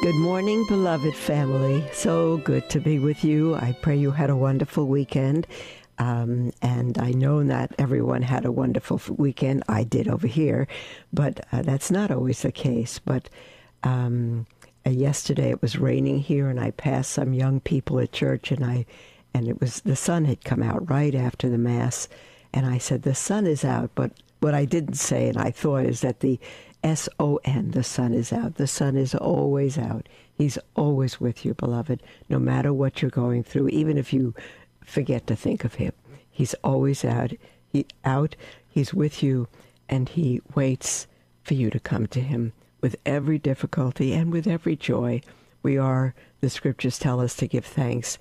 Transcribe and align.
Good 0.00 0.14
morning, 0.14 0.64
beloved 0.68 1.16
family. 1.16 1.84
So 1.92 2.36
good 2.38 2.70
to 2.70 2.78
be 2.78 3.00
with 3.00 3.24
you. 3.24 3.56
I 3.56 3.76
pray 3.82 3.96
you 3.96 4.12
had 4.12 4.30
a 4.30 4.36
wonderful 4.36 4.86
weekend. 4.86 5.44
Um, 5.98 6.52
and 6.62 6.96
I 6.98 7.10
know 7.10 7.42
that 7.42 7.74
everyone 7.80 8.22
had 8.22 8.44
a 8.44 8.52
wonderful 8.52 9.00
weekend. 9.16 9.64
I 9.68 9.82
did 9.82 10.06
over 10.06 10.28
here, 10.28 10.68
but 11.12 11.44
uh, 11.50 11.62
that's 11.62 11.90
not 11.90 12.12
always 12.12 12.42
the 12.42 12.52
case. 12.52 13.00
But 13.00 13.28
um, 13.82 14.46
uh, 14.86 14.90
yesterday 14.90 15.50
it 15.50 15.60
was 15.60 15.80
raining 15.80 16.20
here, 16.20 16.48
and 16.48 16.60
I 16.60 16.70
passed 16.70 17.10
some 17.10 17.34
young 17.34 17.58
people 17.58 17.98
at 17.98 18.12
church, 18.12 18.52
and 18.52 18.64
I, 18.64 18.86
and 19.34 19.48
it 19.48 19.60
was 19.60 19.80
the 19.80 19.96
sun 19.96 20.26
had 20.26 20.44
come 20.44 20.62
out 20.62 20.88
right 20.88 21.14
after 21.14 21.48
the 21.48 21.58
mass, 21.58 22.08
and 22.54 22.66
I 22.66 22.78
said 22.78 23.02
the 23.02 23.16
sun 23.16 23.48
is 23.48 23.64
out. 23.64 23.90
But 23.96 24.12
what 24.38 24.54
I 24.54 24.64
didn't 24.64 24.94
say, 24.94 25.28
and 25.28 25.38
I 25.38 25.50
thought, 25.50 25.86
is 25.86 26.02
that 26.02 26.20
the 26.20 26.38
S 26.82 27.08
O 27.18 27.40
N, 27.44 27.72
the 27.72 27.82
sun 27.82 28.14
is 28.14 28.32
out. 28.32 28.54
The 28.54 28.66
sun 28.66 28.96
is 28.96 29.14
always 29.14 29.78
out. 29.78 30.08
He's 30.36 30.58
always 30.76 31.20
with 31.20 31.44
you, 31.44 31.54
beloved, 31.54 32.02
no 32.28 32.38
matter 32.38 32.72
what 32.72 33.02
you're 33.02 33.10
going 33.10 33.42
through, 33.42 33.68
even 33.68 33.98
if 33.98 34.12
you 34.12 34.34
forget 34.84 35.26
to 35.26 35.36
think 35.36 35.64
of 35.64 35.74
him. 35.74 35.92
He's 36.30 36.54
always 36.62 37.04
out. 37.04 37.32
He 37.66 37.86
out, 38.04 38.36
he's 38.68 38.94
with 38.94 39.22
you, 39.22 39.48
and 39.88 40.08
he 40.08 40.40
waits 40.54 41.06
for 41.42 41.54
you 41.54 41.70
to 41.70 41.80
come 41.80 42.06
to 42.08 42.20
him 42.20 42.52
with 42.80 42.96
every 43.04 43.38
difficulty 43.38 44.12
and 44.12 44.32
with 44.32 44.46
every 44.46 44.76
joy. 44.76 45.20
We 45.62 45.76
are, 45.76 46.14
the 46.40 46.48
scriptures 46.48 46.98
tell 46.98 47.20
us 47.20 47.34
to 47.36 47.48
give 47.48 47.66
thanks 47.66 48.18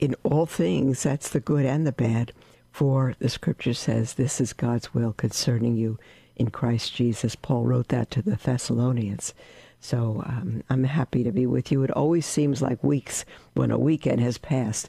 in 0.00 0.16
all 0.24 0.46
things, 0.46 1.02
that's 1.02 1.28
the 1.28 1.40
good 1.40 1.66
and 1.66 1.86
the 1.86 1.92
bad, 1.92 2.32
for 2.72 3.14
the 3.18 3.28
scripture 3.28 3.74
says 3.74 4.14
this 4.14 4.40
is 4.40 4.54
God's 4.54 4.94
will 4.94 5.12
concerning 5.12 5.76
you 5.76 5.98
in 6.40 6.50
Christ 6.50 6.94
Jesus. 6.94 7.36
Paul 7.36 7.64
wrote 7.64 7.88
that 7.88 8.10
to 8.12 8.22
the 8.22 8.36
Thessalonians. 8.36 9.34
So 9.78 10.22
um, 10.26 10.62
I'm 10.70 10.84
happy 10.84 11.22
to 11.22 11.32
be 11.32 11.46
with 11.46 11.70
you. 11.70 11.82
It 11.82 11.90
always 11.90 12.24
seems 12.24 12.62
like 12.62 12.82
weeks 12.82 13.26
when 13.52 13.70
a 13.70 13.78
weekend 13.78 14.20
has 14.20 14.38
passed. 14.38 14.88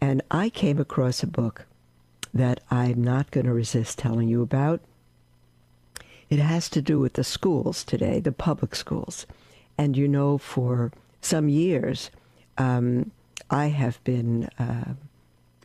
And 0.00 0.22
I 0.30 0.50
came 0.50 0.80
across 0.80 1.22
a 1.22 1.28
book 1.28 1.66
that 2.34 2.60
I'm 2.70 3.02
not 3.02 3.30
going 3.30 3.46
to 3.46 3.52
resist 3.52 3.98
telling 3.98 4.28
you 4.28 4.42
about. 4.42 4.80
It 6.28 6.40
has 6.40 6.68
to 6.70 6.82
do 6.82 6.98
with 6.98 7.12
the 7.12 7.24
schools 7.24 7.84
today, 7.84 8.18
the 8.18 8.32
public 8.32 8.74
schools. 8.74 9.26
And 9.78 9.96
you 9.96 10.08
know, 10.08 10.36
for 10.38 10.90
some 11.20 11.48
years, 11.48 12.10
um, 12.58 13.12
I 13.50 13.66
have 13.66 14.02
been 14.02 14.48
uh, 14.58 14.94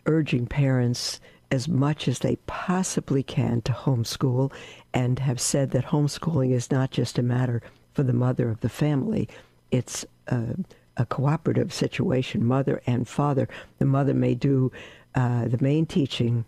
urging 0.06 0.46
parents 0.46 1.20
as 1.50 1.68
much 1.68 2.08
as 2.08 2.20
they 2.20 2.36
possibly 2.48 3.24
can 3.24 3.62
to 3.62 3.72
homeschool 3.72 4.52
and 4.98 5.20
have 5.20 5.40
said 5.40 5.70
that 5.70 5.86
homeschooling 5.86 6.52
is 6.52 6.72
not 6.72 6.90
just 6.90 7.20
a 7.20 7.22
matter 7.22 7.62
for 7.94 8.02
the 8.02 8.14
mother 8.14 8.50
of 8.50 8.62
the 8.62 8.70
family. 8.70 9.30
It's 9.70 10.04
a, 10.26 10.56
a 10.98 11.06
cooperative 11.06 11.72
situation, 11.72 12.44
mother 12.44 12.82
and 12.88 13.08
father. 13.08 13.48
The 13.78 13.86
mother 13.86 14.16
may 14.16 14.34
do 14.34 14.72
uh, 15.14 15.50
the 15.50 15.62
main 15.62 15.86
teaching 15.86 16.46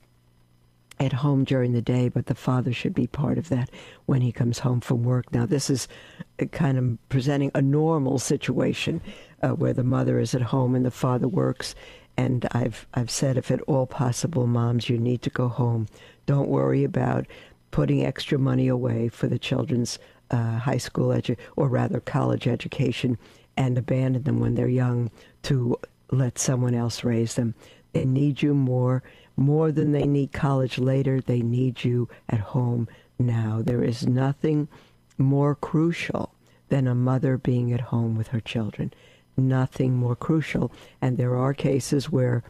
at 1.00 1.14
home 1.14 1.44
during 1.44 1.74
the 1.74 1.82
day, 1.84 2.10
but 2.10 2.26
the 2.26 2.34
father 2.34 2.74
should 2.74 2.96
be 2.96 3.06
part 3.06 3.38
of 3.38 3.50
that 3.50 3.70
when 4.08 4.22
he 4.22 4.32
comes 4.32 4.58
home 4.58 4.82
from 4.82 5.04
work. 5.04 5.32
Now, 5.32 5.46
this 5.46 5.70
is 5.70 5.88
kind 6.52 6.80
of 6.80 7.10
presenting 7.10 7.52
a 7.54 7.62
normal 7.62 8.18
situation 8.18 9.00
uh, 9.44 9.50
where 9.50 9.74
the 9.74 9.84
mother 9.84 10.18
is 10.18 10.34
at 10.34 10.42
home 10.42 10.74
and 10.74 10.84
the 10.84 10.92
father 10.92 11.28
works 11.28 11.76
and 12.20 12.46
I've 12.52 12.86
I've 12.94 13.10
said 13.10 13.38
if 13.38 13.50
at 13.50 13.62
all 13.62 13.86
possible, 13.86 14.46
moms, 14.46 14.90
you 14.90 14.98
need 14.98 15.22
to 15.22 15.30
go 15.30 15.48
home. 15.48 15.88
Don't 16.26 16.50
worry 16.50 16.84
about 16.84 17.26
putting 17.72 18.06
extra 18.06 18.38
money 18.38 18.68
away 18.68 19.10
for 19.10 19.28
the 19.28 19.40
children's 19.40 20.00
uh, 20.32 20.58
high 20.60 20.78
school 20.78 21.10
edu- 21.10 21.38
or 21.56 21.68
rather 21.68 22.00
college 22.00 22.48
education 22.48 23.18
and 23.58 23.78
abandon 23.78 24.24
them 24.24 24.40
when 24.40 24.56
they're 24.56 24.68
young 24.68 25.12
to 25.44 25.78
let 26.12 26.38
someone 26.38 26.74
else 26.74 27.04
raise 27.04 27.36
them. 27.36 27.54
They 27.94 28.06
need 28.06 28.42
you 28.42 28.54
more 28.54 29.04
more 29.36 29.72
than 29.72 29.94
they 29.94 30.06
need 30.06 30.34
college 30.34 30.78
later. 30.78 31.22
They 31.22 31.42
need 31.42 31.86
you 31.86 32.10
at 32.28 32.42
home 32.42 32.90
now. 33.18 33.62
There 33.64 33.84
is 33.84 34.06
nothing 34.06 34.68
more 35.18 35.56
crucial 35.56 36.34
than 36.68 36.88
a 36.88 36.96
mother 36.96 37.38
being 37.38 37.72
at 37.72 37.80
home 37.80 38.18
with 38.18 38.28
her 38.28 38.42
children 38.42 38.92
nothing 39.40 39.96
more 39.96 40.16
crucial. 40.16 40.72
And 41.02 41.18
there 41.18 41.36
are 41.36 41.54
cases 41.54 42.10
where 42.10 42.44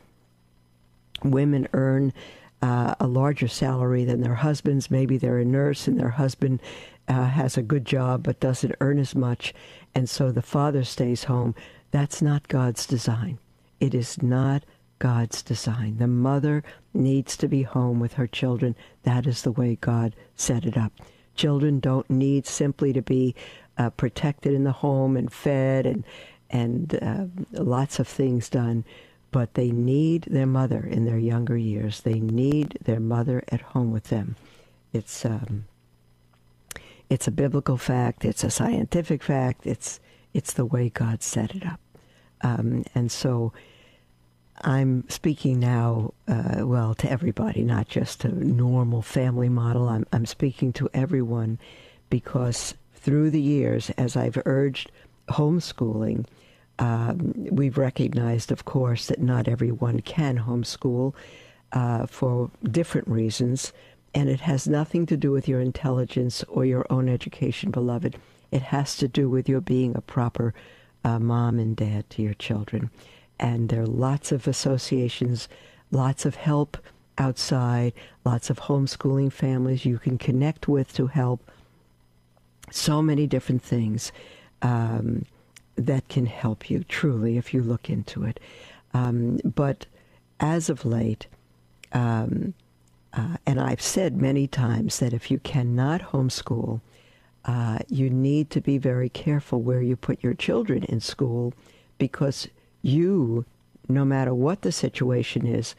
women 1.24 1.68
earn 1.74 2.14
uh, 2.62 2.96
a 3.00 3.08
larger 3.08 3.48
salary 3.48 4.06
than 4.06 4.22
their 4.22 4.36
husbands. 4.36 4.92
Maybe 4.92 5.18
they're 5.18 5.40
a 5.40 5.46
nurse 5.46 5.88
and 5.88 6.00
their 6.00 6.10
husband 6.10 6.62
uh, 7.08 7.26
has 7.26 7.58
a 7.58 7.64
good 7.64 7.86
job 7.86 8.24
but 8.24 8.40
doesn't 8.40 8.76
earn 8.82 9.00
as 9.00 9.16
much. 9.16 9.54
And 9.96 10.10
so 10.10 10.32
the 10.32 10.42
father 10.42 10.84
stays 10.84 11.26
home. 11.26 11.56
That's 11.92 12.22
not 12.22 12.48
God's 12.48 12.86
design. 12.86 13.40
It 13.80 13.94
is 13.94 14.22
not 14.22 14.64
God's 15.00 15.42
design. 15.42 15.98
The 15.98 16.08
mother 16.08 16.64
needs 16.94 17.38
to 17.38 17.48
be 17.48 17.64
home 17.64 18.00
with 18.00 18.14
her 18.14 18.28
children. 18.28 18.76
That 19.04 19.26
is 19.26 19.42
the 19.42 19.52
way 19.52 19.78
God 19.80 20.14
set 20.36 20.66
it 20.66 20.78
up. 20.78 20.92
Children 21.36 21.80
don't 21.80 22.10
need 22.10 22.46
simply 22.46 22.92
to 22.94 23.02
be 23.02 23.34
uh, 23.78 23.90
protected 23.92 24.54
in 24.54 24.66
the 24.66 24.74
home 24.74 25.16
and 25.16 25.32
fed 25.32 25.86
and 25.86 26.04
and 26.52 26.98
uh, 27.02 27.26
lots 27.52 28.00
of 28.00 28.08
things 28.08 28.50
done, 28.50 28.84
but 29.32 29.54
they 29.54 29.72
need 29.72 30.24
their 30.24 30.46
mother 30.48 30.80
in 30.80 31.06
their 31.06 31.18
younger 31.18 31.58
years. 31.58 32.02
They 32.02 32.20
need 32.20 32.78
their 32.84 33.00
mother 33.00 33.44
at 33.50 33.62
home 33.62 33.92
with 33.92 34.06
them. 34.06 34.36
It's 34.94 35.26
um, 35.26 35.66
it's 37.10 37.28
a 37.28 37.32
biblical 37.32 37.78
fact. 37.78 38.26
It's 38.26 38.44
a 38.44 38.50
scientific 38.50 39.24
fact. 39.24 39.66
It's 39.66 40.00
it's 40.34 40.54
the 40.54 40.66
way 40.66 40.90
God 40.90 41.22
set 41.24 41.56
it 41.56 41.66
up, 41.66 41.80
um, 42.42 42.86
and 42.96 43.12
so. 43.12 43.54
I'm 44.62 45.08
speaking 45.08 45.62
now, 45.62 46.14
uh, 46.28 46.68
well, 46.68 46.94
to 46.96 47.10
everybody, 47.10 47.64
not 47.64 47.88
just 47.88 48.26
a 48.26 48.28
normal 48.28 49.02
family 49.02 49.48
model. 49.48 49.88
I'm, 49.88 50.06
I'm 50.12 50.26
speaking 50.26 50.74
to 50.74 50.90
everyone 50.94 51.60
because 52.10 52.74
through 52.94 53.30
the 53.30 53.40
years, 53.42 53.90
as 53.92 54.18
I've 54.18 54.38
urged 54.46 54.92
homeschooling, 55.30 56.26
um, 56.80 57.34
we've 57.36 57.78
recognized, 57.78 58.52
of 58.52 58.66
course, 58.66 59.08
that 59.08 59.22
not 59.22 59.48
everyone 59.48 60.00
can 60.00 60.40
homeschool 60.40 61.14
uh, 61.74 62.06
for 62.06 62.50
different 62.64 63.08
reasons, 63.08 63.74
and 64.16 64.30
it 64.30 64.40
has 64.40 64.68
nothing 64.68 65.06
to 65.06 65.18
do 65.18 65.32
with 65.32 65.48
your 65.48 65.60
intelligence 65.60 66.44
or 66.48 66.66
your 66.66 66.86
own 66.90 67.10
education, 67.10 67.70
beloved. 67.70 68.18
It 68.52 68.62
has 68.64 68.98
to 68.98 69.08
do 69.08 69.30
with 69.30 69.48
your 69.48 69.62
being 69.62 69.96
a 69.96 70.02
proper 70.02 70.54
uh, 71.04 71.20
mom 71.20 71.60
and 71.60 71.76
dad 71.76 72.10
to 72.12 72.22
your 72.22 72.34
children. 72.34 72.90
And 73.40 73.70
there 73.70 73.82
are 73.82 73.88
lots 73.88 74.32
of 74.32 74.48
associations, 74.48 75.48
lots 75.92 76.26
of 76.26 76.36
help 76.36 76.78
outside, 77.18 77.94
lots 78.26 78.50
of 78.50 78.62
homeschooling 78.62 79.32
families 79.32 79.86
you 79.86 80.00
can 80.00 80.18
connect 80.18 80.68
with 80.68 80.94
to 80.94 81.08
help. 81.08 81.52
So 82.72 83.02
many 83.02 83.28
different 83.28 83.62
things. 83.62 84.12
Um, 84.62 85.26
that 85.86 86.08
can 86.10 86.26
help 86.26 86.70
you 86.70 86.84
truly 86.84 87.38
if 87.38 87.54
you 87.54 87.64
look 87.64 87.90
into 87.90 88.24
it. 88.24 88.40
Um, 88.94 89.40
but 89.44 89.86
as 90.40 90.70
of 90.70 90.86
late, 90.86 91.28
um, 91.94 92.54
uh, 93.14 93.38
and 93.46 93.60
I've 93.60 93.82
said 93.82 94.22
many 94.22 94.48
times 94.48 95.00
that 95.00 95.14
if 95.14 95.32
you 95.32 95.40
cannot 95.40 96.02
homeschool, 96.02 96.82
uh, 97.46 97.80
you 97.88 98.10
need 98.10 98.50
to 98.52 98.62
be 98.62 98.78
very 98.78 99.10
careful 99.10 99.62
where 99.62 99.82
you 99.82 99.96
put 99.96 100.24
your 100.24 100.34
children 100.34 100.84
in 100.84 101.00
school 101.00 101.54
because 101.98 102.48
you, 102.82 103.46
no 103.88 104.06
matter 104.06 104.34
what 104.34 104.62
the 104.62 104.72
situation 104.72 105.48
is, 105.48 105.74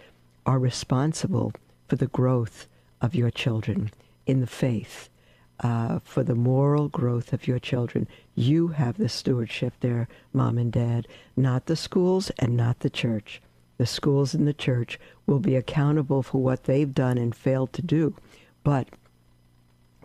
are 0.47 0.58
responsible 0.58 1.52
for 1.87 1.97
the 1.97 2.08
growth 2.08 2.67
of 3.00 3.14
your 3.14 3.31
children 3.31 3.91
in 4.26 4.41
the 4.41 4.47
faith 4.47 5.10
uh, 5.62 5.99
for 6.05 6.23
the 6.23 6.35
moral 6.35 6.89
growth 6.89 7.33
of 7.33 7.47
your 7.47 7.59
children. 7.59 8.09
You 8.35 8.69
have 8.69 8.97
the 8.97 9.09
stewardship 9.09 9.75
there, 9.81 10.09
mom 10.33 10.59
and 10.59 10.73
dad, 10.73 11.07
not 11.37 11.67
the 11.67 11.77
schools 11.77 12.31
and 12.39 12.57
not 12.57 12.81
the 12.81 12.91
church. 12.91 13.43
The 13.77 13.87
schools 13.87 14.35
and 14.35 14.47
the 14.47 14.55
church 14.55 14.99
will 15.27 15.39
be 15.39 15.57
accountable 15.57 16.23
for 16.23 16.43
what 16.43 16.65
they've 16.65 16.95
done 16.95 17.19
and 17.19 17.35
failed 17.35 17.73
to 17.75 17.83
do. 17.83 18.15
But 18.62 18.89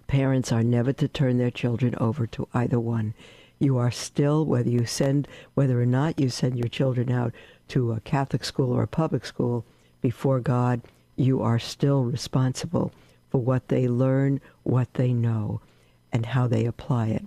parents 0.08 0.52
are 0.52 0.64
never 0.64 0.94
to 0.94 1.08
turn 1.08 1.38
their 1.38 1.52
children 1.52 1.96
over 2.00 2.28
to 2.28 2.48
either 2.54 2.80
one. 2.80 3.14
You 3.60 3.78
are 3.78 3.92
still, 3.92 4.46
whether 4.46 4.70
you 4.70 4.86
send, 4.86 5.28
whether 5.54 5.82
or 5.82 5.86
not 5.86 6.20
you 6.20 6.30
send 6.30 6.58
your 6.58 6.68
children 6.68 7.12
out 7.12 7.34
to 7.70 7.94
a 7.94 8.02
Catholic 8.02 8.44
school 8.44 8.72
or 8.72 8.84
a 8.84 8.88
public 8.88 9.26
school, 9.26 9.66
before 10.02 10.40
God, 10.40 10.82
you 11.16 11.42
are 11.42 11.60
still 11.60 12.04
responsible 12.04 12.92
what 13.38 13.68
they 13.68 13.88
learn, 13.88 14.42
what 14.64 14.94
they 14.96 15.14
know, 15.14 15.62
and 16.12 16.26
how 16.26 16.48
they 16.48 16.66
apply 16.66 17.08
it. 17.08 17.26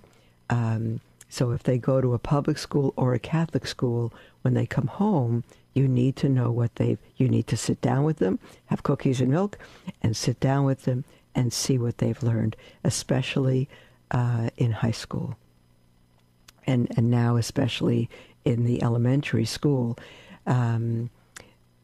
Um, 0.49 1.01
so 1.29 1.51
if 1.51 1.63
they 1.63 1.77
go 1.77 2.01
to 2.01 2.13
a 2.13 2.19
public 2.19 2.57
school 2.57 2.93
or 2.95 3.13
a 3.13 3.19
Catholic 3.19 3.67
school, 3.67 4.11
when 4.41 4.53
they 4.53 4.65
come 4.65 4.87
home, 4.87 5.43
you 5.73 5.87
need 5.87 6.15
to 6.17 6.29
know 6.29 6.51
what 6.51 6.75
they've, 6.75 6.97
you 7.17 7.29
need 7.29 7.47
to 7.47 7.57
sit 7.57 7.81
down 7.81 8.03
with 8.03 8.17
them, 8.17 8.39
have 8.65 8.83
cookies 8.83 9.21
and 9.21 9.29
milk, 9.29 9.57
and 10.01 10.17
sit 10.17 10.39
down 10.39 10.65
with 10.65 10.83
them 10.83 11.05
and 11.35 11.53
see 11.53 11.77
what 11.77 11.99
they've 11.99 12.23
learned, 12.23 12.55
especially 12.83 13.69
uh, 14.11 14.49
in 14.57 14.71
high 14.71 14.91
school. 14.91 15.37
And, 16.65 16.91
and 16.97 17.11
now, 17.11 17.35
especially 17.35 18.09
in 18.45 18.65
the 18.65 18.81
elementary 18.81 19.45
school. 19.45 19.97
Um, 20.45 21.09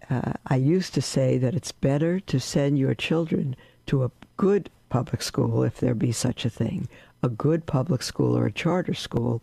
uh, 0.10 0.34
I 0.48 0.56
used 0.56 0.94
to 0.96 1.02
say 1.02 1.38
that 1.38 1.56
it's 1.56 1.72
better 1.72 2.20
to 2.22 2.40
send 2.40 2.78
your 2.78 2.94
children 2.94 3.56
to 3.88 4.04
a 4.04 4.12
good 4.38 4.70
public 4.90 5.22
school, 5.22 5.64
if 5.64 5.80
there 5.80 5.96
be 5.96 6.12
such 6.12 6.46
a 6.46 6.50
thing, 6.50 6.88
a 7.24 7.30
good 7.30 7.66
public 7.66 8.02
school 8.02 8.38
or 8.38 8.46
a 8.46 8.52
charter 8.52 8.94
school, 8.94 9.42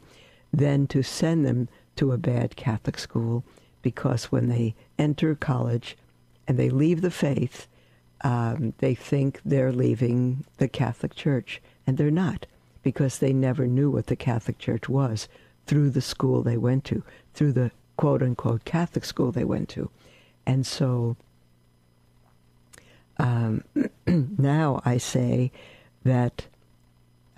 than 0.52 0.86
to 0.86 1.02
send 1.02 1.44
them 1.44 1.68
to 1.96 2.12
a 2.12 2.18
bad 2.18 2.56
Catholic 2.56 2.98
school, 2.98 3.44
because 3.82 4.26
when 4.26 4.48
they 4.48 4.74
enter 4.98 5.34
college 5.34 5.96
and 6.46 6.58
they 6.58 6.70
leave 6.70 7.00
the 7.00 7.10
faith, 7.10 7.66
um, 8.22 8.72
they 8.78 8.94
think 8.94 9.40
they're 9.44 9.72
leaving 9.72 10.44
the 10.58 10.68
Catholic 10.68 11.14
Church, 11.14 11.60
and 11.86 11.98
they're 11.98 12.10
not, 12.10 12.46
because 12.82 13.18
they 13.18 13.32
never 13.32 13.66
knew 13.66 13.90
what 13.90 14.06
the 14.06 14.16
Catholic 14.16 14.58
Church 14.58 14.88
was 14.88 15.28
through 15.66 15.90
the 15.90 16.00
school 16.00 16.42
they 16.42 16.56
went 16.56 16.84
to, 16.84 17.02
through 17.34 17.52
the 17.52 17.70
quote 17.96 18.22
unquote 18.22 18.64
Catholic 18.64 19.04
school 19.04 19.32
they 19.32 19.44
went 19.44 19.68
to. 19.70 19.90
And 20.46 20.66
so 20.66 21.16
um, 23.18 23.64
now 24.06 24.80
I 24.84 24.98
say 24.98 25.52
that 26.04 26.46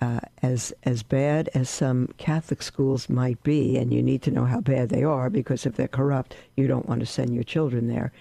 uh, 0.01 0.21
as 0.43 0.73
as 0.83 1.03
bad 1.03 1.49
as 1.55 1.71
some 1.71 2.09
Catholic 2.19 2.63
schools 2.63 3.09
might 3.09 3.43
be, 3.43 3.77
and 3.77 3.93
you 3.93 4.03
need 4.03 4.23
to 4.23 4.31
know 4.31 4.45
how 4.45 4.61
bad 4.61 4.89
they 4.89 5.05
are 5.05 5.31
because 5.31 5.67
if 5.67 5.77
they're 5.77 5.89
corrupt, 5.89 6.37
you 6.57 6.67
don't 6.67 6.89
want 6.89 7.01
to 7.01 7.07
send 7.07 7.35
your 7.35 7.45
children 7.45 7.89
there. 7.89 8.13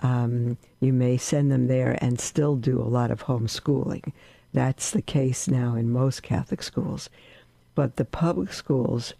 Um, 0.00 0.58
you 0.80 0.92
may 0.92 1.16
send 1.16 1.50
them 1.50 1.66
there 1.66 1.96
and 2.00 2.20
still 2.20 2.56
do 2.56 2.80
a 2.80 2.84
lot 2.84 3.10
of 3.10 3.24
homeschooling. 3.24 4.12
That's 4.52 4.90
the 4.90 5.02
case 5.02 5.48
now 5.48 5.74
in 5.74 5.90
most 5.90 6.22
Catholic 6.22 6.62
schools. 6.62 7.08
But 7.74 7.96
the 7.96 8.04
public 8.04 8.52
schools, 8.52 9.14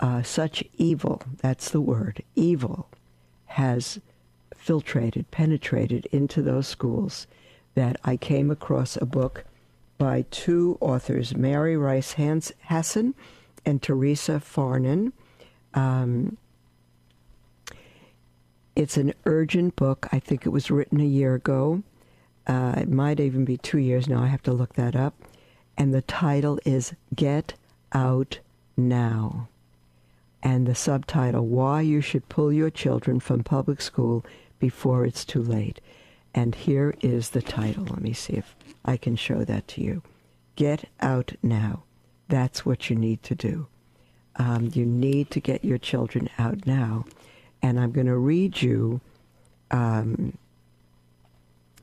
uh, 0.00 0.22
such 0.22 0.64
evil, 0.74 1.22
that's 1.38 1.70
the 1.70 1.80
word, 1.80 2.22
evil, 2.34 2.88
has 3.46 4.00
filtrated, 4.64 5.24
penetrated 5.30 6.06
into 6.06 6.42
those 6.42 6.66
schools 6.66 7.26
that 7.74 7.96
I 8.04 8.16
came 8.16 8.50
across 8.50 8.96
a 8.96 9.06
book 9.06 9.44
by 9.98 10.24
two 10.30 10.78
authors, 10.80 11.36
Mary 11.36 11.76
Rice 11.76 12.12
Hans- 12.12 12.52
Hasson 12.60 13.14
and 13.64 13.80
Teresa 13.80 14.40
Farnan. 14.40 15.12
Um, 15.74 16.36
it's 18.74 18.96
an 18.96 19.14
urgent 19.26 19.76
book. 19.76 20.08
I 20.12 20.18
think 20.18 20.46
it 20.46 20.50
was 20.50 20.70
written 20.70 21.00
a 21.00 21.04
year 21.04 21.34
ago. 21.34 21.82
Uh, 22.46 22.74
it 22.76 22.88
might 22.88 23.20
even 23.20 23.44
be 23.44 23.56
two 23.56 23.78
years 23.78 24.08
now. 24.08 24.22
I 24.22 24.26
have 24.26 24.42
to 24.44 24.52
look 24.52 24.74
that 24.74 24.96
up. 24.96 25.14
And 25.76 25.94
the 25.94 26.02
title 26.02 26.58
is 26.64 26.94
Get 27.14 27.54
Out 27.92 28.40
Now 28.76 29.48
and 30.42 30.66
the 30.66 30.74
subtitle, 30.74 31.46
Why 31.46 31.82
You 31.82 32.00
Should 32.00 32.28
Pull 32.28 32.52
Your 32.52 32.70
Children 32.70 33.20
from 33.20 33.44
Public 33.44 33.80
School 33.80 34.24
Before 34.62 35.04
It's 35.04 35.24
Too 35.24 35.42
Late. 35.42 35.80
And 36.32 36.54
here 36.54 36.94
is 37.00 37.30
the 37.30 37.42
title. 37.42 37.82
Let 37.82 38.00
me 38.00 38.12
see 38.12 38.34
if 38.34 38.54
I 38.84 38.96
can 38.96 39.16
show 39.16 39.42
that 39.42 39.66
to 39.68 39.82
you. 39.82 40.04
Get 40.54 40.88
out 41.00 41.32
now. 41.42 41.82
That's 42.28 42.64
what 42.64 42.88
you 42.88 42.94
need 42.94 43.24
to 43.24 43.34
do. 43.34 43.66
Um, 44.36 44.70
you 44.72 44.86
need 44.86 45.32
to 45.32 45.40
get 45.40 45.64
your 45.64 45.78
children 45.78 46.30
out 46.38 46.64
now. 46.64 47.06
And 47.60 47.80
I'm 47.80 47.90
going 47.90 48.06
to 48.06 48.16
read 48.16 48.62
you 48.62 49.00
um, 49.72 50.38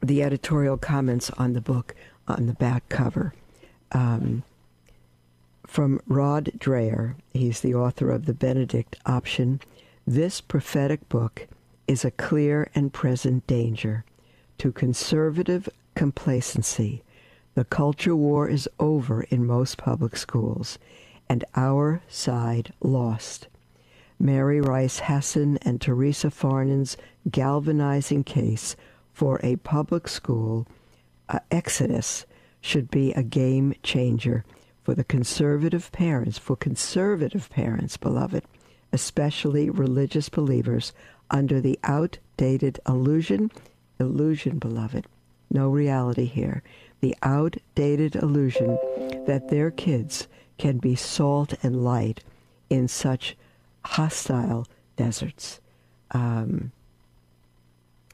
the 0.01 0.23
editorial 0.23 0.77
comments 0.77 1.29
on 1.31 1.51
the 1.51 1.61
book 1.61 1.93
on 2.29 2.45
the 2.45 2.53
back 2.53 2.87
cover. 2.87 3.33
Um, 3.91 4.43
from 5.67 5.99
Rod 6.07 6.53
Dreher, 6.57 7.15
he's 7.33 7.59
the 7.59 7.75
author 7.75 8.09
of 8.09 8.25
The 8.25 8.33
Benedict 8.33 8.95
Option. 9.05 9.59
This 10.07 10.39
prophetic 10.39 11.09
book 11.09 11.49
is 11.89 12.05
a 12.05 12.11
clear 12.11 12.69
and 12.75 12.93
present 12.93 13.47
danger 13.47 14.05
to 14.59 14.71
conservative 14.71 15.67
complacency. 15.95 17.01
The 17.55 17.65
culture 17.65 18.15
war 18.15 18.47
is 18.47 18.69
over 18.79 19.23
in 19.23 19.47
most 19.47 19.79
public 19.79 20.15
schools, 20.15 20.77
and 21.27 21.43
our 21.55 22.03
side 22.07 22.73
lost. 22.79 23.47
Mary 24.19 24.61
Rice 24.61 24.99
Hasson 24.99 25.57
and 25.63 25.81
Teresa 25.81 26.29
Farnan's 26.29 26.95
galvanizing 27.31 28.23
case 28.23 28.75
for 29.11 29.39
a 29.41 29.55
public 29.55 30.07
school 30.07 30.67
uh, 31.27 31.39
exodus 31.49 32.27
should 32.61 32.91
be 32.91 33.13
a 33.13 33.23
game 33.23 33.73
changer 33.81 34.45
for 34.83 34.93
the 34.93 35.03
conservative 35.03 35.91
parents, 35.91 36.37
for 36.37 36.55
conservative 36.55 37.49
parents, 37.49 37.97
beloved, 37.97 38.43
especially 38.91 39.71
religious 39.71 40.29
believers, 40.29 40.93
under 41.31 41.61
the 41.61 41.79
outdated 41.83 42.79
illusion, 42.87 43.51
illusion, 43.99 44.59
beloved, 44.59 45.05
no 45.51 45.69
reality 45.69 46.25
here, 46.25 46.63
the 47.01 47.15
outdated 47.23 48.15
illusion 48.15 48.77
that 49.25 49.49
their 49.49 49.71
kids 49.71 50.27
can 50.57 50.77
be 50.77 50.95
salt 50.95 51.53
and 51.63 51.83
light 51.83 52.23
in 52.69 52.87
such 52.87 53.35
hostile 53.85 54.67
deserts. 54.95 55.59
Um, 56.11 56.71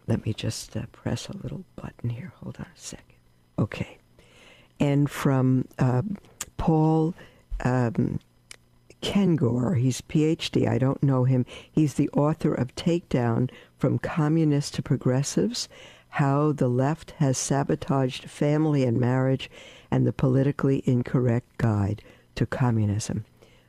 let 0.07 0.25
me 0.25 0.33
just 0.33 0.77
uh, 0.77 0.83
press 0.91 1.27
a 1.27 1.37
little 1.37 1.65
button 1.75 2.09
here. 2.09 2.31
Hold 2.41 2.57
on 2.59 2.65
a 2.65 2.79
second. 2.79 3.15
Okay. 3.57 3.97
And 4.79 5.09
from 5.09 5.67
uh, 5.79 6.03
Paul 6.57 7.15
um, 7.63 8.19
Kengor. 9.05 9.77
He's 9.79 10.01
PhD. 10.01 10.67
I 10.67 10.79
don't 10.79 11.03
know 11.03 11.25
him. 11.25 11.45
He's 11.71 11.93
the 11.93 12.09
author 12.09 12.53
of 12.55 12.73
Takedown 12.75 13.51
from 13.77 13.99
Communists 13.99 14.71
to 14.71 14.81
Progressives 14.81 15.69
How 16.09 16.51
the 16.51 16.67
Left 16.67 17.11
Has 17.17 17.37
Sabotaged 17.37 18.27
Family 18.27 18.83
and 18.83 18.99
Marriage 18.99 19.49
and 19.91 20.07
the 20.07 20.11
Politically 20.11 20.81
Incorrect 20.85 21.45
Guide 21.59 22.01
to 22.33 22.47
Communism. 22.47 23.25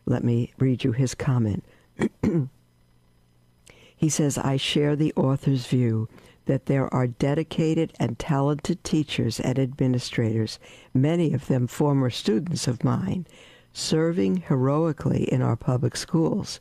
Let 0.06 0.24
me 0.24 0.54
read 0.58 0.84
you 0.84 0.92
his 0.92 1.14
comment. 1.14 1.62
he 3.94 4.08
says, 4.08 4.38
I 4.38 4.56
share 4.56 4.96
the 4.96 5.12
author's 5.16 5.66
view 5.66 6.08
that 6.46 6.64
there 6.64 6.92
are 6.94 7.08
dedicated 7.08 7.92
and 8.00 8.18
talented 8.18 8.82
teachers 8.84 9.38
and 9.38 9.58
administrators, 9.58 10.58
many 10.94 11.34
of 11.34 11.46
them 11.48 11.66
former 11.66 12.08
students 12.08 12.66
of 12.66 12.82
mine, 12.82 13.26
serving 13.76 14.38
heroically 14.38 15.24
in 15.24 15.42
our 15.42 15.54
public 15.54 15.96
schools. 15.96 16.60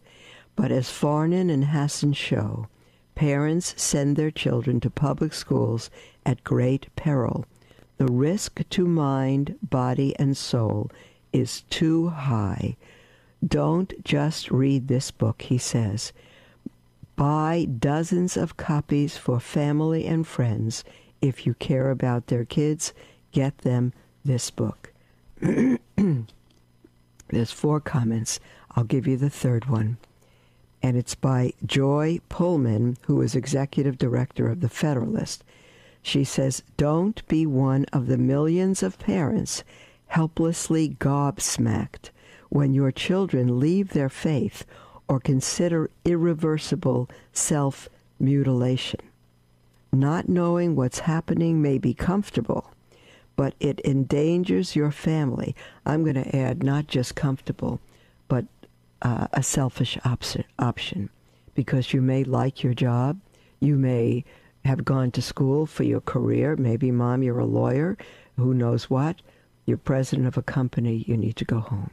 But 0.55 0.71
as 0.71 0.89
Farnan 0.89 1.49
and 1.49 1.65
Hasson 1.65 2.13
show, 2.13 2.67
parents 3.15 3.73
send 3.81 4.15
their 4.15 4.31
children 4.31 4.79
to 4.81 4.89
public 4.89 5.33
schools 5.33 5.89
at 6.25 6.43
great 6.43 6.93
peril. 6.97 7.45
The 7.97 8.07
risk 8.07 8.61
to 8.69 8.85
mind, 8.85 9.55
body, 9.63 10.13
and 10.19 10.35
soul 10.35 10.91
is 11.31 11.61
too 11.69 12.09
high. 12.09 12.75
Don't 13.45 14.03
just 14.03 14.51
read 14.51 14.87
this 14.87 15.11
book, 15.11 15.43
he 15.43 15.57
says 15.57 16.11
buy 17.15 17.65
dozens 17.79 18.35
of 18.35 18.57
copies 18.57 19.15
for 19.15 19.39
family 19.39 20.05
and 20.05 20.27
friends. 20.27 20.83
If 21.21 21.45
you 21.45 21.53
care 21.53 21.89
about 21.89 22.27
their 22.27 22.43
kids, 22.43 22.93
get 23.31 23.59
them 23.59 23.93
this 24.25 24.51
book. 24.51 24.91
There's 27.29 27.51
four 27.51 27.79
comments. 27.79 28.39
I'll 28.75 28.83
give 28.83 29.07
you 29.07 29.17
the 29.17 29.29
third 29.29 29.65
one. 29.65 29.97
And 30.81 30.95
it's 30.95 31.15
by 31.15 31.53
Joy 31.65 32.19
Pullman, 32.29 32.97
who 33.03 33.21
is 33.21 33.35
executive 33.35 33.97
director 33.97 34.49
of 34.49 34.61
The 34.61 34.69
Federalist. 34.69 35.43
She 36.01 36.23
says, 36.23 36.61
Don't 36.77 37.27
be 37.27 37.45
one 37.45 37.85
of 37.91 38.07
the 38.07 38.17
millions 38.17 38.83
of 38.83 38.99
parents 38.99 39.63
helplessly 40.07 40.95
gobsmacked 40.99 42.11
when 42.49 42.73
your 42.73 42.91
children 42.91 43.59
leave 43.59 43.89
their 43.89 44.09
faith 44.09 44.65
or 45.07 45.19
consider 45.19 45.89
irreversible 46.03 47.09
self 47.33 47.89
mutilation. 48.19 48.99
Not 49.91 50.29
knowing 50.29 50.75
what's 50.75 50.99
happening 50.99 51.61
may 51.61 51.77
be 51.77 51.93
comfortable, 51.93 52.71
but 53.35 53.53
it 53.59 53.81
endangers 53.83 54.75
your 54.75 54.91
family. 54.91 55.55
I'm 55.85 56.03
going 56.03 56.15
to 56.15 56.35
add 56.35 56.63
not 56.63 56.87
just 56.87 57.15
comfortable, 57.15 57.79
but 58.27 58.45
uh, 59.01 59.27
a 59.33 59.43
selfish 59.43 59.97
option, 60.05 60.45
option 60.57 61.09
because 61.53 61.93
you 61.93 62.01
may 62.01 62.23
like 62.23 62.63
your 62.63 62.73
job. 62.73 63.19
You 63.59 63.75
may 63.77 64.25
have 64.65 64.85
gone 64.85 65.11
to 65.11 65.21
school 65.21 65.65
for 65.65 65.83
your 65.83 66.01
career. 66.01 66.55
Maybe, 66.55 66.91
mom, 66.91 67.23
you're 67.23 67.39
a 67.39 67.45
lawyer. 67.45 67.97
Who 68.37 68.53
knows 68.53 68.89
what? 68.89 69.21
You're 69.65 69.77
president 69.77 70.27
of 70.27 70.37
a 70.37 70.41
company. 70.43 71.03
You 71.07 71.17
need 71.17 71.35
to 71.37 71.45
go 71.45 71.59
home. 71.59 71.91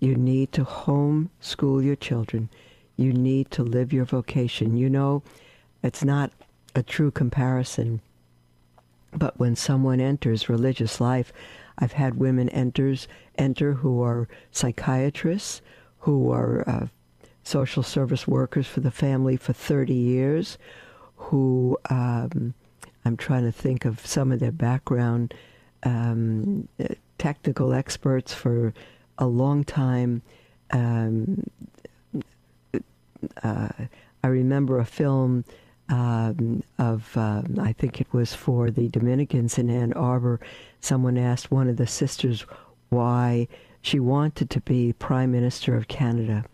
You 0.00 0.16
need 0.16 0.52
to 0.52 0.64
home 0.64 1.30
school 1.40 1.82
your 1.82 1.96
children. 1.96 2.50
You 2.96 3.12
need 3.12 3.50
to 3.52 3.62
live 3.62 3.92
your 3.92 4.04
vocation. 4.04 4.76
You 4.76 4.90
know, 4.90 5.22
it's 5.82 6.04
not 6.04 6.32
a 6.74 6.82
true 6.82 7.10
comparison, 7.10 8.00
but 9.16 9.38
when 9.38 9.56
someone 9.56 10.00
enters 10.00 10.48
religious 10.48 11.00
life, 11.00 11.32
I've 11.78 11.92
had 11.92 12.16
women 12.16 12.48
enters 12.50 13.08
enter 13.36 13.74
who 13.74 14.02
are 14.02 14.28
psychiatrists, 14.50 15.60
who 16.00 16.30
are 16.30 16.68
uh, 16.68 16.86
social 17.42 17.82
service 17.82 18.26
workers 18.26 18.66
for 18.66 18.80
the 18.80 18.90
family 18.90 19.36
for 19.36 19.52
30 19.52 19.94
years, 19.94 20.58
who 21.16 21.78
um, 21.90 22.54
I'm 23.04 23.16
trying 23.16 23.44
to 23.44 23.52
think 23.52 23.84
of 23.84 24.04
some 24.06 24.32
of 24.32 24.40
their 24.40 24.52
background, 24.52 25.34
um, 25.82 26.68
technical 27.18 27.72
experts 27.72 28.32
for 28.32 28.72
a 29.18 29.26
long 29.26 29.64
time. 29.64 30.22
Um, 30.70 31.44
uh, 33.42 33.68
I 34.22 34.26
remember 34.26 34.78
a 34.78 34.84
film 34.84 35.44
um, 35.88 36.62
of, 36.78 37.16
um, 37.16 37.58
I 37.60 37.72
think 37.72 38.00
it 38.00 38.12
was 38.12 38.34
for 38.34 38.70
the 38.70 38.88
Dominicans 38.88 39.58
in 39.58 39.68
Ann 39.68 39.92
Arbor. 39.92 40.40
Someone 40.80 41.18
asked 41.18 41.50
one 41.50 41.68
of 41.68 41.76
the 41.76 41.86
sisters 41.86 42.46
why 42.88 43.48
she 43.82 44.00
wanted 44.00 44.48
to 44.50 44.60
be 44.60 44.94
Prime 44.94 45.32
Minister 45.32 45.76
of 45.76 45.88
Canada. 45.88 46.44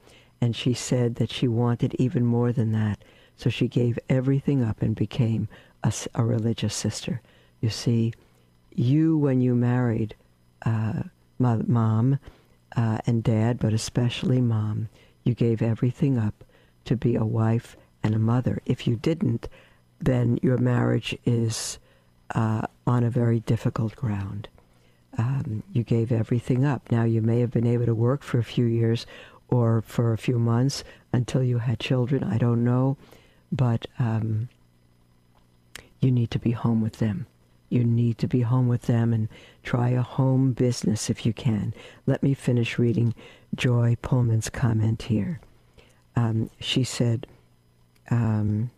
And 0.41 0.57
she 0.57 0.75
said 0.75 1.17
that 1.17 1.31
she 1.31 1.47
wanted 1.47 1.95
even 1.95 2.25
more 2.25 2.53
than 2.53 2.73
that. 2.73 2.99
So 3.37 3.51
she 3.51 3.69
gave 3.69 3.99
everything 4.09 4.65
up 4.65 4.83
and 4.83 4.95
became 4.97 5.49
a, 5.85 5.93
a 6.15 6.25
religious 6.25 6.75
sister. 6.75 7.21
You 7.61 7.71
see, 7.71 8.13
you, 8.75 9.17
when 9.17 9.41
you 9.41 9.55
married 9.55 10.15
uh, 10.65 11.05
mom 11.39 12.19
uh, 12.77 12.99
and 13.07 13.23
dad, 13.23 13.59
but 13.59 13.73
especially 13.73 14.41
mom, 14.41 14.89
you 15.25 15.35
gave 15.35 15.63
everything 15.63 16.19
up 16.19 16.45
to 16.85 16.97
be 16.97 17.15
a 17.15 17.25
wife 17.25 17.77
and 18.03 18.15
a 18.15 18.19
mother. 18.19 18.61
If 18.67 18.87
you 18.87 18.97
didn't, 18.97 19.49
then 20.01 20.39
your 20.43 20.59
marriage 20.59 21.17
is 21.25 21.79
uh, 22.35 22.63
on 22.87 23.05
a 23.05 23.11
very 23.11 23.41
difficult 23.41 23.97
ground. 23.97 24.49
Um, 25.19 25.63
you 25.73 25.83
gave 25.83 26.13
everything 26.13 26.65
up. 26.65 26.91
Now, 26.91 27.05
you 27.05 27.21
may 27.21 27.41
have 27.41 27.51
been 27.51 27.67
able 27.67 27.87
to 27.87 27.95
work 27.95 28.23
for 28.23 28.39
a 28.39 28.45
few 28.45 28.65
years 28.65 29.07
or 29.49 29.83
for 29.83 30.13
a 30.13 30.19
few 30.19 30.39
months 30.39 30.85
until 31.13 31.43
you 31.43 31.59
had 31.59 31.81
children. 31.81 32.23
I 32.23 32.39
don't 32.39 32.65
know. 32.65 32.97
But 33.53 33.87
um, 33.99 34.49
you 36.01 36.11
need 36.13 36.31
to 36.31 36.39
be 36.39 36.53
home 36.53 36.81
with 36.81 36.99
them. 36.99 37.27
You 37.69 37.85
need 37.85 38.19
to 38.19 38.27
be 38.27 38.41
home 38.41 38.69
with 38.69 38.83
them 38.83 39.13
and 39.13 39.29
try 39.63 39.91
a 39.91 40.03
home 40.03 40.53
business 40.53 41.11
if 41.11 41.27
you 41.27 41.33
can. 41.33 41.75
Let 42.07 42.23
me 42.23 42.35
finish 42.35 42.79
reading 42.79 43.15
Joy 43.55 43.97
Pullman's 44.03 44.49
comment 44.51 45.03
here. 45.03 45.41
Um, 46.17 46.51
she 46.59 46.85
said, 46.85 47.27
um, 48.11 48.71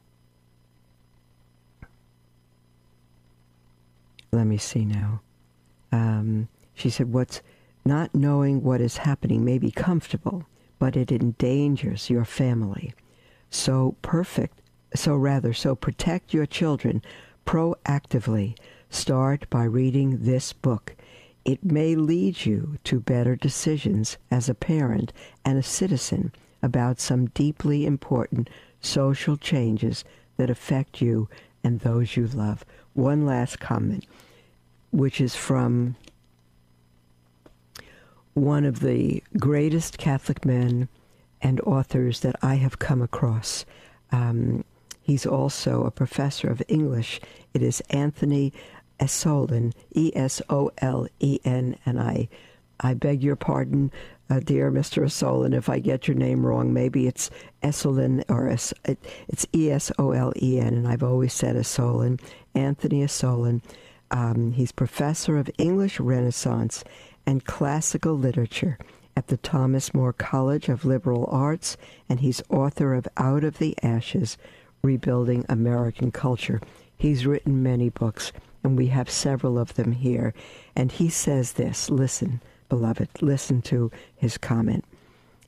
let 4.30 4.46
me 4.46 4.58
see 4.58 4.84
now. 4.84 5.20
Um, 5.90 6.48
she 6.74 6.90
said, 6.90 7.12
What's 7.12 7.42
not 7.84 8.14
knowing 8.14 8.62
what 8.62 8.80
is 8.80 8.98
happening 8.98 9.44
may 9.44 9.58
be 9.58 9.70
comfortable, 9.70 10.46
but 10.78 10.96
it 10.96 11.10
endangers 11.10 12.10
your 12.10 12.24
family. 12.24 12.94
So 13.50 13.96
perfect, 14.02 14.60
so 14.94 15.16
rather, 15.16 15.52
so 15.52 15.74
protect 15.74 16.32
your 16.32 16.46
children 16.46 17.02
proactively. 17.44 18.56
Start 18.88 19.48
by 19.50 19.64
reading 19.64 20.18
this 20.22 20.52
book. 20.52 20.94
It 21.44 21.64
may 21.64 21.96
lead 21.96 22.46
you 22.46 22.78
to 22.84 23.00
better 23.00 23.34
decisions 23.34 24.16
as 24.30 24.48
a 24.48 24.54
parent 24.54 25.12
and 25.44 25.58
a 25.58 25.62
citizen 25.62 26.32
about 26.62 27.00
some 27.00 27.26
deeply 27.26 27.84
important 27.84 28.48
social 28.82 29.36
changes 29.36 30.04
that 30.36 30.50
affect 30.50 31.00
you 31.00 31.28
and 31.64 31.80
those 31.80 32.16
you 32.16 32.26
love. 32.26 32.64
One 32.92 33.24
last 33.24 33.60
comment, 33.60 34.04
which 34.90 35.20
is 35.20 35.34
from 35.34 35.96
one 38.34 38.64
of 38.64 38.80
the 38.80 39.22
greatest 39.38 39.98
Catholic 39.98 40.44
men 40.44 40.88
and 41.40 41.60
authors 41.60 42.20
that 42.20 42.36
I 42.42 42.56
have 42.56 42.78
come 42.78 43.02
across. 43.02 43.64
Um, 44.10 44.64
he's 45.02 45.26
also 45.26 45.84
a 45.84 45.90
professor 45.90 46.48
of 46.48 46.62
English. 46.68 47.20
It 47.54 47.62
is 47.62 47.82
Anthony 47.90 48.52
Esolen, 49.00 49.72
E 49.94 50.12
S 50.14 50.40
O 50.48 50.70
L 50.78 51.08
E 51.18 51.40
N, 51.44 51.76
and 51.84 52.00
I, 52.00 52.28
I 52.80 52.94
beg 52.94 53.22
your 53.22 53.36
pardon, 53.36 53.90
uh, 54.32 54.40
dear 54.40 54.72
Mr. 54.72 55.04
Esolen, 55.04 55.54
if 55.54 55.68
I 55.68 55.78
get 55.78 56.08
your 56.08 56.16
name 56.16 56.46
wrong. 56.46 56.72
Maybe 56.72 57.06
it's 57.06 57.28
Esolen 57.62 58.24
or 58.30 58.48
es, 58.48 58.72
it, 58.86 58.98
it's 59.28 59.46
E 59.54 59.70
S 59.70 59.92
O 59.98 60.12
L 60.12 60.32
E 60.40 60.58
N, 60.58 60.72
and 60.74 60.88
I've 60.88 61.02
always 61.02 61.34
said 61.34 61.54
Esolen. 61.54 62.18
Anthony 62.54 63.02
Esolen. 63.02 63.60
Um, 64.10 64.52
he's 64.52 64.72
professor 64.72 65.36
of 65.36 65.50
English 65.58 66.00
Renaissance 66.00 66.82
and 67.26 67.44
classical 67.44 68.14
literature 68.14 68.78
at 69.14 69.26
the 69.26 69.36
Thomas 69.36 69.92
More 69.92 70.14
College 70.14 70.70
of 70.70 70.86
Liberal 70.86 71.26
Arts, 71.30 71.76
and 72.08 72.20
he's 72.20 72.42
author 72.48 72.94
of 72.94 73.06
Out 73.18 73.44
of 73.44 73.58
the 73.58 73.76
Ashes 73.82 74.38
Rebuilding 74.82 75.44
American 75.50 76.10
Culture. 76.10 76.60
He's 76.96 77.26
written 77.26 77.62
many 77.62 77.90
books, 77.90 78.32
and 78.64 78.78
we 78.78 78.86
have 78.86 79.10
several 79.10 79.58
of 79.58 79.74
them 79.74 79.92
here. 79.92 80.32
And 80.74 80.90
he 80.90 81.10
says 81.10 81.52
this 81.52 81.90
listen, 81.90 82.40
beloved, 82.73 83.11
listen 83.21 83.61
to 83.61 83.91
his 84.17 84.38
comment. 84.38 84.83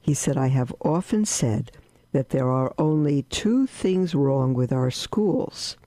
He 0.03 0.13
said, 0.13 0.37
I 0.37 0.49
have 0.49 0.75
often 0.83 1.25
said 1.25 1.73
that 2.13 2.29
there 2.29 2.51
are 2.51 2.75
only 2.77 3.23
two 3.23 3.67
things 3.67 4.15
wrong 4.15 4.53
with 4.53 4.71
our 4.71 4.91
schools 4.91 5.79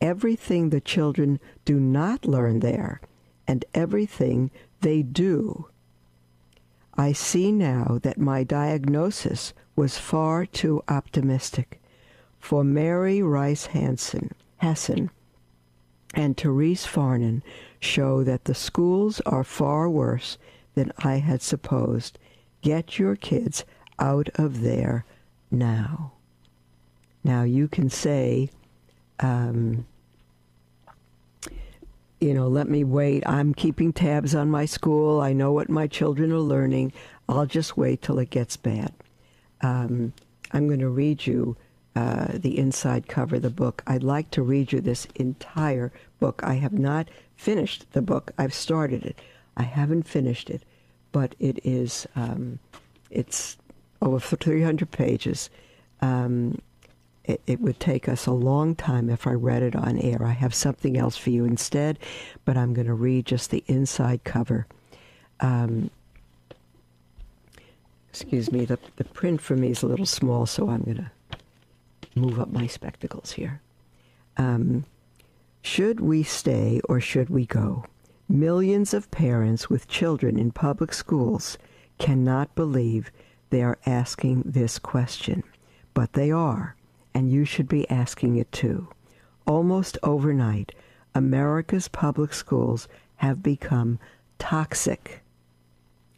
everything 0.00 0.70
the 0.70 0.80
children 0.80 1.38
do 1.64 1.78
not 1.78 2.26
learn 2.26 2.58
there, 2.58 3.00
and 3.46 3.64
everything 3.72 4.50
they 4.80 5.02
do. 5.02 5.68
I 6.94 7.12
see 7.12 7.52
now 7.52 8.00
that 8.02 8.18
my 8.18 8.42
diagnosis 8.42 9.52
was 9.76 9.96
far 9.96 10.44
too 10.44 10.82
optimistic. 10.88 11.80
For 12.40 12.64
Mary 12.64 13.22
Rice 13.22 13.66
Hanson, 13.66 14.32
Hassan 14.56 15.10
and 16.14 16.36
Therese 16.36 16.86
Farnan 16.86 17.42
show 17.80 18.24
that 18.24 18.44
the 18.44 18.54
schools 18.54 19.20
are 19.26 19.44
far 19.44 19.88
worse 19.88 20.38
than 20.74 20.92
I 20.98 21.16
had 21.16 21.42
supposed. 21.42 22.18
Get 22.62 22.98
your 22.98 23.16
kids 23.16 23.64
out 23.98 24.28
of 24.34 24.62
there 24.62 25.04
now. 25.50 26.12
Now 27.24 27.42
you 27.42 27.68
can 27.68 27.90
say, 27.90 28.50
um, 29.20 29.86
you 32.20 32.34
know, 32.34 32.48
let 32.48 32.68
me 32.68 32.84
wait. 32.84 33.22
I'm 33.26 33.54
keeping 33.54 33.92
tabs 33.92 34.34
on 34.34 34.50
my 34.50 34.64
school. 34.64 35.20
I 35.20 35.32
know 35.32 35.52
what 35.52 35.68
my 35.68 35.86
children 35.86 36.32
are 36.32 36.38
learning. 36.38 36.92
I'll 37.28 37.46
just 37.46 37.76
wait 37.76 38.02
till 38.02 38.18
it 38.18 38.30
gets 38.30 38.56
bad. 38.56 38.92
Um, 39.60 40.12
I'm 40.52 40.66
going 40.66 40.80
to 40.80 40.88
read 40.88 41.26
you 41.26 41.56
uh, 41.98 42.28
the 42.32 42.56
inside 42.56 43.08
cover 43.08 43.36
of 43.36 43.42
the 43.42 43.50
book. 43.50 43.82
I'd 43.84 44.04
like 44.04 44.30
to 44.30 44.40
read 44.42 44.70
you 44.70 44.80
this 44.80 45.08
entire 45.16 45.90
book. 46.20 46.40
I 46.44 46.54
have 46.54 46.72
not 46.72 47.08
finished 47.34 47.90
the 47.90 48.02
book. 48.02 48.30
I've 48.38 48.54
started 48.54 49.02
it. 49.02 49.18
I 49.56 49.64
haven't 49.64 50.04
finished 50.04 50.48
it, 50.48 50.62
but 51.10 51.34
it 51.40 51.58
is 51.64 52.06
um, 52.14 52.60
it's 53.10 53.56
over 54.00 54.36
300 54.36 54.92
pages. 54.92 55.50
Um, 56.00 56.60
it, 57.24 57.40
it, 57.48 57.60
would 57.60 57.80
take 57.80 58.08
us 58.08 58.26
a 58.26 58.32
long 58.32 58.76
time 58.76 59.10
if 59.10 59.26
I 59.26 59.32
read 59.32 59.64
it 59.64 59.74
on 59.74 59.98
air. 59.98 60.24
I 60.24 60.30
have 60.30 60.54
something 60.54 60.96
else 60.96 61.16
for 61.16 61.30
you 61.30 61.44
instead, 61.44 61.98
but 62.44 62.56
I'm 62.56 62.74
going 62.74 62.86
to 62.86 62.94
read 62.94 63.26
just 63.26 63.50
the 63.50 63.64
inside 63.66 64.22
cover. 64.22 64.68
Um, 65.40 65.90
excuse 68.08 68.52
me, 68.52 68.66
the, 68.66 68.78
the 68.94 69.04
print 69.04 69.40
for 69.40 69.56
me 69.56 69.72
is 69.72 69.82
a 69.82 69.88
little 69.88 70.06
small, 70.06 70.46
so 70.46 70.70
I'm 70.70 70.82
going 70.82 70.98
to 70.98 71.10
move 72.20 72.38
up 72.38 72.50
my 72.50 72.66
spectacles 72.66 73.32
here. 73.32 73.60
Um, 74.36 74.84
should 75.62 76.00
we 76.00 76.22
stay 76.22 76.80
or 76.88 77.00
should 77.00 77.30
we 77.30 77.46
go? 77.46 77.84
Millions 78.28 78.92
of 78.94 79.10
parents 79.10 79.70
with 79.70 79.88
children 79.88 80.38
in 80.38 80.50
public 80.50 80.92
schools 80.92 81.58
cannot 81.98 82.54
believe 82.54 83.10
they 83.50 83.62
are 83.62 83.78
asking 83.86 84.42
this 84.44 84.78
question, 84.78 85.42
but 85.94 86.12
they 86.12 86.30
are 86.30 86.76
and 87.18 87.32
you 87.32 87.44
should 87.44 87.68
be 87.68 87.90
asking 87.90 88.36
it 88.36 88.50
too. 88.52 88.88
Almost 89.46 89.98
overnight, 90.04 90.72
America's 91.16 91.88
public 91.88 92.32
schools 92.32 92.86
have 93.16 93.42
become 93.42 93.98
toxic, 94.38 95.20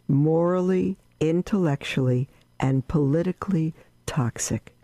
morally 0.06 0.98
intellectually, 1.20 2.28
and 2.58 2.86
politically 2.86 3.74
toxic. 4.04 4.74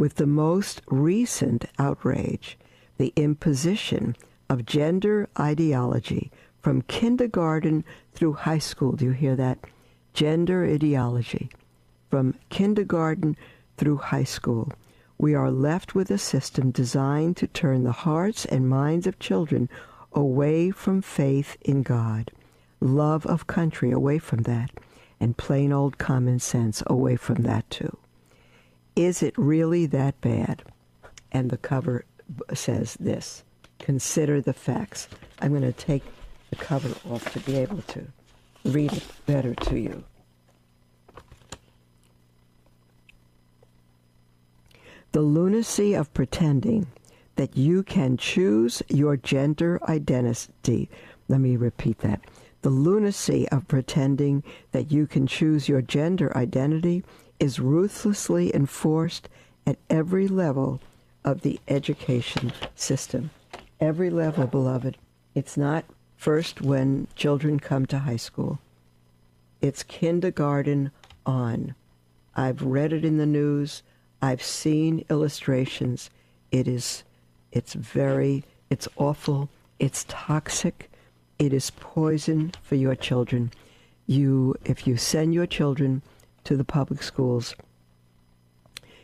With 0.00 0.14
the 0.14 0.26
most 0.26 0.80
recent 0.86 1.66
outrage, 1.78 2.56
the 2.96 3.12
imposition 3.16 4.16
of 4.48 4.64
gender 4.64 5.28
ideology 5.38 6.30
from 6.62 6.80
kindergarten 6.80 7.84
through 8.14 8.32
high 8.32 8.60
school. 8.60 8.92
Do 8.92 9.04
you 9.04 9.10
hear 9.10 9.36
that? 9.36 9.58
Gender 10.14 10.64
ideology 10.64 11.50
from 12.08 12.34
kindergarten 12.48 13.36
through 13.76 13.98
high 13.98 14.24
school. 14.24 14.72
We 15.18 15.34
are 15.34 15.50
left 15.50 15.94
with 15.94 16.10
a 16.10 16.16
system 16.16 16.70
designed 16.70 17.36
to 17.36 17.46
turn 17.46 17.84
the 17.84 17.92
hearts 17.92 18.46
and 18.46 18.70
minds 18.70 19.06
of 19.06 19.18
children 19.18 19.68
away 20.14 20.70
from 20.70 21.02
faith 21.02 21.58
in 21.60 21.82
God, 21.82 22.30
love 22.80 23.26
of 23.26 23.46
country 23.46 23.90
away 23.90 24.18
from 24.18 24.44
that, 24.44 24.70
and 25.20 25.36
plain 25.36 25.74
old 25.74 25.98
common 25.98 26.38
sense 26.38 26.82
away 26.86 27.16
from 27.16 27.42
that 27.42 27.68
too. 27.68 27.98
Is 28.96 29.22
it 29.22 29.34
really 29.36 29.86
that 29.86 30.20
bad? 30.20 30.62
And 31.32 31.50
the 31.50 31.56
cover 31.56 32.04
says 32.54 32.94
this 33.00 33.44
Consider 33.78 34.40
the 34.40 34.52
facts. 34.52 35.08
I'm 35.40 35.50
going 35.50 35.62
to 35.62 35.72
take 35.72 36.04
the 36.50 36.56
cover 36.56 36.94
off 37.10 37.32
to 37.32 37.40
be 37.40 37.56
able 37.56 37.82
to 37.82 38.06
read 38.64 38.92
it 38.92 39.06
better 39.26 39.54
to 39.54 39.78
you. 39.78 40.04
The 45.12 45.22
lunacy 45.22 45.94
of 45.94 46.12
pretending 46.14 46.86
that 47.36 47.56
you 47.56 47.82
can 47.82 48.16
choose 48.16 48.82
your 48.88 49.16
gender 49.16 49.80
identity. 49.88 50.90
Let 51.28 51.40
me 51.40 51.56
repeat 51.56 51.98
that. 52.00 52.20
The 52.62 52.70
lunacy 52.70 53.48
of 53.48 53.66
pretending 53.66 54.44
that 54.72 54.92
you 54.92 55.06
can 55.06 55.26
choose 55.26 55.68
your 55.68 55.80
gender 55.80 56.36
identity 56.36 57.02
is 57.40 57.58
ruthlessly 57.58 58.54
enforced 58.54 59.28
at 59.66 59.78
every 59.88 60.28
level 60.28 60.80
of 61.24 61.40
the 61.40 61.58
education 61.66 62.52
system. 62.76 63.30
Every 63.80 64.10
level, 64.10 64.46
beloved. 64.46 64.98
It's 65.34 65.56
not 65.56 65.84
first 66.16 66.60
when 66.60 67.08
children 67.16 67.58
come 67.58 67.86
to 67.86 68.00
high 68.00 68.16
school, 68.16 68.60
it's 69.60 69.82
kindergarten 69.82 70.90
on. 71.26 71.74
I've 72.34 72.62
read 72.62 72.92
it 72.92 73.04
in 73.04 73.18
the 73.18 73.26
news. 73.26 73.82
I've 74.22 74.42
seen 74.42 75.04
illustrations. 75.10 76.10
It 76.50 76.68
is, 76.68 77.04
it's 77.52 77.74
very, 77.74 78.44
it's 78.70 78.88
awful. 78.96 79.48
It's 79.78 80.04
toxic. 80.08 80.90
It 81.38 81.52
is 81.52 81.70
poison 81.70 82.52
for 82.62 82.74
your 82.74 82.94
children. 82.94 83.50
You, 84.06 84.54
if 84.64 84.86
you 84.86 84.96
send 84.96 85.34
your 85.34 85.46
children 85.46 86.02
to 86.44 86.56
the 86.56 86.64
public 86.64 87.02
schools, 87.02 87.54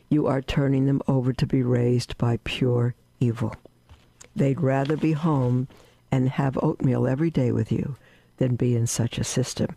you 0.08 0.26
are 0.26 0.40
turning 0.40 0.86
them 0.86 1.02
over 1.08 1.32
to 1.32 1.46
be 1.46 1.62
raised 1.62 2.16
by 2.18 2.38
pure 2.44 2.94
evil. 3.20 3.54
They'd 4.34 4.60
rather 4.60 4.96
be 4.96 5.12
home 5.12 5.68
and 6.10 6.28
have 6.28 6.58
oatmeal 6.62 7.06
every 7.06 7.30
day 7.30 7.52
with 7.52 7.72
you 7.72 7.96
than 8.36 8.56
be 8.56 8.76
in 8.76 8.86
such 8.86 9.18
a 9.18 9.24
system. 9.24 9.74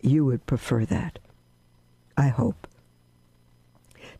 You 0.00 0.24
would 0.24 0.46
prefer 0.46 0.84
that. 0.86 1.18
I 2.16 2.28
hope. 2.28 2.66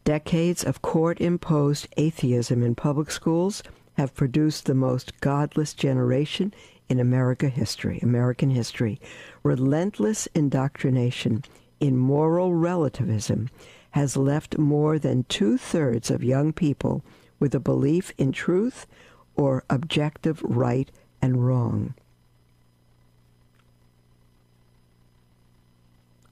Decades 0.04 0.64
of 0.64 0.82
court 0.82 1.20
imposed 1.20 1.88
atheism 1.96 2.62
in 2.62 2.74
public 2.74 3.10
schools 3.10 3.62
have 3.94 4.14
produced 4.14 4.66
the 4.66 4.74
most 4.74 5.20
godless 5.20 5.72
generation 5.72 6.52
in 6.88 7.00
America 7.00 7.48
history, 7.48 7.98
American 8.02 8.50
history. 8.50 9.00
Relentless 9.42 10.26
indoctrination 10.34 11.42
in 11.80 11.96
moral 11.96 12.54
relativism 12.54 13.48
has 13.90 14.16
left 14.16 14.58
more 14.58 14.98
than 14.98 15.24
two 15.24 15.56
thirds 15.56 16.10
of 16.10 16.22
young 16.22 16.52
people 16.52 17.02
with 17.38 17.54
a 17.54 17.60
belief 17.60 18.12
in 18.18 18.32
truth 18.32 18.86
or 19.34 19.64
objective 19.68 20.42
right 20.42 20.90
and 21.20 21.46
wrong. 21.46 21.94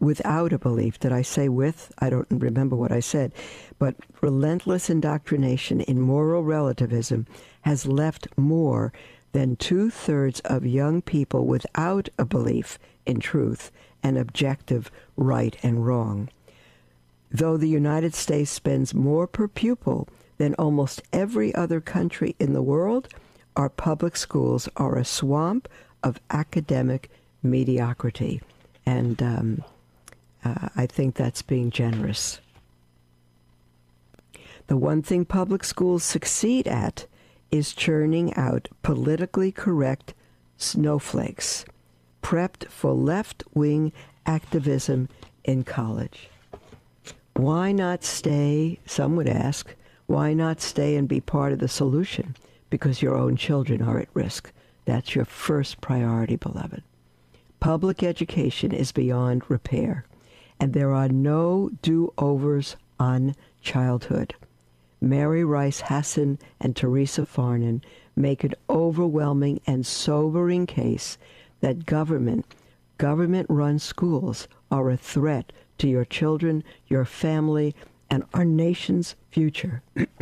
without 0.05 0.53
a 0.53 0.59
belief. 0.59 1.01
Did 1.01 1.13
I 1.13 1.23
say 1.23 1.49
with? 1.49 1.93
I 1.99 2.11
don't 2.11 2.27
remember 2.31 2.77
what 2.77 2.93
I 2.93 3.01
said. 3.01 3.33
But 3.79 3.97
relentless 4.21 4.91
indoctrination 4.91 5.81
in 5.81 6.01
moral 6.01 6.45
relativism 6.45 7.27
has 7.63 7.87
left 7.87 8.29
more 8.37 8.93
than 9.33 9.57
two 9.57 9.91
thirds 9.91 10.41
of 10.41 10.67
young 10.67 11.03
people 11.03 11.47
without 11.47 12.09
a 12.19 12.25
belief 12.25 12.79
in 13.07 13.19
truth 13.19 13.73
and 14.05 14.17
objective 14.17 14.91
right 15.17 15.57
and 15.63 15.85
wrong. 15.85 16.29
Though 17.31 17.57
the 17.57 17.69
United 17.69 18.15
States 18.15 18.51
spends 18.51 18.95
more 18.95 19.27
per 19.27 19.49
pupil 19.49 20.09
than 20.39 20.55
almost 20.55 21.03
every 21.13 21.53
other 21.55 21.81
country 21.81 22.37
in 22.39 22.53
the 22.53 22.63
world, 22.63 23.09
our 23.57 23.69
public 23.69 24.17
schools 24.17 24.69
are 24.77 24.97
a 24.97 25.05
swamp 25.05 25.69
of 26.03 26.21
academic 26.31 27.11
mediocrity. 27.43 28.41
And 28.87 29.23
um, 29.23 29.65
uh, 30.45 30.69
I 30.77 30.87
think 30.87 31.15
that's 31.15 31.43
being 31.43 31.71
generous. 31.71 32.41
The 34.67 34.77
one 34.77 35.03
thing 35.03 35.25
public 35.25 35.65
schools 35.65 36.05
succeed 36.05 36.67
at 36.69 37.07
is 37.51 37.75
churning 37.75 38.35
out 38.35 38.69
politically 38.83 39.53
correct 39.53 40.15
snowflakes, 40.57 41.65
prepped 42.25 42.67
for 42.69 42.93
left 42.95 43.45
wing 43.53 43.93
activism 44.25 45.09
in 45.45 45.63
college. 45.63 46.31
Why 47.35 47.71
not 47.71 48.03
stay, 48.03 48.81
some 48.87 49.15
would 49.17 49.29
ask, 49.29 49.75
why 50.07 50.33
not 50.33 50.63
stay 50.63 50.97
and 50.97 51.07
be 51.07 51.21
part 51.21 51.53
of 51.53 51.59
the 51.59 51.69
solution? 51.69 52.35
Because 52.71 53.03
your 53.03 53.15
own 53.15 53.37
children 53.37 53.83
are 53.83 53.99
at 53.99 54.09
risk. 54.15 54.51
That's 54.87 55.15
your 55.15 55.27
first 55.27 55.81
priority, 55.83 56.37
beloved. 56.37 56.83
Public 57.61 58.03
education 58.03 58.73
is 58.73 58.91
beyond 58.91 59.43
repair 59.49 60.05
and 60.59 60.73
there 60.73 60.93
are 60.93 61.09
no 61.09 61.71
do 61.83 62.13
overs 62.17 62.77
on 62.99 63.35
childhood. 63.61 64.35
Mary 65.01 65.45
Rice 65.45 65.81
Hasson 65.81 66.39
and 66.61 66.75
Teresa 66.75 67.23
Farnan 67.23 67.83
make 68.17 68.45
an 68.45 68.55
overwhelming 68.71 69.61
and 69.67 69.85
sobering 69.85 70.67
case 70.67 71.19
that 71.65 71.87
government, 71.87 72.45
government 72.99 73.47
run 73.49 73.79
schools, 73.79 74.49
are 74.71 74.91
a 74.91 74.99
threat 74.99 75.51
to 75.79 75.89
your 75.89 76.05
children, 76.05 76.63
your 76.89 77.07
family, 77.07 77.75
and 78.11 78.23
our 78.35 78.45
nation's 78.45 79.17
future. 79.31 79.83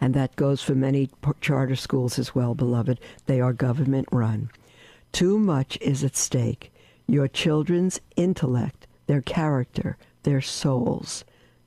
and 0.00 0.14
that 0.14 0.34
goes 0.34 0.62
for 0.62 0.74
many 0.74 1.10
charter 1.42 1.76
schools 1.76 2.18
as 2.18 2.34
well, 2.34 2.54
beloved. 2.54 2.98
They 3.26 3.38
are 3.42 3.52
government 3.52 4.08
run. 4.10 4.50
Too 5.12 5.38
much 5.38 5.76
is 5.82 6.02
at 6.02 6.16
stake. 6.16 6.72
Your 7.06 7.28
children's 7.28 8.00
intellect, 8.16 8.86
their 9.08 9.20
character, 9.20 9.98
their 10.22 10.40
souls. 10.40 11.22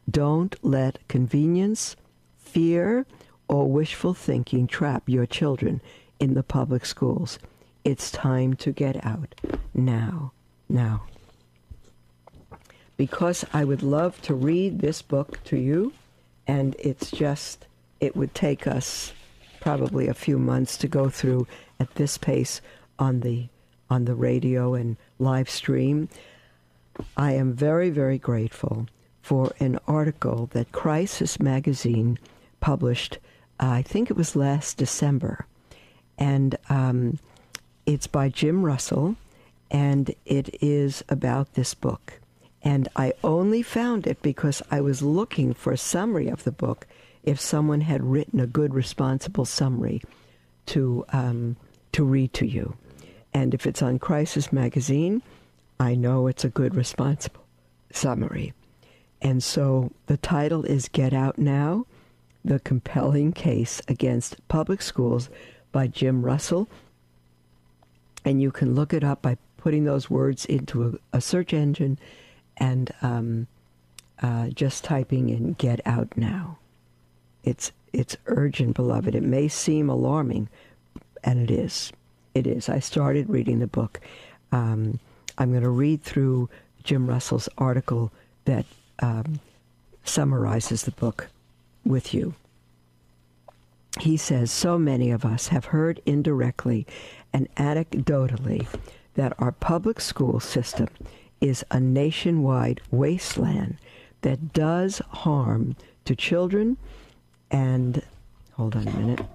Don't 0.10 0.56
let 0.64 1.08
convenience, 1.08 1.96
fear, 2.40 3.06
or 3.48 3.70
wishful 3.70 4.16
thinking 4.16 4.66
trap 4.66 5.04
your 5.06 5.28
children 5.28 5.80
in 6.20 6.34
the 6.34 6.42
public 6.42 6.88
schools. 6.88 7.38
It's 7.84 8.12
time 8.12 8.56
to 8.56 8.72
get 8.72 9.04
out 9.06 9.36
now. 9.74 10.34
Now. 10.70 11.04
Because 12.98 13.46
I 13.52 13.64
would 13.64 13.82
love 13.82 14.22
to 14.24 14.34
read 14.34 14.80
this 14.80 15.02
book 15.02 15.44
to 15.46 15.58
you, 15.58 15.94
and 16.46 16.76
it's 16.80 17.10
just, 17.10 17.66
it 18.00 18.16
would 18.16 18.36
take 18.36 18.68
us 18.68 19.14
probably 19.60 20.08
a 20.08 20.14
few 20.14 20.38
months 20.38 20.78
to 20.78 20.88
go 20.88 21.10
through 21.10 21.48
at 21.80 21.96
this 21.96 22.18
pace 22.18 22.62
on 23.00 23.22
the 23.22 23.48
on 23.90 24.06
the 24.06 24.16
radio 24.16 24.74
and 24.74 24.96
live 25.20 25.50
stream. 25.50 26.08
I 27.18 27.34
am 27.34 27.54
very, 27.54 27.90
very 27.90 28.18
grateful 28.18 28.88
for 29.22 29.52
an 29.60 29.80
article 29.86 30.50
that 30.54 30.72
Crisis 30.72 31.40
Magazine 31.40 32.18
published, 32.62 33.18
uh, 33.60 33.68
I 33.68 33.82
think 33.82 34.10
it 34.10 34.16
was 34.16 34.36
last 34.36 34.78
December. 34.78 35.46
And 36.18 36.56
um, 36.70 37.20
it's 37.86 38.08
by 38.08 38.30
Jim 38.30 38.64
Russell, 38.64 39.16
and 39.70 40.14
it 40.26 40.56
is 40.62 41.04
about 41.10 41.54
this 41.54 41.74
book. 41.74 42.20
And 42.64 42.88
I 42.96 43.14
only 43.24 43.64
found 43.64 44.06
it 44.06 44.22
because 44.22 44.62
I 44.70 44.82
was 44.82 45.02
looking 45.02 45.54
for 45.54 45.74
a 45.74 45.78
summary 45.78 46.28
of 46.28 46.44
the 46.44 46.52
book 46.52 46.86
if 47.24 47.40
someone 47.40 47.82
had 47.82 48.04
written 48.04 48.40
a 48.40 48.48
good, 48.48 48.74
responsible 48.74 49.46
summary 49.46 50.02
to, 50.68 51.06
um, 51.10 51.56
to 51.92 52.04
read 52.04 52.34
to 52.34 52.46
you. 52.46 52.76
And 53.34 53.54
if 53.54 53.66
it's 53.66 53.82
on 53.82 54.00
Crisis 54.00 54.52
Magazine, 54.52 55.22
I 55.80 55.96
know 55.96 56.28
it's 56.28 56.46
a 56.46 56.50
good, 56.50 56.76
responsible 56.76 57.44
summary. 57.92 58.54
And 59.22 59.44
so 59.44 59.92
the 60.08 60.18
title 60.18 60.64
is 60.66 60.88
Get 60.88 61.14
Out 61.14 61.38
Now 61.38 61.86
The 62.44 62.60
Compelling 62.60 63.34
Case 63.34 63.82
Against 63.88 64.46
Public 64.48 64.82
Schools 64.82 65.30
by 65.72 65.88
Jim 65.88 66.24
Russell. 66.24 66.68
And 68.24 68.42
you 68.42 68.52
can 68.52 68.76
look 68.76 68.94
it 68.94 69.04
up 69.04 69.22
by 69.22 69.38
putting 69.58 69.86
those 69.86 70.10
words 70.10 70.46
into 70.46 71.00
a, 71.14 71.18
a 71.18 71.22
search 71.22 71.54
engine 71.54 71.98
and 72.58 72.92
um, 73.02 73.48
uh, 74.22 74.50
just 74.50 74.84
typing 74.84 75.30
in 75.30 75.54
"Get 75.54 75.82
Out 75.86 76.16
Now." 76.16 76.58
It's 77.44 77.72
it's 77.94 78.16
urgent, 78.28 78.76
beloved. 78.76 79.16
It 79.16 79.24
may 79.24 79.48
seem 79.48 79.90
alarming, 79.90 80.50
and 81.24 81.40
it 81.40 81.52
is. 81.52 81.92
It 82.34 82.48
is. 82.48 82.70
I 82.70 82.80
started 82.80 83.30
reading 83.30 83.60
the 83.60 83.68
book. 83.68 84.00
Um, 84.52 85.00
I'm 85.38 85.52
going 85.52 85.64
to 85.64 85.70
read 85.70 86.04
through 86.04 86.50
Jim 86.84 87.08
Russell's 87.08 87.50
article 87.58 88.12
that 88.46 88.66
um, 89.00 89.40
summarizes 90.04 90.84
the 90.84 90.92
book 90.92 91.28
with 91.86 92.14
you. 92.14 92.36
He 94.00 94.16
says 94.18 94.52
so 94.52 94.78
many 94.78 95.12
of 95.12 95.26
us 95.26 95.50
have 95.50 95.66
heard 95.66 96.02
indirectly 96.06 96.88
and 97.34 97.54
anecdotally 97.56 98.68
that 99.16 99.34
our 99.40 99.52
public 99.52 100.00
school 100.00 100.40
system 100.40 100.88
is 101.40 101.66
a 101.72 101.80
nationwide 101.80 102.82
wasteland 102.92 103.78
that 104.22 104.54
does 104.54 105.00
harm 105.10 105.76
to 106.06 106.16
children 106.16 106.78
and 107.50 108.02
hold 108.54 108.76
on 108.76 108.88
a 108.88 108.92
minute 108.92 109.26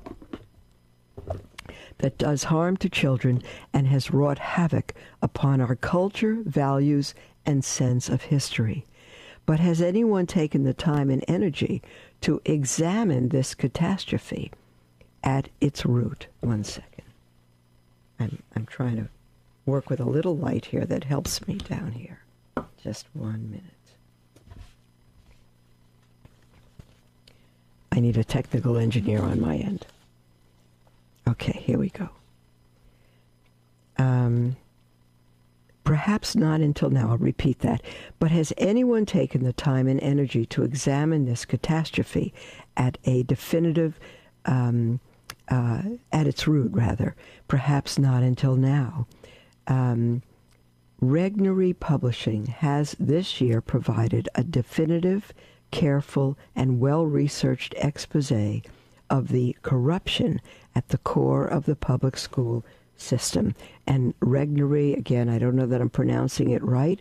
that 1.98 2.18
does 2.18 2.44
harm 2.44 2.76
to 2.76 2.88
children 2.88 3.42
and 3.72 3.87
has 3.87 4.11
wrought 4.11 4.38
havoc 4.38 4.94
upon 5.22 5.61
our 5.61 5.74
culture, 5.74 6.38
values, 6.44 7.14
and 7.44 7.64
sense 7.64 8.09
of 8.09 8.22
history. 8.22 8.85
But 9.46 9.61
has 9.61 9.80
anyone 9.80 10.26
taken 10.26 10.64
the 10.64 10.74
time 10.74 11.09
and 11.09 11.24
energy 11.28 11.82
to 12.22 12.40
examine 12.44 13.28
this 13.28 13.54
catastrophe 13.54 14.50
at 15.22 15.48
its 15.61 15.87
root? 15.87 16.26
One 16.40 16.64
second. 16.64 16.95
I'm, 18.18 18.42
I'm 18.55 18.66
trying 18.66 18.96
to 18.96 19.09
work 19.64 19.90
with 19.90 20.00
a 20.00 20.05
little 20.05 20.37
light 20.37 20.66
here 20.66 20.85
that 20.85 21.05
helps 21.05 21.46
me 21.46 21.57
down 21.57 21.92
here. 21.92 22.20
Just 22.83 23.07
one 23.14 23.50
minute. 23.50 23.64
I 27.92 28.00
need 28.00 28.16
a 28.16 28.24
technical 28.24 28.76
engineer 28.76 29.22
on 29.22 29.40
my 29.40 29.57
end. 29.57 29.87
Okay, 31.29 31.59
here 31.64 31.79
we 31.79 31.88
go. 31.88 32.11
Um, 33.98 34.57
perhaps 35.83 36.37
not 36.37 36.61
until 36.61 36.90
now, 36.90 37.11
I'll 37.11 37.18
repeat 37.18 37.61
that, 37.61 37.83
but 38.18 38.31
has 38.31 38.52
anyone 38.59 39.07
taken 39.07 39.44
the 39.44 39.52
time 39.52 39.88
and 39.88 39.98
energy 40.00 40.44
to 40.46 40.62
examine 40.62 41.24
this 41.24 41.44
catastrophe 41.44 42.35
at 42.76 42.98
a 43.05 43.22
definitive, 43.22 43.98
um, 44.44 45.00
uh, 45.48 45.82
at 46.12 46.26
its 46.26 46.46
root, 46.46 46.72
rather? 46.72 47.14
Perhaps 47.48 47.98
not 47.98 48.22
until 48.22 48.56
now. 48.56 49.06
Um, 49.66 50.22
Regnery 51.02 51.78
Publishing 51.78 52.46
has 52.46 52.96
this 52.98 53.40
year 53.40 53.61
provided 53.61 54.28
a 54.35 54.42
definitive, 54.42 55.32
careful, 55.70 56.38
and 56.54 56.80
well 56.80 57.04
researched 57.04 57.74
expose 57.76 58.62
of 59.11 59.28
the 59.28 59.56
corruption 59.62 60.40
at 60.74 60.88
the 60.88 60.98
core 60.98 61.46
of 61.46 61.66
the 61.66 61.76
public 61.76 62.16
school 62.16 62.64
system. 62.96 63.54
And 63.87 64.18
Regnery, 64.20 64.96
again, 64.96 65.28
I 65.28 65.38
don't 65.38 65.54
know 65.54 65.66
that 65.66 65.80
I'm 65.80 65.90
pronouncing 65.90 66.50
it 66.50 66.62
right, 66.62 66.98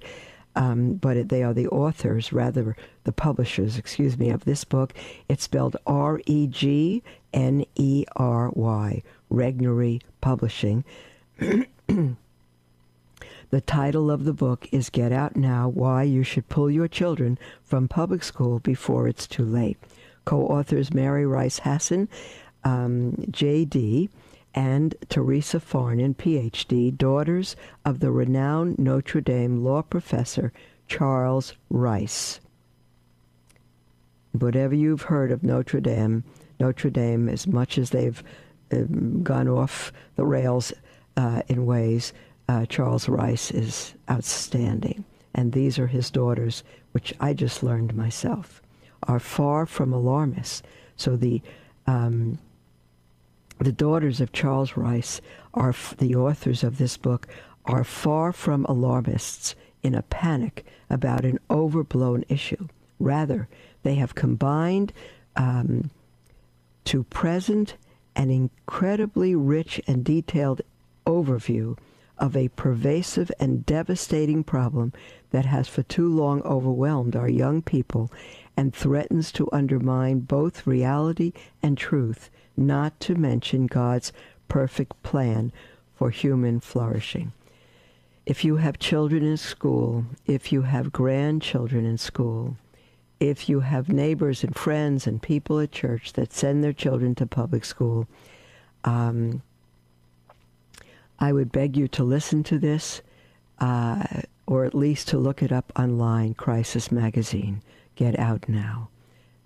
um, 0.56 0.96
but 0.96 1.30
they 1.30 1.42
are 1.42 1.54
the 1.54 1.68
authors, 1.68 2.32
rather 2.34 2.76
the 3.06 3.12
publishers, 3.12 3.78
excuse 3.78 4.18
me, 4.18 4.30
of 4.30 4.46
this 4.46 4.64
book. 4.66 4.94
It's 5.30 5.44
spelled 5.44 5.78
R 5.88 6.22
E 6.26 6.48
G 6.48 7.02
N 7.36 7.66
E 7.76 8.06
R 8.16 8.50
Y, 8.56 9.04
Regnery 9.32 10.02
Publishing. 10.22 10.84
the 11.38 12.16
title 13.68 14.10
of 14.10 14.24
the 14.24 14.34
book 14.34 14.68
is 14.72 14.90
Get 14.90 15.12
Out 15.12 15.36
Now 15.36 15.70
Why 15.70 16.02
You 16.02 16.24
Should 16.24 16.50
Pull 16.50 16.72
Your 16.72 16.88
Children 16.88 17.38
from 17.64 17.88
Public 17.88 18.24
School 18.24 18.58
Before 18.58 19.08
It's 19.08 19.28
Too 19.28 19.46
Late. 19.46 19.78
Co 20.24 20.48
authors 20.48 20.92
Mary 20.92 21.28
Rice 21.28 21.60
Hasson 21.60 22.10
um, 22.64 23.16
J.D., 23.30 24.10
and 24.56 24.96
Teresa 25.10 25.60
Farnan, 25.60 26.18
Ph.D., 26.18 26.92
daughters 26.92 27.58
of 27.84 28.00
the 28.00 28.10
renowned 28.10 28.80
Notre 28.80 29.20
Dame 29.20 29.64
law 29.64 29.82
professor 29.82 30.54
Charles 30.88 31.54
Rice. 31.70 32.40
Whatever 34.32 34.74
you've 34.74 35.04
heard 35.04 35.32
of 35.32 35.44
Notre 35.44 35.82
Dame, 35.82 36.24
Notre 36.60 36.90
Dame, 36.90 37.30
as 37.30 37.48
much 37.48 37.78
as 37.78 37.90
they've 37.90 38.24
um, 38.72 39.24
gone 39.24 39.48
off 39.48 39.92
the 40.16 40.26
rails 40.26 40.74
uh, 41.18 41.42
in 41.48 41.66
ways, 41.66 42.14
uh, 42.48 42.66
Charles 42.66 43.10
Rice 43.10 43.52
is 43.52 43.94
outstanding. 44.10 45.04
And 45.34 45.52
these 45.52 45.78
are 45.80 45.88
his 45.88 46.10
daughters, 46.12 46.64
which 46.92 47.14
I 47.20 47.34
just 47.34 47.64
learned 47.64 47.96
myself, 47.96 48.62
are 49.04 49.20
far 49.20 49.66
from 49.66 49.94
alarmists. 49.94 50.64
So 50.96 51.16
the 51.16 51.42
um, 51.88 52.40
the 53.60 53.72
daughters 53.72 54.20
of 54.20 54.34
Charles 54.34 54.76
Rice 54.76 55.22
are 55.54 55.74
the 55.98 56.16
authors 56.16 56.64
of 56.64 56.78
this 56.78 56.98
book 56.98 57.28
are 57.66 57.84
far 57.84 58.34
from 58.34 58.66
alarmists 58.66 59.56
in 59.82 59.96
a 59.96 60.02
panic 60.04 60.66
about 60.90 61.26
an 61.26 61.40
overblown 61.50 62.26
issue. 62.28 62.68
Rather, 63.00 63.48
they 63.84 63.96
have 63.96 64.16
combined 64.16 64.92
um, 65.36 65.90
to 66.86 67.04
present 67.04 67.76
an 68.16 68.30
incredibly 68.30 69.36
rich 69.36 69.82
and 69.88 70.04
detailed 70.04 70.62
overview 71.06 71.78
of 72.18 72.36
a 72.36 72.48
pervasive 72.50 73.32
and 73.40 73.66
devastating 73.66 74.44
problem 74.44 74.94
that 75.32 75.46
has 75.46 75.68
for 75.68 75.84
too 75.84 76.08
long 76.08 76.42
overwhelmed 76.44 77.16
our 77.16 77.28
young 77.28 77.62
people 77.62 78.10
and 78.56 78.74
threatens 78.74 79.32
to 79.34 79.50
undermine 79.52 80.20
both 80.20 80.66
reality 80.66 81.34
and 81.62 81.78
truth 81.78 82.30
not 82.56 82.98
to 83.02 83.16
mention 83.16 83.68
God's 83.68 84.14
perfect 84.48 85.02
plan 85.04 85.52
for 85.94 86.10
human 86.10 86.60
flourishing. 86.60 87.34
If 88.26 88.44
you 88.44 88.58
have 88.58 88.80
children 88.80 89.24
in 89.24 89.38
school, 89.38 90.06
if 90.26 90.52
you 90.52 90.64
have 90.64 90.92
grandchildren 90.92 91.86
in 91.86 91.98
school, 91.98 92.58
if 93.20 93.48
you 93.50 93.62
have 93.62 93.90
neighbors 93.90 94.44
and 94.44 94.56
friends 94.56 95.08
and 95.08 95.22
people 95.22 95.60
at 95.60 95.72
church 95.72 96.14
that 96.14 96.34
send 96.34 96.64
their 96.64 96.74
children 96.74 97.16
to 97.16 97.26
public 97.26 97.66
school, 97.66 98.08
um, 98.84 99.42
I 101.20 101.32
would 101.32 101.52
beg 101.52 101.78
you 101.78 101.88
to 101.90 102.04
listen 102.04 102.44
to 102.44 102.60
this, 102.60 103.02
uh, 103.60 104.04
or 104.46 104.66
at 104.66 104.76
least 104.76 105.08
to 105.10 105.18
look 105.18 105.42
it 105.42 105.52
up 105.52 105.72
online, 105.78 106.34
Crisis 106.34 106.92
Magazine. 106.92 107.62
Get 107.96 108.20
out 108.20 108.50
now. 108.50 108.90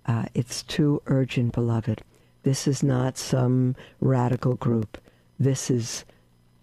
Uh, 0.06 0.24
it's 0.34 0.62
too 0.62 1.00
urgent, 1.06 1.52
beloved. 1.52 2.02
This 2.42 2.66
is 2.66 2.82
not 2.82 3.16
some 3.16 3.76
radical 4.00 4.54
group. 4.54 4.98
This 5.38 5.70
is 5.70 6.04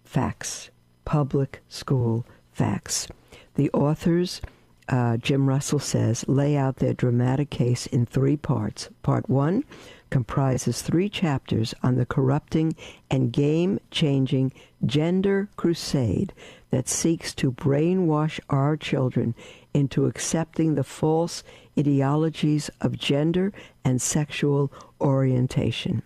facts, 0.04 0.70
public 1.04 1.62
school 1.68 2.26
facts. 2.52 3.08
The 3.54 3.70
authors, 3.70 4.40
uh, 4.88 5.16
Jim 5.18 5.48
Russell 5.48 5.78
says, 5.78 6.24
lay 6.28 6.56
out 6.56 6.76
their 6.76 6.94
dramatic 6.94 7.50
case 7.50 7.86
in 7.86 8.06
three 8.06 8.36
parts. 8.36 8.88
Part 9.02 9.28
one 9.28 9.64
comprises 10.10 10.80
three 10.80 11.08
chapters 11.08 11.74
on 11.82 11.96
the 11.96 12.06
corrupting 12.06 12.74
and 13.10 13.32
game 13.32 13.78
changing 13.90 14.52
gender 14.86 15.48
crusade 15.56 16.32
that 16.70 16.88
seeks 16.88 17.34
to 17.34 17.52
brainwash 17.52 18.40
our 18.48 18.76
children 18.76 19.34
into 19.74 20.06
accepting 20.06 20.74
the 20.74 20.84
false 20.84 21.42
ideologies 21.78 22.70
of 22.80 22.98
gender 22.98 23.52
and 23.84 24.00
sexual 24.00 24.72
orientation. 25.00 26.02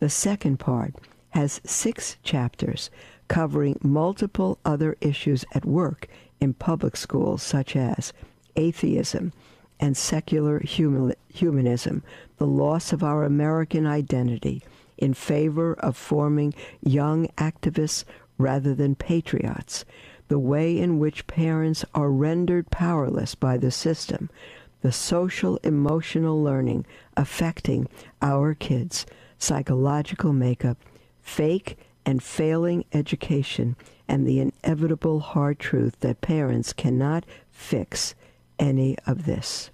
The 0.00 0.10
second 0.10 0.58
part 0.58 0.94
has 1.30 1.60
six 1.64 2.16
chapters 2.22 2.90
covering 3.28 3.78
multiple 3.82 4.58
other 4.64 4.96
issues 5.00 5.44
at 5.54 5.64
work 5.64 6.08
in 6.44 6.54
public 6.54 6.96
schools, 6.96 7.42
such 7.42 7.74
as 7.74 8.12
atheism 8.54 9.32
and 9.80 9.96
secular 9.96 10.60
humanism, 10.60 12.02
the 12.36 12.46
loss 12.46 12.92
of 12.92 13.02
our 13.02 13.24
American 13.24 13.86
identity 13.86 14.62
in 14.96 15.12
favor 15.12 15.74
of 15.74 15.96
forming 15.96 16.54
young 16.80 17.26
activists 17.38 18.04
rather 18.38 18.74
than 18.74 18.94
patriots, 18.94 19.84
the 20.28 20.38
way 20.38 20.78
in 20.78 20.98
which 20.98 21.26
parents 21.26 21.84
are 21.94 22.10
rendered 22.10 22.70
powerless 22.70 23.34
by 23.34 23.56
the 23.56 23.70
system, 23.70 24.30
the 24.82 24.92
social 24.92 25.58
emotional 25.64 26.40
learning 26.42 26.86
affecting 27.16 27.88
our 28.22 28.54
kids, 28.54 29.06
psychological 29.38 30.32
makeup, 30.32 30.78
fake 31.20 31.78
and 32.06 32.22
failing 32.22 32.84
education, 32.92 33.76
and 34.06 34.26
the 34.26 34.40
inevitable 34.40 35.20
hard 35.20 35.58
truth 35.58 35.98
that 36.00 36.20
parents 36.20 36.72
cannot 36.72 37.24
fix 37.50 38.14
any 38.58 38.96
of 39.06 39.24
this. 39.24 39.70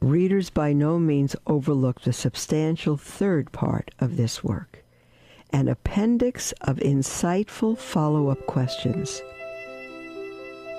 Readers 0.00 0.48
by 0.48 0.72
no 0.72 0.98
means 0.98 1.36
overlook 1.46 2.00
the 2.00 2.12
substantial 2.12 2.96
third 2.96 3.52
part 3.52 3.90
of 3.98 4.16
this 4.16 4.42
work 4.42 4.82
an 5.52 5.68
appendix 5.68 6.52
of 6.60 6.76
insightful 6.76 7.76
follow 7.76 8.28
up 8.28 8.46
questions. 8.46 9.20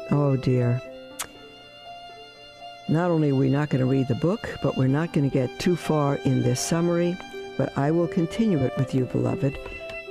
Oh 0.09 0.37
dear. 0.37 0.81
Not 2.91 3.09
only 3.09 3.29
are 3.29 3.35
we 3.35 3.47
not 3.47 3.69
going 3.69 3.79
to 3.79 3.85
read 3.85 4.09
the 4.09 4.15
book, 4.15 4.59
but 4.61 4.75
we're 4.75 4.87
not 4.87 5.13
going 5.13 5.29
to 5.29 5.33
get 5.33 5.59
too 5.59 5.77
far 5.77 6.15
in 6.25 6.43
this 6.43 6.59
summary, 6.59 7.15
but 7.57 7.75
I 7.77 7.89
will 7.89 8.07
continue 8.07 8.57
it 8.57 8.73
with 8.77 8.93
you, 8.93 9.05
beloved, 9.05 9.57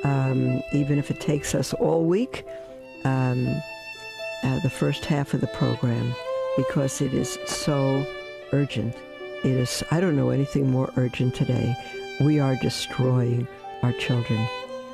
um, 0.02 0.62
even 0.72 0.98
if 0.98 1.10
it 1.10 1.20
takes 1.20 1.54
us 1.54 1.74
all 1.74 2.06
week, 2.06 2.46
um, 3.04 3.48
uh, 4.42 4.60
the 4.60 4.70
first 4.70 5.04
half 5.04 5.34
of 5.34 5.42
the 5.42 5.46
program, 5.48 6.14
because 6.56 7.02
it 7.02 7.12
is 7.12 7.38
so 7.44 8.06
urgent. 8.52 8.96
It 9.44 9.50
is, 9.50 9.84
I 9.90 10.00
don't 10.00 10.16
know 10.16 10.30
anything 10.30 10.70
more 10.70 10.90
urgent 10.96 11.34
today. 11.34 11.76
We 12.22 12.40
are 12.40 12.56
destroying 12.62 13.46
our 13.82 13.92
children. 13.92 14.46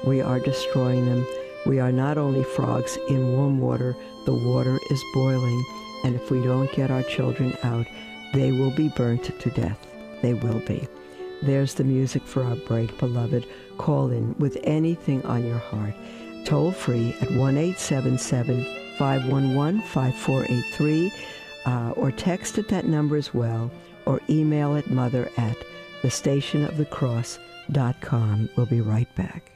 We 0.05 0.21
are 0.21 0.41
destroying 0.41 1.07
them. 1.07 1.25
We 1.67 1.79
are 1.79 1.93
not 1.93 2.19
only 2.19 2.43
frogs 2.43 2.99
in 3.09 3.37
warm 3.37 3.61
water, 3.61 3.95
the 4.25 4.35
water 4.35 4.77
is 4.91 5.03
boiling. 5.15 5.65
And 6.07 6.15
if 6.15 6.31
we 6.31 6.41
don't 6.41 6.73
get 6.73 6.91
our 6.93 7.03
children 7.03 7.59
out, 7.65 7.89
they 8.33 8.53
will 8.53 8.71
be 8.71 8.91
burnt 8.91 9.37
to 9.41 9.51
death. 9.51 9.85
They 10.23 10.35
will 10.35 10.61
be. 10.61 10.87
There's 11.43 11.75
the 11.75 11.83
music 11.83 12.23
for 12.23 12.45
our 12.45 12.55
break, 12.55 12.97
beloved. 12.99 13.45
Call 13.77 14.13
in 14.13 14.37
with 14.39 14.57
anything 14.63 15.27
on 15.27 15.45
your 15.45 15.59
heart. 15.59 15.95
Toll 16.45 16.71
free 16.71 17.17
at 17.21 17.33
1 17.33 17.59
877 17.59 18.65
511 18.97 19.83
5483 19.83 21.13
uh, 21.67 21.91
or 21.97 22.13
text 22.13 22.57
at 22.59 22.69
that 22.69 22.85
number 22.85 23.17
as 23.17 23.35
well 23.35 23.73
or 24.05 24.21
email 24.31 24.77
at 24.77 24.89
mother 24.89 25.29
at 25.37 25.57
thestationofthecross.com. 26.03 28.49
We'll 28.57 28.67
be 28.67 28.81
right 28.81 29.13
back. 29.17 29.56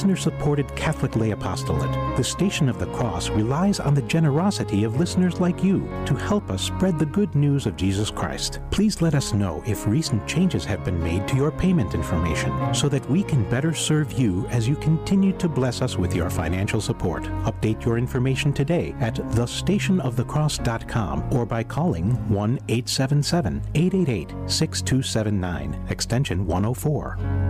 listener 0.00 0.16
supported 0.16 0.74
Catholic 0.76 1.14
lay 1.14 1.32
apostolate, 1.32 1.92
the 2.16 2.24
Station 2.24 2.70
of 2.70 2.78
the 2.78 2.86
Cross 2.86 3.28
relies 3.28 3.80
on 3.80 3.92
the 3.92 4.00
generosity 4.00 4.84
of 4.84 4.98
listeners 4.98 5.42
like 5.42 5.62
you 5.62 5.80
to 6.06 6.14
help 6.14 6.50
us 6.50 6.62
spread 6.62 6.98
the 6.98 7.04
good 7.04 7.34
news 7.34 7.66
of 7.66 7.76
Jesus 7.76 8.10
Christ. 8.10 8.60
Please 8.70 9.02
let 9.02 9.14
us 9.14 9.34
know 9.34 9.62
if 9.66 9.86
recent 9.86 10.26
changes 10.26 10.64
have 10.64 10.86
been 10.86 10.98
made 11.02 11.28
to 11.28 11.36
your 11.36 11.50
payment 11.50 11.92
information 11.92 12.72
so 12.72 12.88
that 12.88 13.06
we 13.10 13.22
can 13.22 13.46
better 13.50 13.74
serve 13.74 14.12
you 14.12 14.46
as 14.46 14.66
you 14.66 14.74
continue 14.76 15.36
to 15.36 15.50
bless 15.50 15.82
us 15.82 15.98
with 15.98 16.14
your 16.14 16.30
financial 16.30 16.80
support. 16.80 17.24
Update 17.44 17.84
your 17.84 17.98
information 17.98 18.54
today 18.54 18.94
at 19.00 19.16
thestationofthecross.com 19.16 21.30
or 21.30 21.44
by 21.44 21.62
calling 21.62 22.12
1 22.30 22.58
877 22.68 23.60
888 23.74 24.30
6279, 24.50 25.78
extension 25.90 26.46
104. 26.46 27.49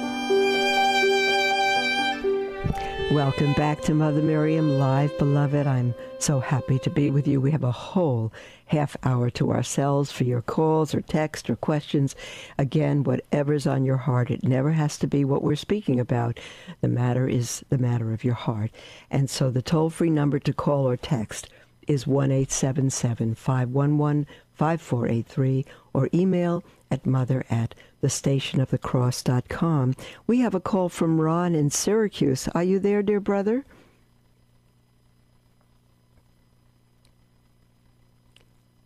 Welcome 3.11 3.51
back 3.53 3.81
to 3.81 3.93
Mother 3.93 4.21
Miriam 4.21 4.79
Live, 4.79 5.17
beloved. 5.17 5.67
I'm 5.67 5.93
so 6.19 6.39
happy 6.39 6.79
to 6.79 6.89
be 6.89 7.11
with 7.11 7.27
you. 7.27 7.41
We 7.41 7.51
have 7.51 7.65
a 7.65 7.69
whole 7.69 8.31
half 8.67 8.95
hour 9.03 9.29
to 9.31 9.51
ourselves 9.51 10.13
for 10.13 10.23
your 10.23 10.41
calls 10.41 10.95
or 10.95 11.01
text 11.01 11.49
or 11.49 11.57
questions. 11.57 12.15
Again, 12.57 13.03
whatever's 13.03 13.67
on 13.67 13.83
your 13.83 13.97
heart, 13.97 14.31
it 14.31 14.45
never 14.45 14.71
has 14.71 14.97
to 14.99 15.07
be 15.07 15.25
what 15.25 15.43
we're 15.43 15.57
speaking 15.57 15.99
about. 15.99 16.39
The 16.79 16.87
matter 16.87 17.27
is 17.27 17.65
the 17.67 17.77
matter 17.77 18.13
of 18.13 18.23
your 18.23 18.33
heart. 18.33 18.71
And 19.09 19.29
so 19.29 19.51
the 19.51 19.61
toll 19.61 19.89
free 19.89 20.09
number 20.09 20.39
to 20.39 20.53
call 20.53 20.87
or 20.87 20.95
text 20.95 21.49
is 21.89 22.07
1 22.07 22.31
877 22.31 23.35
511 23.35 24.25
5483 24.53 25.65
or 25.93 26.07
email 26.13 26.63
at 26.91 27.05
mother 27.05 27.45
at 27.49 27.73
thestationofthecross.com. 28.03 29.95
We 30.27 30.39
have 30.41 30.53
a 30.53 30.59
call 30.59 30.89
from 30.89 31.19
Ron 31.19 31.55
in 31.55 31.69
Syracuse. 31.69 32.47
Are 32.49 32.63
you 32.63 32.77
there, 32.77 33.01
dear 33.01 33.21
brother? 33.21 33.65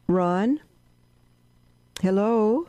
Ron? 0.07 0.61
Hello? 2.01 2.67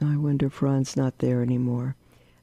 I 0.00 0.16
wonder 0.16 0.46
if 0.46 0.62
Ron's 0.62 0.96
not 0.96 1.18
there 1.18 1.42
anymore. 1.42 1.96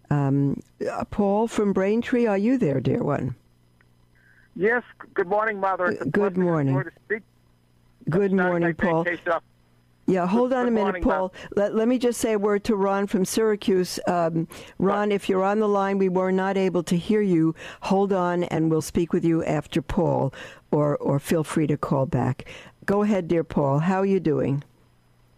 Um, 0.10 0.60
uh, 0.90 1.06
Paul 1.06 1.48
from 1.48 1.72
Braintree, 1.74 2.26
are 2.26 2.38
you 2.38 2.58
there, 2.58 2.82
dear 2.82 3.04
one? 3.04 3.36
Yes. 4.56 4.84
Good 5.14 5.28
morning, 5.28 5.60
Mother. 5.60 5.94
good 6.12 6.38
morning. 6.38 6.84
Good 8.10 8.34
morning, 8.34 8.74
Paul. 8.76 9.06
Yeah, 10.08 10.28
hold 10.28 10.54
on 10.54 10.68
a 10.68 10.72
minute, 10.72 11.02
Paul. 11.02 11.34
Let, 11.56 11.74
let 11.74 11.88
me 11.88 11.98
just 11.98 12.22
say 12.22 12.34
a 12.34 12.40
word 12.40 12.64
to 12.66 12.76
Ron 12.76 13.08
from 13.08 13.26
Syracuse. 13.26 14.00
Um, 14.08 14.48
Ron, 14.78 15.12
if 15.12 15.28
you're 15.28 15.44
on 15.44 15.60
the 15.60 15.68
line, 15.68 15.98
we 15.98 16.10
were 16.10 16.32
not 16.32 16.58
able 16.58 16.84
to 16.84 16.96
hear 16.96 17.22
you. 17.22 17.56
Hold 17.82 18.14
on, 18.14 18.44
and 18.44 18.70
we'll 18.70 18.84
speak 18.84 19.14
with 19.14 19.26
you 19.26 19.44
after 19.44 19.82
Paul, 19.82 20.32
or, 20.70 20.96
or 20.98 21.18
feel 21.20 21.44
free 21.44 21.66
to 21.68 21.78
call 21.78 22.06
back. 22.06 22.46
Go 22.86 23.02
ahead, 23.02 23.28
dear 23.28 23.44
Paul. 23.44 23.80
How 23.80 23.98
are 24.00 24.06
you 24.06 24.20
doing? 24.20 24.64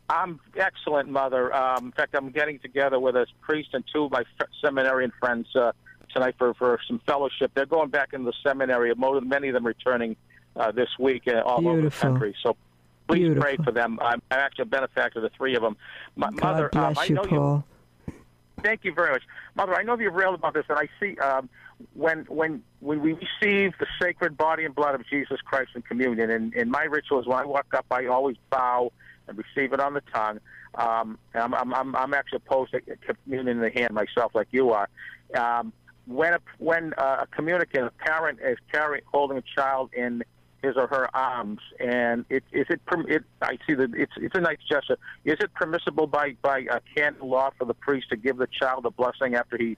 I'm 0.09 0.39
excellent, 0.57 1.09
Mother. 1.09 1.53
Um, 1.53 1.87
in 1.87 1.91
fact, 1.93 2.13
I'm 2.15 2.31
getting 2.31 2.59
together 2.59 2.99
with 2.99 3.15
a 3.15 3.25
priest 3.41 3.69
and 3.73 3.85
two 3.93 4.05
of 4.05 4.11
my 4.11 4.23
seminarian 4.61 5.13
friends 5.19 5.47
uh, 5.55 5.71
tonight 6.13 6.35
for, 6.37 6.53
for 6.55 6.79
some 6.87 6.99
fellowship. 7.05 7.51
They're 7.53 7.65
going 7.65 7.89
back 7.89 8.13
into 8.13 8.25
the 8.25 8.33
seminary, 8.45 8.93
many 8.95 9.47
of 9.47 9.53
them 9.53 9.65
returning 9.65 10.17
uh, 10.57 10.71
this 10.71 10.89
week 10.99 11.23
uh, 11.27 11.41
all 11.41 11.59
Beautiful. 11.59 11.69
over 11.69 11.81
the 11.81 11.91
country. 11.91 12.35
So 12.43 12.57
Please 13.07 13.19
Beautiful. 13.19 13.41
pray 13.41 13.57
for 13.63 13.71
them. 13.71 13.99
I'm, 14.01 14.21
I'm 14.31 14.39
actually 14.39 14.63
a 14.63 14.65
benefactor 14.65 15.19
of 15.19 15.23
the 15.23 15.37
three 15.37 15.55
of 15.55 15.61
them. 15.61 15.77
God 16.19 16.33
Mother, 16.35 16.69
um, 16.73 16.93
bless 16.93 17.09
um, 17.09 17.15
you, 17.15 17.21
Paul. 17.23 17.63
You, 18.07 18.23
thank 18.63 18.83
you 18.83 18.93
very 18.93 19.11
much, 19.11 19.23
Mother. 19.55 19.75
I 19.75 19.83
know 19.83 19.97
you've 19.97 20.13
railed 20.13 20.35
about 20.35 20.53
this, 20.53 20.65
and 20.67 20.77
I 20.77 20.89
see 20.99 21.17
um, 21.19 21.49
when 21.93 22.25
when 22.27 22.63
when 22.79 23.01
we 23.01 23.13
receive 23.13 23.73
the 23.79 23.87
sacred 24.01 24.37
body 24.37 24.65
and 24.65 24.75
blood 24.75 24.95
of 24.95 25.07
Jesus 25.07 25.39
Christ 25.41 25.71
in 25.75 25.83
communion. 25.83 26.29
And 26.29 26.53
in 26.53 26.69
my 26.69 26.83
rituals, 26.83 27.27
when 27.27 27.37
I 27.37 27.45
walk 27.45 27.67
up, 27.73 27.85
I 27.91 28.07
always 28.07 28.35
bow 28.49 28.91
and 29.27 29.37
receive 29.37 29.73
it 29.73 29.79
on 29.79 29.93
the 29.93 30.01
tongue. 30.13 30.39
Um, 30.75 31.17
I'm, 31.33 31.53
I'm, 31.53 31.95
I'm 31.95 32.13
actually 32.13 32.37
opposed 32.45 32.71
to 32.73 32.81
communion 33.23 33.57
in 33.57 33.61
the 33.61 33.71
hand 33.71 33.93
myself, 33.93 34.33
like 34.35 34.47
you 34.51 34.71
are. 34.71 34.89
Um, 35.35 35.73
when 36.05 36.33
a, 36.33 36.39
when 36.57 36.93
a 36.97 37.27
communicant, 37.31 37.87
a 37.87 37.91
parent, 37.91 38.39
is 38.41 38.57
carrying 38.71 39.03
holding 39.05 39.37
a 39.37 39.43
child 39.55 39.91
in 39.93 40.23
his 40.61 40.75
or 40.75 40.87
her 40.87 41.07
arms, 41.15 41.59
and 41.79 42.25
it, 42.29 42.43
is 42.51 42.65
it, 42.69 42.81
it 43.07 43.23
I 43.41 43.57
see 43.67 43.75
that 43.75 43.93
it's 43.93 44.13
it's 44.17 44.35
a 44.35 44.41
nice 44.41 44.57
gesture. 44.69 44.97
Is 45.23 45.35
it 45.39 45.53
permissible 45.53 46.07
by 46.07 46.35
by 46.41 46.59
a 46.71 46.79
canon 46.95 47.21
law 47.21 47.51
for 47.57 47.65
the 47.65 47.73
priest 47.73 48.09
to 48.09 48.17
give 48.17 48.37
the 48.37 48.47
child 48.47 48.85
a 48.85 48.91
blessing 48.91 49.35
after 49.35 49.57
he 49.57 49.77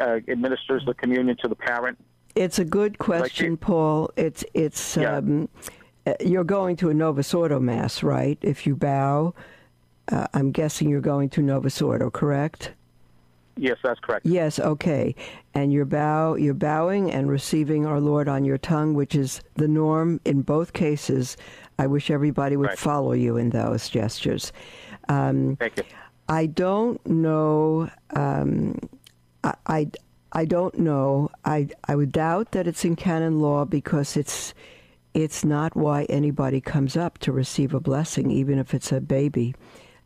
uh, 0.00 0.18
administers 0.28 0.82
the 0.86 0.94
communion 0.94 1.36
to 1.42 1.48
the 1.48 1.56
parent? 1.56 1.98
it's 2.36 2.58
a 2.58 2.64
good 2.64 2.98
question, 2.98 3.52
Like, 3.52 3.60
Paul. 3.60 4.10
It's 4.16 4.44
it's 4.54 4.96
Yeah. 4.96 5.16
um, 5.16 5.48
uh, 6.06 6.14
you're 6.20 6.44
going 6.44 6.76
to 6.76 6.90
a 6.90 6.94
Novus 6.94 7.34
Ordo 7.34 7.58
mass, 7.58 8.02
right? 8.02 8.38
If 8.42 8.66
you 8.66 8.76
bow, 8.76 9.34
uh, 10.10 10.26
I'm 10.34 10.52
guessing 10.52 10.88
you're 10.88 11.00
going 11.00 11.28
to 11.30 11.42
Novus 11.42 11.82
Ordo, 11.82 12.10
correct? 12.10 12.72
Yes, 13.58 13.76
that's 13.82 13.98
correct. 14.00 14.24
Yes, 14.24 14.58
okay. 14.60 15.14
And 15.54 15.72
you're 15.72 15.84
bow 15.84 16.36
you're 16.36 16.54
bowing 16.54 17.10
and 17.10 17.28
receiving 17.28 17.86
our 17.86 18.00
Lord 18.00 18.28
on 18.28 18.44
your 18.44 18.58
tongue, 18.58 18.94
which 18.94 19.14
is 19.14 19.40
the 19.54 19.66
norm 19.68 20.20
in 20.24 20.42
both 20.42 20.72
cases. 20.72 21.36
I 21.78 21.86
wish 21.86 22.10
everybody 22.10 22.56
would 22.56 22.68
Right. 22.68 22.78
follow 22.78 23.12
you 23.12 23.36
in 23.36 23.50
those 23.50 23.88
gestures. 23.88 24.52
Um, 25.08 25.56
Thank 25.56 25.78
you. 25.78 25.84
I 26.28 26.46
don't 26.46 27.04
know. 27.06 27.90
Um, 28.14 28.78
I, 29.42 29.54
I 29.66 29.90
I 30.32 30.44
don't 30.44 30.78
know. 30.78 31.30
I 31.44 31.68
I 31.86 31.96
would 31.96 32.12
doubt 32.12 32.52
that 32.52 32.66
it's 32.66 32.84
in 32.84 32.96
canon 32.96 33.40
law 33.40 33.64
because 33.64 34.16
it's 34.16 34.54
it's 35.14 35.44
not 35.44 35.74
why 35.74 36.04
anybody 36.04 36.60
comes 36.60 36.96
up 36.96 37.18
to 37.18 37.32
receive 37.32 37.74
a 37.74 37.80
blessing, 37.80 38.30
even 38.30 38.58
if 38.58 38.74
it's 38.74 38.92
a 38.92 39.00
baby, 39.00 39.54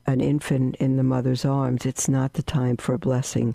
an 0.06 0.20
infant 0.20 0.76
in 0.76 0.96
the 0.96 1.02
mother's 1.02 1.44
arms. 1.44 1.86
It's 1.86 2.08
not 2.08 2.34
the 2.34 2.42
time 2.42 2.76
for 2.76 2.94
a 2.94 2.98
blessing. 2.98 3.54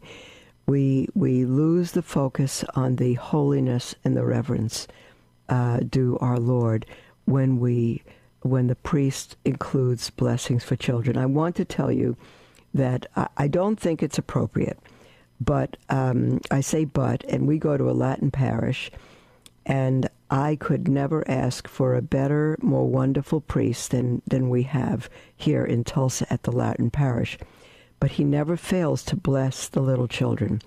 We 0.65 1.07
we 1.13 1.45
lose 1.45 1.91
the 1.91 2.01
focus 2.01 2.63
on 2.75 2.97
the 2.97 3.13
holiness 3.13 3.95
and 4.03 4.15
the 4.15 4.25
reverence 4.25 4.87
uh, 5.49 5.79
due 5.89 6.17
our 6.19 6.39
Lord 6.39 6.85
when 7.25 7.59
we 7.59 8.03
when 8.41 8.67
the 8.67 8.75
priest 8.75 9.35
includes 9.45 10.09
blessings 10.09 10.63
for 10.63 10.75
children. 10.75 11.17
I 11.17 11.25
want 11.25 11.55
to 11.57 11.65
tell 11.65 11.91
you 11.91 12.15
that 12.73 13.05
I, 13.15 13.27
I 13.37 13.47
don't 13.47 13.79
think 13.79 14.01
it's 14.01 14.17
appropriate, 14.17 14.79
but 15.39 15.77
um, 15.89 16.39
I 16.51 16.61
say 16.61 16.85
but, 16.85 17.23
and 17.25 17.47
we 17.47 17.57
go 17.57 17.77
to 17.77 17.89
a 17.89 17.91
Latin 17.91 18.31
parish, 18.31 18.91
and 19.67 20.09
I 20.31 20.55
could 20.55 20.87
never 20.87 21.29
ask 21.29 21.67
for 21.67 21.93
a 21.93 22.01
better, 22.01 22.57
more 22.61 22.87
wonderful 22.87 23.41
priest 23.41 23.91
than 23.91 24.21
than 24.25 24.49
we 24.49 24.63
have 24.63 25.09
here 25.35 25.63
in 25.63 25.83
Tulsa 25.83 26.25
at 26.31 26.43
the 26.43 26.51
Latin 26.51 26.89
parish. 26.89 27.37
But 27.99 28.11
he 28.11 28.23
never 28.23 28.55
fails 28.57 29.03
to 29.03 29.15
bless 29.15 29.67
the 29.67 29.81
little 29.81 30.07
children, 30.07 30.61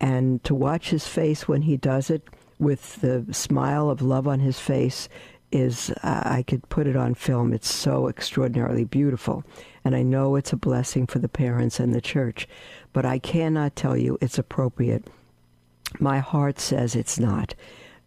and 0.00 0.42
to 0.44 0.54
watch 0.54 0.90
his 0.90 1.06
face 1.06 1.46
when 1.48 1.62
he 1.62 1.76
does 1.76 2.10
it 2.10 2.28
with 2.58 3.00
the 3.00 3.24
smile 3.32 3.88
of 3.88 4.02
love 4.02 4.26
on 4.26 4.40
his 4.40 4.58
face 4.58 5.08
is 5.52 5.90
uh, 6.02 6.22
I 6.24 6.42
could 6.42 6.68
put 6.68 6.86
it 6.86 6.96
on 6.96 7.14
film. 7.14 7.52
It's 7.52 7.72
so 7.72 8.08
extraordinarily 8.08 8.84
beautiful. 8.84 9.44
And 9.84 9.94
I 9.94 10.02
know 10.02 10.34
it's 10.34 10.52
a 10.52 10.56
blessing 10.56 11.06
for 11.06 11.18
the 11.18 11.28
parents 11.28 11.78
and 11.78 11.94
the 11.94 12.00
church, 12.00 12.48
but 12.92 13.04
I 13.04 13.18
cannot 13.18 13.76
tell 13.76 13.96
you 13.96 14.16
it's 14.20 14.38
appropriate. 14.38 15.06
My 16.00 16.20
heart 16.20 16.58
says 16.58 16.94
it's 16.96 17.18
not. 17.18 17.54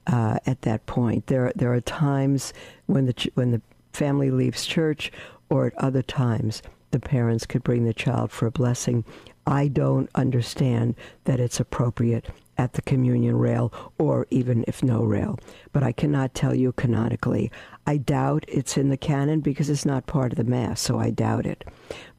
Uh, 0.07 0.39
at 0.45 0.61
that 0.61 0.85
point, 0.85 1.27
there 1.27 1.51
there 1.55 1.73
are 1.73 1.81
times 1.81 2.53
when 2.85 3.05
the 3.05 3.31
when 3.33 3.51
the 3.51 3.61
family 3.93 4.29
leaves 4.29 4.65
church, 4.65 5.11
or 5.49 5.67
at 5.67 5.77
other 5.77 6.01
times 6.01 6.61
the 6.91 6.99
parents 6.99 7.45
could 7.45 7.63
bring 7.63 7.85
the 7.85 7.93
child 7.93 8.31
for 8.31 8.45
a 8.45 8.51
blessing. 8.51 9.03
I 9.47 9.67
don't 9.67 10.09
understand 10.15 10.95
that 11.25 11.39
it's 11.39 11.59
appropriate 11.59 12.27
at 12.57 12.73
the 12.73 12.81
communion 12.81 13.37
rail 13.37 13.71
or 13.97 14.25
even 14.29 14.63
if 14.67 14.81
no 14.81 15.03
rail. 15.03 15.37
But 15.73 15.83
I 15.83 15.91
cannot 15.91 16.33
tell 16.33 16.55
you 16.55 16.71
canonically. 16.71 17.51
I 17.85 17.97
doubt 17.97 18.45
it's 18.47 18.77
in 18.77 18.89
the 18.89 18.97
canon 18.97 19.41
because 19.41 19.69
it's 19.69 19.85
not 19.85 20.07
part 20.07 20.31
of 20.31 20.37
the 20.37 20.43
Mass, 20.43 20.81
so 20.81 20.99
I 20.99 21.09
doubt 21.09 21.45
it. 21.45 21.63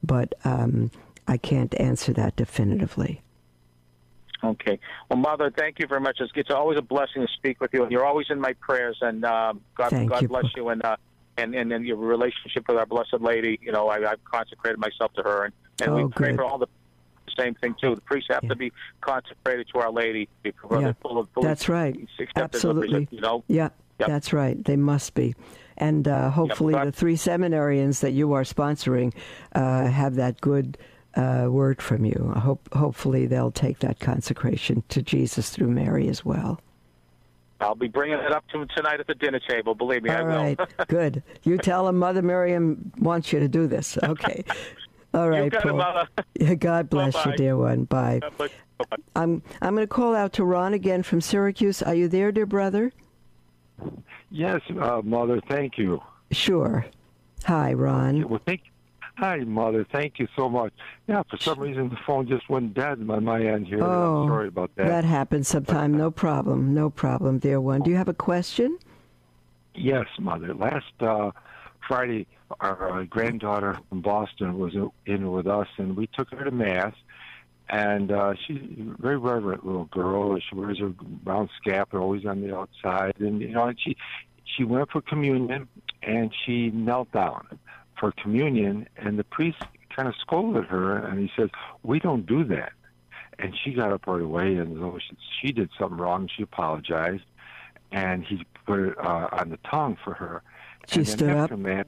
But 0.03 0.35
um, 0.45 0.91
I 1.27 1.37
can't 1.37 1.77
answer 1.79 2.13
that 2.13 2.35
definitively. 2.35 3.21
Okay. 4.43 4.79
Well, 5.09 5.17
Mother, 5.19 5.51
thank 5.55 5.79
you 5.79 5.87
very 5.87 6.01
much. 6.01 6.17
It's, 6.19 6.31
it's 6.35 6.51
always 6.51 6.77
a 6.77 6.81
blessing 6.81 7.21
to 7.25 7.27
speak 7.37 7.59
with 7.59 7.71
you, 7.73 7.83
and 7.83 7.91
you're 7.91 8.05
always 8.05 8.27
in 8.29 8.39
my 8.39 8.53
prayers. 8.53 8.97
And 9.01 9.25
um, 9.25 9.61
God, 9.75 9.89
Thank 9.89 10.09
God 10.09 10.21
you. 10.21 10.27
bless 10.27 10.45
you, 10.55 10.69
and 10.69 10.83
uh, 10.83 10.95
and 11.37 11.55
and 11.55 11.71
and 11.73 11.85
your 11.85 11.97
relationship 11.97 12.67
with 12.67 12.77
our 12.77 12.85
Blessed 12.85 13.19
Lady. 13.19 13.59
You 13.61 13.71
know, 13.71 13.87
I, 13.87 14.11
I've 14.11 14.23
consecrated 14.25 14.79
myself 14.79 15.13
to 15.13 15.23
her, 15.23 15.45
and 15.45 15.53
and 15.81 15.89
Oh, 15.91 16.05
we 16.05 16.11
pray 16.11 16.29
good. 16.29 16.37
for 16.37 16.45
all 16.45 16.57
the 16.59 16.67
same 17.37 17.55
thing 17.55 17.75
too. 17.81 17.95
The 17.95 18.01
priests 18.01 18.29
have 18.31 18.43
Yeah. 18.43 18.49
to 18.49 18.55
be 18.55 18.71
consecrated 19.01 19.67
to 19.73 19.79
Our 19.79 19.91
Lady 19.91 20.27
Yeah. 20.43 20.93
full 21.01 21.19
of 21.19 21.29
That's 21.41 21.67
right. 21.69 21.95
Absolutely. 22.35 23.07
You 23.11 23.21
know. 23.21 23.43
Yeah, 23.47 23.69
Yep. 23.99 24.07
that's 24.07 24.33
right. 24.33 24.63
They 24.63 24.75
must 24.75 25.13
be. 25.13 25.35
And 25.77 26.07
uh, 26.07 26.29
hopefully, 26.31 26.73
God- 26.73 26.87
the 26.87 26.91
three 26.91 27.15
seminarians 27.15 27.99
that 28.01 28.11
you 28.11 28.33
are 28.33 28.43
sponsoring 28.43 29.13
uh, 29.53 29.85
have 29.87 30.15
that 30.15 30.41
good 30.41 30.77
uh, 31.15 31.47
word 31.49 31.81
from 31.81 32.05
you. 32.05 32.31
I 32.35 32.39
hope, 32.39 32.71
hopefully, 32.73 33.25
they'll 33.25 33.51
take 33.51 33.79
that 33.79 33.99
consecration 33.99 34.83
to 34.89 35.01
Jesus 35.01 35.49
through 35.49 35.69
Mary 35.69 36.07
as 36.07 36.23
well. 36.23 36.59
I'll 37.59 37.75
be 37.75 37.87
bringing 37.87 38.19
it 38.19 38.31
up 38.31 38.47
to 38.49 38.61
him 38.61 38.67
tonight 38.75 38.99
at 38.99 39.07
the 39.07 39.15
dinner 39.15 39.39
table. 39.47 39.73
Believe 39.73 40.03
me, 40.03 40.11
I 40.11 40.19
All 40.21 40.27
will. 40.27 40.35
right, 40.35 40.59
good. 40.87 41.23
You 41.43 41.57
tell 41.57 41.85
them 41.85 41.97
Mother 41.97 42.21
Miriam 42.21 42.91
wants 42.99 43.33
you 43.33 43.39
to 43.39 43.47
do 43.47 43.65
this. 43.67 43.97
Okay. 44.03 44.43
All 45.13 45.29
right, 45.29 45.45
you 45.45 45.49
got 45.49 45.65
it, 45.65 45.69
Paul. 45.69 45.77
Mother. 45.77 46.55
God 46.57 46.89
bless 46.89 47.15
you, 47.15 47.21
Bye-bye. 47.23 47.35
dear 47.37 47.57
one. 47.57 47.85
Bye. 47.85 48.19
God 48.19 48.37
bless 48.37 48.51
you. 48.51 48.57
Bye-bye. 48.77 48.97
I'm 49.15 49.41
I'm 49.61 49.73
going 49.73 49.87
to 49.87 49.91
call 49.91 50.15
out 50.15 50.33
to 50.33 50.43
Ron 50.45 50.73
again 50.75 51.01
from 51.01 51.21
Syracuse. 51.21 51.81
Are 51.81 51.95
you 51.95 52.07
there, 52.07 52.31
dear 52.31 52.45
brother? 52.45 52.91
Yes, 54.29 54.61
uh, 54.79 55.01
Mother, 55.03 55.41
thank 55.47 55.77
you. 55.77 56.01
Sure. 56.31 56.85
Hi, 57.45 57.73
Ron. 57.73 58.27
Well, 58.27 58.41
thank 58.45 58.61
Hi, 59.17 59.37
Mother. 59.37 59.83
Thank 59.91 60.19
you 60.19 60.27
so 60.35 60.47
much. 60.47 60.71
Yeah, 61.07 61.23
for 61.27 61.37
some 61.37 61.59
reason 61.59 61.89
the 61.89 61.97
phone 62.05 62.27
just 62.27 62.47
went 62.49 62.75
dead 62.75 62.99
on 63.09 63.23
my 63.23 63.43
end 63.43 63.65
here. 63.65 63.83
Oh, 63.83 64.21
I'm 64.21 64.29
sorry 64.29 64.47
about 64.47 64.69
that. 64.75 64.85
That 64.85 65.05
happens 65.05 65.47
sometime. 65.47 65.97
No 65.97 66.11
problem. 66.11 66.75
No 66.75 66.91
problem, 66.91 67.39
dear 67.39 67.59
one. 67.59 67.81
Do 67.81 67.89
you 67.89 67.97
have 67.97 68.09
a 68.09 68.13
question? 68.13 68.77
Yes, 69.73 70.05
Mother. 70.19 70.53
Last 70.53 70.93
uh, 70.99 71.31
Friday, 71.87 72.27
our 72.59 72.99
uh, 72.99 73.03
granddaughter 73.05 73.79
from 73.89 74.01
Boston 74.01 74.59
was 74.59 74.75
in 75.07 75.31
with 75.31 75.47
us, 75.47 75.67
and 75.77 75.97
we 75.97 76.05
took 76.05 76.29
her 76.29 76.43
to 76.43 76.51
Mass. 76.51 76.93
And 77.69 78.11
uh, 78.11 78.35
she's 78.45 78.61
a 78.79 79.01
very 79.01 79.17
reverent 79.17 79.65
little 79.65 79.85
girl. 79.85 80.37
She 80.39 80.53
wears 80.53 80.77
her 80.77 80.89
brown 80.89 81.49
scapular 81.59 82.03
always 82.03 82.23
on 82.27 82.41
the 82.41 82.55
outside, 82.55 83.15
and 83.19 83.41
you 83.41 83.49
know, 83.49 83.63
and 83.63 83.79
she 83.79 83.97
she 84.45 84.63
went 84.63 84.91
for 84.91 85.01
communion, 85.01 85.67
and 86.03 86.31
she 86.45 86.69
knelt 86.69 87.11
down 87.11 87.59
for 87.99 88.11
communion, 88.21 88.87
and 88.97 89.17
the 89.17 89.23
priest 89.23 89.57
kind 89.95 90.07
of 90.07 90.15
scolded 90.21 90.65
her, 90.65 90.97
and 90.97 91.19
he 91.19 91.31
said, 91.35 91.49
"We 91.83 91.99
don't 91.99 92.25
do 92.25 92.43
that." 92.45 92.73
And 93.39 93.55
she 93.63 93.73
got 93.73 93.91
up 93.91 94.07
right 94.07 94.21
away, 94.21 94.55
and 94.55 94.81
though 94.81 94.97
she, 94.99 95.17
she 95.41 95.53
did 95.53 95.69
something 95.77 95.97
wrong, 95.97 96.27
she 96.35 96.43
apologized, 96.43 97.25
and 97.91 98.23
he 98.25 98.45
put 98.65 98.79
it 98.79 98.97
uh, 98.97 99.27
on 99.31 99.49
the 99.49 99.59
tongue 99.69 99.97
for 100.03 100.13
her. 100.13 100.41
She 100.89 100.99
and 100.99 101.07
stood 101.07 101.29
up? 101.29 101.37
after 101.43 101.57
Mass, 101.57 101.85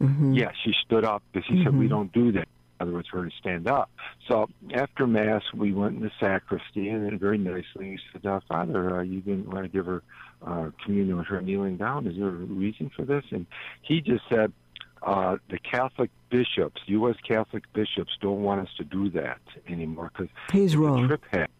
hmm 0.00 0.36
yeah, 0.36 0.50
she 0.64 0.72
stood 0.84 1.04
up 1.04 1.22
because 1.32 1.48
he 1.48 1.62
said 1.64 1.74
we 1.74 1.86
Mhm. 1.86 1.90
don't 1.90 2.12
do 2.12 2.32
that. 2.32 2.46
In 2.80 2.86
other 2.86 2.92
words, 2.92 3.08
for 3.08 3.22
her 3.22 3.28
to 3.28 3.36
stand 3.36 3.66
up. 3.66 3.90
So 4.28 4.48
after 4.72 5.08
mass, 5.08 5.42
we 5.52 5.72
went 5.72 5.96
in 5.96 6.02
the 6.02 6.12
sacristy, 6.20 6.90
and 6.90 7.04
then 7.04 7.18
very 7.18 7.36
nicely 7.38 7.90
he 7.90 7.98
said, 8.12 8.24
uh, 8.24 8.38
"Father, 8.48 8.98
uh, 8.98 9.02
you 9.02 9.20
didn't 9.20 9.50
want 9.50 9.64
to 9.64 9.68
give 9.68 9.86
her 9.86 10.02
uh, 10.46 10.70
communion 10.84 11.16
with 11.16 11.26
her 11.26 11.40
kneeling 11.40 11.76
down. 11.76 12.06
Is 12.06 12.16
there 12.16 12.28
a 12.28 12.30
reason 12.30 12.88
for 12.94 13.04
this?" 13.04 13.24
And 13.32 13.46
he 13.82 14.00
just 14.00 14.22
said, 14.28 14.52
uh, 15.02 15.36
"The 15.50 15.58
Catholic 15.58 16.10
bishops, 16.30 16.80
U.S. 16.86 17.16
Catholic 17.26 17.64
bishops, 17.72 18.12
don't 18.20 18.42
want 18.42 18.60
us 18.60 18.72
to 18.78 18.84
do 18.84 19.08
that 19.10 19.40
anymore 19.68 20.10
because 20.12 20.28
He's 20.52 20.76
wrong. 20.76 21.06
trip 21.08 21.24
hat." 21.30 21.50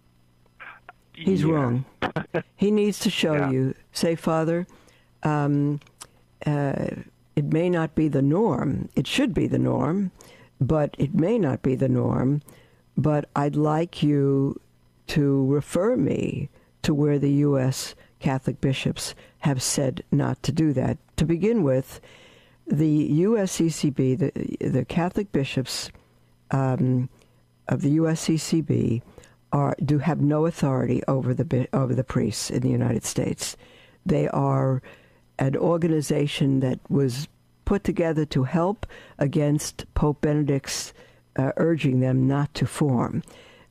He's 1.14 1.42
Yeah. 1.42 1.52
wrong. 1.52 1.84
he 2.56 2.70
needs 2.70 2.98
to 3.00 3.10
show 3.10 3.34
Yeah. 3.34 3.50
you. 3.50 3.74
Say, 3.92 4.14
Father, 4.14 4.66
um, 5.22 5.80
uh, 6.46 6.86
it 7.34 7.44
may 7.52 7.68
not 7.68 7.94
be 7.94 8.08
the 8.08 8.22
norm. 8.22 8.88
It 8.94 9.06
should 9.06 9.34
be 9.34 9.46
the 9.46 9.58
norm, 9.58 10.12
but 10.60 10.94
it 10.98 11.14
may 11.14 11.38
not 11.38 11.62
be 11.62 11.74
the 11.74 11.88
norm. 11.88 12.42
But 12.96 13.28
I'd 13.34 13.56
like 13.56 14.02
you 14.02 14.60
to 15.08 15.46
refer 15.46 15.96
me 15.96 16.48
to 16.82 16.94
where 16.94 17.18
the 17.18 17.30
U.S. 17.48 17.94
Catholic 18.20 18.60
bishops 18.60 19.14
have 19.40 19.62
said 19.62 20.02
not 20.12 20.42
to 20.44 20.52
do 20.52 20.72
that. 20.72 20.98
To 21.16 21.24
begin 21.24 21.62
with, 21.62 22.00
the 22.70 23.22
USCCB, 23.22 24.18
the, 24.18 24.68
the 24.68 24.84
Catholic 24.84 25.32
bishops 25.32 25.90
um, 26.50 27.08
of 27.68 27.82
the 27.82 27.96
USCCB, 27.98 29.02
are 29.50 29.74
do 29.82 29.98
have 29.98 30.20
no 30.20 30.44
authority 30.44 31.02
over 31.08 31.32
the 31.32 31.68
over 31.72 31.94
the 31.94 32.04
priests 32.04 32.50
in 32.50 32.60
the 32.60 32.68
United 32.68 33.04
States. 33.04 33.56
They 34.04 34.28
are 34.28 34.82
an 35.38 35.56
organization 35.56 36.60
that 36.60 36.78
was 36.90 37.28
put 37.64 37.82
together 37.84 38.26
to 38.26 38.44
help 38.44 38.86
against 39.18 39.86
Pope 39.94 40.20
Benedict's 40.20 40.92
uh, 41.36 41.52
urging 41.56 42.00
them 42.00 42.26
not 42.26 42.52
to 42.54 42.66
form. 42.66 43.22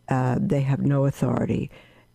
Uh, 0.09 0.37
they 0.39 0.61
have 0.61 0.79
no 0.79 1.05
authority, 1.05 1.69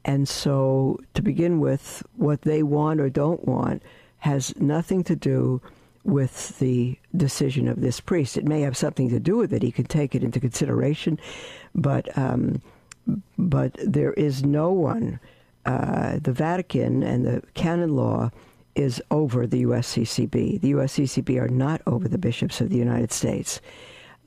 and 0.04 0.28
so 0.28 0.98
to 1.14 1.22
begin 1.22 1.60
with, 1.60 2.02
what 2.16 2.42
they 2.42 2.64
want 2.64 3.00
or 3.00 3.10
don't 3.10 3.46
want 3.46 3.82
has 4.18 4.54
nothing 4.58 5.04
to 5.04 5.14
do 5.14 5.60
with 6.04 6.58
the 6.58 6.98
decision 7.16 7.68
of 7.68 7.80
this 7.80 8.00
priest. 8.00 8.36
It 8.36 8.44
may 8.44 8.60
have 8.62 8.76
something 8.76 9.08
to 9.10 9.20
do 9.20 9.36
with 9.36 9.52
it. 9.52 9.62
He 9.62 9.72
can 9.72 9.86
take 9.86 10.14
it 10.14 10.24
into 10.24 10.40
consideration, 10.40 11.18
but 11.74 12.16
um, 12.18 12.60
but 13.36 13.76
there 13.84 14.12
is 14.12 14.44
no 14.44 14.70
one 14.70 15.18
uh, 15.64 16.18
the 16.20 16.32
Vatican 16.32 17.02
and 17.02 17.24
the 17.24 17.42
canon 17.54 17.94
law 17.94 18.30
is 18.74 19.02
over 19.10 19.46
the 19.46 19.64
USCCB. 19.64 20.60
The 20.60 20.72
USCCB 20.72 21.40
are 21.40 21.48
not 21.48 21.82
over 21.86 22.08
the 22.08 22.18
bishops 22.18 22.60
of 22.60 22.70
the 22.70 22.76
United 22.76 23.12
States. 23.12 23.60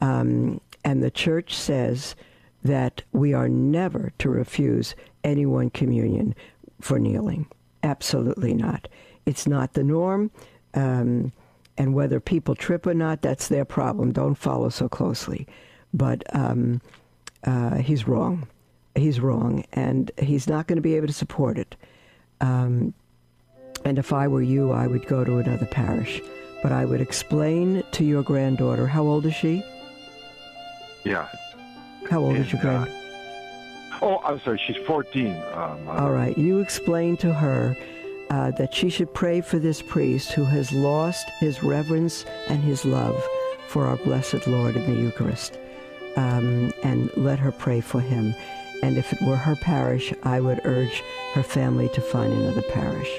Um, 0.02 0.62
and 0.84 1.04
the 1.04 1.12
church 1.12 1.56
says 1.56 2.16
that 2.64 3.02
we 3.12 3.34
are 3.34 3.50
never 3.50 4.14
to 4.20 4.30
refuse 4.30 4.96
anyone 5.24 5.72
communion 5.72 6.36
for 6.80 7.00
kneeling. 7.00 7.48
Absolutely 7.84 8.54
not. 8.54 8.88
It's 9.26 9.48
not 9.48 9.74
the 9.74 9.84
norm. 9.84 10.32
Um, 10.74 11.32
and 11.78 11.94
whether 11.94 12.20
people 12.20 12.56
trip 12.56 12.88
or 12.88 12.94
not, 12.94 13.22
that's 13.22 13.48
their 13.48 13.66
problem. 13.66 14.12
Don't 14.12 14.36
follow 14.36 14.70
so 14.70 14.88
closely. 14.88 15.48
But 15.94 16.24
um, 16.36 16.82
uh, 17.44 17.76
he's 17.76 18.08
wrong. 18.08 18.48
He's 18.96 19.20
wrong. 19.20 19.66
And 19.74 20.12
he's 20.18 20.48
not 20.48 20.68
going 20.68 20.78
to 20.78 20.82
be 20.82 20.96
able 20.96 21.08
to 21.08 21.14
support 21.14 21.58
it. 21.58 21.76
Um, 22.40 22.94
and 23.84 24.00
if 24.00 24.14
I 24.14 24.28
were 24.28 24.42
you, 24.42 24.72
I 24.72 24.88
would 24.88 25.06
go 25.08 25.24
to 25.24 25.38
another 25.38 25.66
parish. 25.66 26.22
But 26.64 26.72
I 26.72 26.86
would 26.86 27.02
explain 27.02 27.84
to 27.92 28.04
your 28.04 28.24
granddaughter, 28.24 28.88
how 28.88 29.04
old 29.04 29.26
is 29.26 29.36
she? 29.36 29.64
Yeah. 31.04 31.28
How 32.10 32.22
old 32.22 32.38
is 32.38 32.52
your 32.52 32.62
grand? 32.62 32.90
Uh, 32.90 34.00
oh, 34.02 34.22
I'm 34.24 34.40
sorry. 34.40 34.62
She's 34.66 34.78
14. 34.88 35.28
Um, 35.54 35.88
All 35.90 36.12
right. 36.12 36.38
You 36.38 36.60
explain 36.60 37.18
to 37.18 37.34
her 37.34 37.78
uh, 38.30 38.52
that 38.52 38.74
she 38.74 38.90
should 38.90 39.14
pray 39.14 39.42
for 39.42 39.60
this 39.60 39.82
priest 39.82 40.32
who 40.32 40.46
has 40.46 40.72
lost 40.72 41.30
his 41.40 41.62
reverence 41.64 42.26
and 42.48 42.62
his 42.64 42.86
love 42.86 43.22
for 43.68 43.86
our 43.86 43.98
blessed 43.98 44.48
Lord 44.48 44.76
in 44.76 44.86
the 44.94 45.02
Eucharist. 45.02 45.58
Um, 46.18 46.72
and 46.84 47.10
let 47.18 47.40
her 47.40 47.52
pray 47.52 47.82
for 47.82 48.00
him. 48.00 48.34
And 48.84 48.98
if 48.98 49.12
it 49.12 49.22
were 49.22 49.36
her 49.36 49.56
parish, 49.58 50.14
I 50.24 50.40
would 50.40 50.62
urge 50.64 51.04
her 51.34 51.44
family 51.44 51.90
to 51.90 52.02
find 52.02 52.32
another 52.32 52.62
parish. 52.62 53.10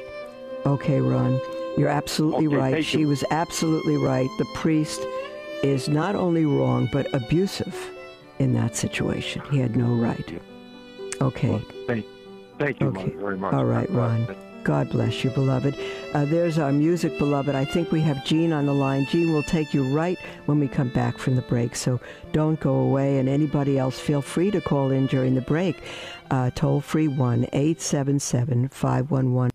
Okay, 0.65 1.01
Ron, 1.01 1.41
you're 1.77 1.89
absolutely 1.89 2.47
Okay, 2.47 2.57
right. 2.57 2.85
She 2.85 3.01
you. 3.01 3.09
was 3.09 3.23
absolutely 3.31 3.97
right. 3.99 4.29
The 4.39 4.47
priest 4.55 5.01
is 5.63 5.89
not 5.89 6.15
only 6.15 6.45
wrong, 6.47 6.89
but 6.91 7.13
abusive 7.15 7.91
in 8.39 8.53
that 8.55 8.77
situation. 8.77 9.43
He 9.51 9.59
had 9.59 9.77
no 9.77 9.89
right. 9.95 10.41
Okay. 11.21 11.51
Well, 11.51 11.63
thank, 11.87 12.07
thank 12.59 12.81
you 12.81 12.89
Okay. 12.89 13.11
Very 13.11 13.37
much. 13.39 13.53
All 13.53 13.65
right. 13.65 13.91
Ron. 13.91 14.27
God 14.67 14.91
bless 14.91 15.23
you, 15.23 15.31
beloved. 15.31 15.79
Uh, 16.13 16.25
there's 16.25 16.59
our 16.59 16.73
music, 16.73 17.17
beloved. 17.19 17.55
I 17.55 17.65
think 17.65 17.93
we 17.93 18.01
have 18.01 18.25
Jean 18.25 18.53
on 18.53 18.67
the 18.67 18.75
line. 18.75 19.07
Jean 19.07 19.33
will 19.33 19.45
take 19.45 19.73
you 19.73 19.85
right 19.85 20.19
when 20.47 20.59
we 20.59 20.67
come 20.67 20.89
back 20.89 21.19
from 21.19 21.37
the 21.37 21.43
break, 21.43 21.77
so 21.77 22.01
don't 22.33 22.59
go 22.59 22.75
away. 22.75 23.19
And 23.19 23.29
anybody 23.29 23.79
else, 23.79 24.01
feel 24.01 24.21
free 24.21 24.51
to 24.51 24.61
call 24.61 24.91
in 24.91 25.07
during 25.07 25.37
the 25.37 25.41
break. 25.41 25.85
Uh, 26.33 26.51
toll 26.57 26.81
free 26.81 27.07
1 27.07 27.45
877 27.53 28.71
511. 28.71 29.53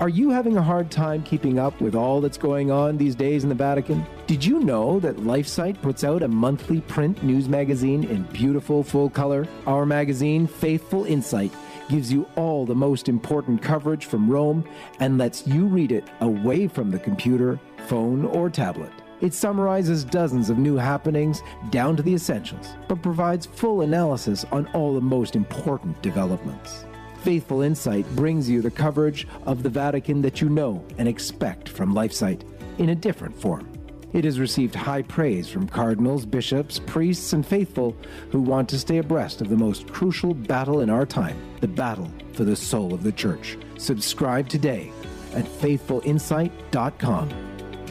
Are 0.00 0.08
you 0.08 0.30
having 0.30 0.56
a 0.56 0.62
hard 0.62 0.90
time 0.90 1.22
keeping 1.22 1.60
up 1.60 1.80
with 1.80 1.94
all 1.94 2.20
that's 2.20 2.36
going 2.36 2.72
on 2.72 2.96
these 2.96 3.14
days 3.14 3.44
in 3.44 3.48
the 3.48 3.54
Vatican? 3.54 4.04
Did 4.26 4.44
you 4.44 4.58
know 4.58 4.98
that 4.98 5.18
LifeSite 5.18 5.80
puts 5.80 6.02
out 6.02 6.24
a 6.24 6.28
monthly 6.28 6.80
print 6.80 7.22
news 7.22 7.48
magazine 7.48 8.02
in 8.02 8.22
beautiful 8.32 8.82
full 8.82 9.08
color? 9.08 9.46
Our 9.68 9.86
magazine, 9.86 10.48
Faithful 10.48 11.04
Insight, 11.04 11.52
gives 11.88 12.12
you 12.12 12.26
all 12.36 12.64
the 12.64 12.74
most 12.74 13.08
important 13.08 13.62
coverage 13.62 14.06
from 14.06 14.30
Rome 14.30 14.64
and 15.00 15.18
lets 15.18 15.46
you 15.46 15.66
read 15.66 15.92
it 15.92 16.08
away 16.20 16.68
from 16.68 16.90
the 16.90 16.98
computer, 16.98 17.58
phone, 17.86 18.24
or 18.24 18.50
tablet. 18.50 18.92
It 19.20 19.32
summarizes 19.32 20.04
dozens 20.04 20.50
of 20.50 20.58
new 20.58 20.76
happenings 20.76 21.42
down 21.70 21.96
to 21.96 22.02
the 22.02 22.14
essentials, 22.14 22.74
but 22.88 23.02
provides 23.02 23.46
full 23.46 23.82
analysis 23.82 24.44
on 24.50 24.66
all 24.74 24.94
the 24.94 25.00
most 25.00 25.36
important 25.36 26.00
developments. 26.02 26.84
Faithful 27.22 27.62
Insight 27.62 28.04
brings 28.16 28.50
you 28.50 28.60
the 28.60 28.70
coverage 28.70 29.28
of 29.46 29.62
the 29.62 29.68
Vatican 29.68 30.22
that 30.22 30.40
you 30.40 30.48
know 30.48 30.84
and 30.98 31.06
expect 31.06 31.68
from 31.68 31.94
LifeSite 31.94 32.42
in 32.78 32.88
a 32.88 32.96
different 32.96 33.40
form. 33.40 33.71
It 34.12 34.24
has 34.24 34.38
received 34.38 34.74
high 34.74 35.02
praise 35.02 35.48
from 35.48 35.66
cardinals, 35.68 36.26
bishops, 36.26 36.78
priests, 36.78 37.32
and 37.32 37.46
faithful 37.46 37.96
who 38.30 38.40
want 38.40 38.68
to 38.70 38.78
stay 38.78 38.98
abreast 38.98 39.40
of 39.40 39.48
the 39.48 39.56
most 39.56 39.88
crucial 39.88 40.34
battle 40.34 40.80
in 40.80 40.90
our 40.90 41.06
time 41.06 41.36
the 41.60 41.68
battle 41.68 42.10
for 42.32 42.44
the 42.44 42.56
soul 42.56 42.92
of 42.92 43.02
the 43.02 43.12
church. 43.12 43.56
Subscribe 43.78 44.48
today 44.48 44.90
at 45.34 45.44
faithfulinsight.com, 45.44 47.30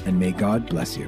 and 0.06 0.20
may 0.20 0.32
God 0.32 0.70
bless 0.70 0.98
you. 0.98 1.08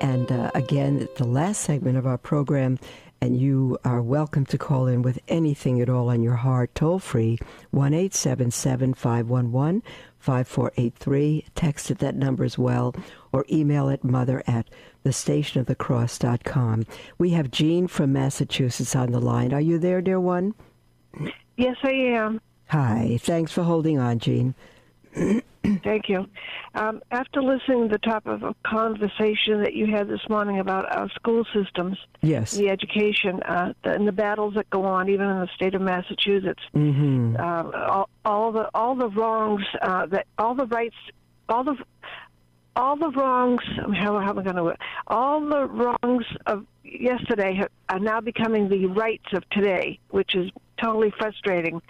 And 0.00 0.30
uh, 0.30 0.50
again, 0.54 1.08
the 1.16 1.26
last 1.26 1.62
segment 1.62 1.96
of 1.96 2.06
our 2.06 2.18
program, 2.18 2.78
and 3.20 3.40
you 3.40 3.78
are 3.84 4.02
welcome 4.02 4.44
to 4.46 4.58
call 4.58 4.86
in 4.86 5.02
with 5.02 5.18
anything 5.28 5.80
at 5.80 5.88
all 5.88 6.10
on 6.10 6.22
your 6.22 6.36
heart, 6.36 6.74
toll 6.74 6.98
free, 6.98 7.38
1 7.70 7.94
877 7.94 8.94
511 8.94 9.82
5483. 10.18 11.46
Text 11.54 11.90
at 11.90 11.98
that 11.98 12.14
number 12.16 12.44
as 12.44 12.58
well, 12.58 12.94
or 13.32 13.44
email 13.50 13.88
it 13.88 14.04
mother 14.04 14.42
at 14.46 14.68
thestationofthecross.com. 15.04 16.86
We 17.18 17.30
have 17.30 17.50
Jean 17.50 17.86
from 17.86 18.12
Massachusetts 18.12 18.96
on 18.96 19.12
the 19.12 19.20
line. 19.20 19.52
Are 19.52 19.60
you 19.60 19.78
there, 19.78 20.00
dear 20.00 20.20
one? 20.20 20.54
Yes, 21.56 21.76
I 21.82 21.92
am. 21.92 22.40
Hi. 22.68 23.18
Thanks 23.20 23.52
for 23.52 23.62
holding 23.62 23.98
on, 23.98 24.18
Jean. 24.18 24.54
Thank 25.82 26.08
you. 26.08 26.26
Um, 26.74 27.02
after 27.10 27.42
listening 27.42 27.88
to 27.88 27.92
the 27.92 27.98
top 27.98 28.26
of 28.26 28.42
a 28.42 28.54
conversation 28.66 29.62
that 29.62 29.72
you 29.74 29.86
had 29.86 30.08
this 30.08 30.20
morning 30.28 30.58
about 30.58 30.94
our 30.94 31.08
school 31.10 31.44
systems, 31.54 31.96
Yes. 32.20 32.52
the 32.52 32.68
education, 32.68 33.42
uh, 33.42 33.72
the, 33.82 33.92
and 33.92 34.06
the 34.06 34.12
battles 34.12 34.54
that 34.54 34.68
go 34.70 34.84
on, 34.84 35.08
even 35.08 35.26
in 35.28 35.40
the 35.40 35.48
state 35.54 35.74
of 35.74 35.80
Massachusetts, 35.80 36.62
Mm-hmm. 36.74 37.36
um, 37.36 37.72
all, 37.74 38.08
all 38.24 38.52
the 38.52 38.68
all 38.74 38.94
the 38.94 39.08
wrongs 39.08 39.62
uh, 39.80 40.06
that 40.06 40.26
all 40.38 40.54
the 40.54 40.66
rights, 40.66 40.96
all 41.48 41.64
the 41.64 41.76
all 42.76 42.96
the 42.96 43.10
wrongs. 43.10 43.62
How, 43.96 44.18
how 44.20 44.30
am 44.30 44.38
I 44.38 44.42
going 44.42 44.56
to? 44.56 44.76
All 45.06 45.40
the 45.40 45.66
wrongs 45.66 46.26
of 46.46 46.66
yesterday 46.82 47.62
are 47.88 47.98
now 48.00 48.20
becoming 48.20 48.68
the 48.68 48.86
rights 48.86 49.26
of 49.32 49.48
today, 49.50 49.98
which 50.10 50.34
is 50.34 50.50
totally 50.82 51.12
frustrating. 51.16 51.80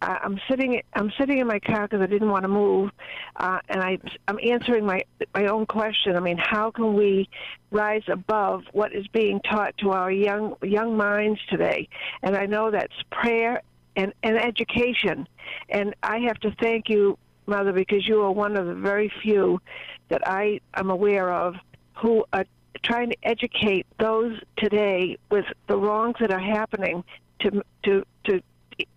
I'm 0.00 0.40
sitting. 0.48 0.80
I'm 0.94 1.10
sitting 1.18 1.38
in 1.38 1.46
my 1.46 1.58
car 1.58 1.88
because 1.88 2.00
I 2.02 2.06
didn't 2.06 2.30
want 2.30 2.42
to 2.42 2.48
move, 2.48 2.90
uh, 3.36 3.58
and 3.68 3.82
I, 3.82 3.98
I'm 4.28 4.38
answering 4.42 4.86
my 4.86 5.02
my 5.34 5.46
own 5.46 5.66
question. 5.66 6.16
I 6.16 6.20
mean, 6.20 6.38
how 6.38 6.70
can 6.70 6.94
we 6.94 7.28
rise 7.70 8.04
above 8.08 8.62
what 8.72 8.94
is 8.94 9.06
being 9.08 9.40
taught 9.40 9.76
to 9.78 9.90
our 9.90 10.10
young 10.10 10.54
young 10.62 10.96
minds 10.96 11.40
today? 11.48 11.88
And 12.22 12.36
I 12.36 12.46
know 12.46 12.70
that's 12.70 12.94
prayer 13.10 13.62
and, 13.96 14.12
and 14.22 14.38
education. 14.38 15.28
And 15.68 15.94
I 16.02 16.18
have 16.20 16.38
to 16.40 16.54
thank 16.60 16.88
you, 16.88 17.18
Mother, 17.46 17.72
because 17.72 18.06
you 18.06 18.22
are 18.22 18.32
one 18.32 18.56
of 18.56 18.66
the 18.66 18.74
very 18.74 19.12
few 19.22 19.60
that 20.08 20.26
I 20.26 20.60
am 20.74 20.90
aware 20.90 21.32
of 21.32 21.56
who 21.96 22.24
are 22.32 22.44
trying 22.82 23.10
to 23.10 23.16
educate 23.24 23.86
those 23.98 24.38
today 24.56 25.18
with 25.30 25.44
the 25.66 25.76
wrongs 25.76 26.16
that 26.20 26.30
are 26.30 26.38
happening 26.38 27.02
to 27.40 27.62
to 27.84 28.04
to 28.24 28.42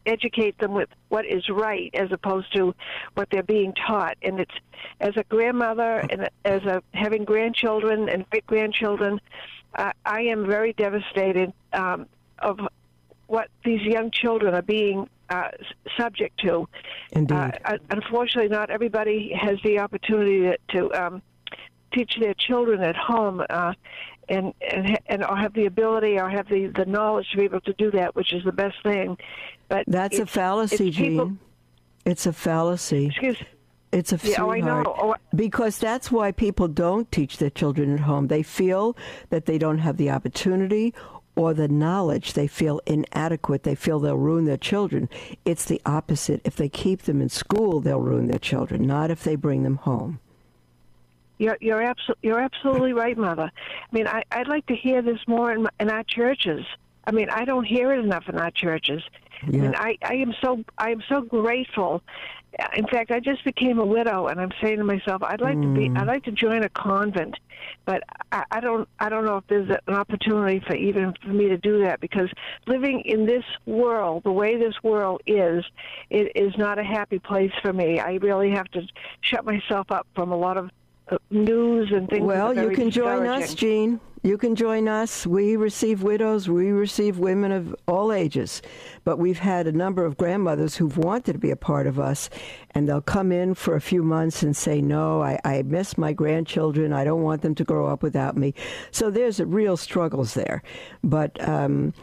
educate 0.06 0.58
them 0.60 0.74
with 0.74 0.90
what 1.10 1.26
is 1.26 1.48
right 1.50 1.90
as 1.94 2.12
opposed 2.12 2.54
to 2.54 2.74
what 3.16 3.30
they're 3.32 3.44
being 3.44 3.74
taught 3.74 4.18
and 4.22 4.40
it's 4.40 4.54
as 5.00 5.16
a 5.18 5.24
grandmother 5.24 6.06
and 6.10 6.30
as 6.46 6.62
a 6.64 6.82
having 6.94 7.26
grandchildren 7.26 8.10
and 8.10 8.30
great 8.30 8.46
grandchildren 8.46 9.20
uh, 9.76 9.92
I 10.06 10.22
am 10.24 10.46
very 10.46 10.74
devastated 10.74 11.54
um, 11.74 12.08
of 12.40 12.60
what 13.28 13.48
these 13.64 13.82
young 13.82 14.12
children 14.12 14.54
are 14.54 14.62
being 14.62 15.10
uh, 15.30 15.50
subject 15.98 16.40
to. 16.42 16.68
Indeed. 17.14 17.60
Uh, 17.64 17.78
unfortunately, 17.90 18.50
not 18.50 18.70
everybody 18.70 19.32
has 19.34 19.58
the 19.64 19.80
opportunity 19.80 20.42
to, 20.42 20.58
to 20.70 20.94
um, 20.94 21.22
teach 21.94 22.18
their 22.20 22.34
children 22.34 22.82
at 22.82 22.98
home, 22.98 23.42
uh, 23.50 23.74
and 24.28 24.54
and 24.70 25.00
and 25.08 25.24
or 25.24 25.38
have 25.38 25.54
the 25.54 25.66
ability 25.66 26.20
or 26.20 26.30
have 26.30 26.50
the, 26.50 26.68
the 26.68 26.86
knowledge 26.86 27.30
to 27.32 27.38
be 27.38 27.44
able 27.44 27.62
to 27.62 27.74
do 27.74 27.92
that, 27.92 28.16
which 28.16 28.34
is 28.34 28.44
the 28.44 28.52
best 28.52 28.76
thing. 28.84 29.18
But 29.72 29.86
That's 29.88 30.20
a 30.20 30.26
fallacy, 30.26 30.90
it's 30.90 30.98
people- 30.98 31.26
Jean. 31.28 31.40
It's 32.04 32.26
a 32.26 32.34
fallacy. 32.34 33.06
Excuse. 33.06 33.38
It's 33.94 34.12
a 34.12 34.20
Yeah, 34.22 34.36
oh, 34.40 34.50
I 34.50 34.60
sweetheart. 34.60 34.86
know. 34.86 34.96
Oh, 35.00 35.16
because 35.34 35.78
that's 35.78 36.12
why 36.12 36.34
people 36.34 36.68
don't 36.68 37.10
teach 37.10 37.38
their 37.38 37.50
children 37.50 37.94
at 37.94 38.02
home. 38.02 38.28
They 38.28 38.44
feel 38.44 38.98
that 39.30 39.46
they 39.46 39.58
don't 39.58 39.78
have 39.78 39.96
the 39.96 40.10
opportunity 40.10 40.94
or 41.38 41.54
the 41.54 41.70
knowledge. 41.70 42.34
They 42.34 42.48
feel 42.48 42.82
inadequate. 42.86 43.64
They 43.64 43.76
feel 43.76 44.00
they'll 44.00 44.18
ruin 44.18 44.44
their 44.44 44.58
children. 44.58 45.08
It's 45.46 45.64
the 45.66 45.82
opposite. 45.86 46.42
If 46.44 46.58
they 46.58 46.68
keep 46.68 47.04
them 47.04 47.22
in 47.22 47.30
school, 47.30 47.80
they'll 47.80 48.02
ruin 48.02 48.28
their 48.28 48.40
children, 48.40 48.86
not 48.86 49.10
if 49.10 49.24
they 49.24 49.36
bring 49.36 49.64
them 49.64 49.78
home. 49.78 50.20
You're 51.38 51.58
you're, 51.62 51.80
abso- 51.82 52.16
you're 52.22 52.40
absolutely 52.42 52.94
right, 52.94 53.18
Mother. 53.18 53.50
I 53.56 53.96
mean, 53.96 54.06
I, 54.08 54.24
I'd 54.32 54.48
like 54.50 54.66
to 54.68 54.76
hear 54.76 55.02
this 55.02 55.20
more 55.28 55.54
in, 55.54 55.68
in 55.80 55.90
our 55.90 56.04
churches. 56.04 56.66
I 57.06 57.12
mean, 57.12 57.30
I 57.30 57.46
don't 57.46 57.66
hear 57.66 57.94
it 57.94 58.00
enough 58.00 58.30
in 58.30 58.38
our 58.38 58.52
churches. 58.52 59.04
I 59.44 59.50
mean, 59.50 59.76
I, 59.76 59.98
I 60.04 60.16
am 60.16 60.34
so 60.42 60.64
I 60.78 60.92
am 60.92 61.02
so 61.10 61.22
grateful. 61.22 62.04
In 62.76 62.86
fact, 62.88 63.12
I 63.12 63.20
just 63.20 63.44
became 63.44 63.80
a 63.80 63.86
widow, 63.86 64.28
and 64.28 64.40
I'm 64.40 64.52
saying 64.62 64.78
to 64.78 64.84
myself, 64.84 65.24
I'd 65.24 65.42
like 65.42 65.60
to 65.60 65.74
be 65.74 65.90
I'd 65.96 66.06
like 66.08 66.24
to 66.26 66.32
join 66.32 66.64
a 66.64 66.70
convent, 66.70 67.38
but 67.86 68.04
I, 68.32 68.44
I 68.52 68.60
don't 68.60 68.88
I 69.00 69.10
don't 69.10 69.26
know 69.26 69.38
if 69.38 69.48
there's 69.48 69.70
an 69.70 69.96
opportunity 69.96 70.60
for 70.60 70.76
even 70.76 71.14
for 71.24 71.30
me 71.30 71.48
to 71.50 71.58
do 71.58 71.80
that 71.84 72.02
because 72.02 72.30
living 72.68 73.02
in 73.02 73.26
this 73.26 73.46
world, 73.66 74.24
the 74.24 74.32
way 74.32 74.58
this 74.58 74.76
world 74.84 75.22
is, 75.26 75.66
it 76.10 76.34
is 76.36 76.56
not 76.58 76.78
a 76.78 76.84
happy 76.84 77.20
place 77.20 77.54
for 77.62 77.74
me. 77.74 78.00
I 78.00 78.16
really 78.16 78.52
have 78.52 78.70
to 78.72 78.86
shut 79.22 79.44
myself 79.46 79.90
up 79.90 80.06
from 80.14 80.32
a 80.32 80.38
lot 80.38 80.58
of 80.58 80.70
uh, 81.10 81.18
news 81.32 81.92
and 81.92 82.08
things. 82.10 82.24
Well, 82.24 82.54
you 82.56 82.70
can 82.72 82.92
join 82.92 83.26
us. 83.26 83.56
Jean. 83.56 84.00
You 84.24 84.38
can 84.38 84.56
join 84.56 84.88
us. 84.88 85.26
We 85.26 85.56
receive 85.56 86.04
widows, 86.04 86.48
we 86.48 86.70
receive 86.72 87.18
women 87.18 87.52
of 87.52 87.76
all 87.88 88.12
ages. 88.14 88.62
But 89.04 89.18
we've 89.18 89.40
had 89.40 89.66
a 89.66 89.72
number 89.72 90.06
of 90.06 90.16
grandmothers 90.16 90.76
who've 90.76 90.96
wanted 90.96 91.34
to 91.34 91.40
be 91.40 91.50
a 91.50 91.56
part 91.56 91.88
of 91.88 92.00
us, 92.00 92.30
and 92.72 92.88
they'll 92.88 93.02
come 93.02 93.32
in 93.32 93.56
for 93.56 93.76
a 93.76 93.82
few 93.82 94.04
months 94.04 94.44
and 94.44 94.56
say, 94.56 94.80
No, 94.80 95.24
I, 95.24 95.40
I 95.44 95.64
miss 95.64 95.98
my 95.98 96.14
grandchildren. 96.14 96.94
I 96.94 97.04
don't 97.04 97.24
want 97.24 97.42
them 97.42 97.56
to 97.56 97.64
grow 97.64 97.88
up 97.88 98.04
without 98.04 98.38
me. 98.38 98.54
So 98.92 99.10
there's 99.10 99.40
real 99.40 99.76
struggles 99.76 100.36
there. 100.36 100.62
But, 101.04 101.42
um, 101.48 101.94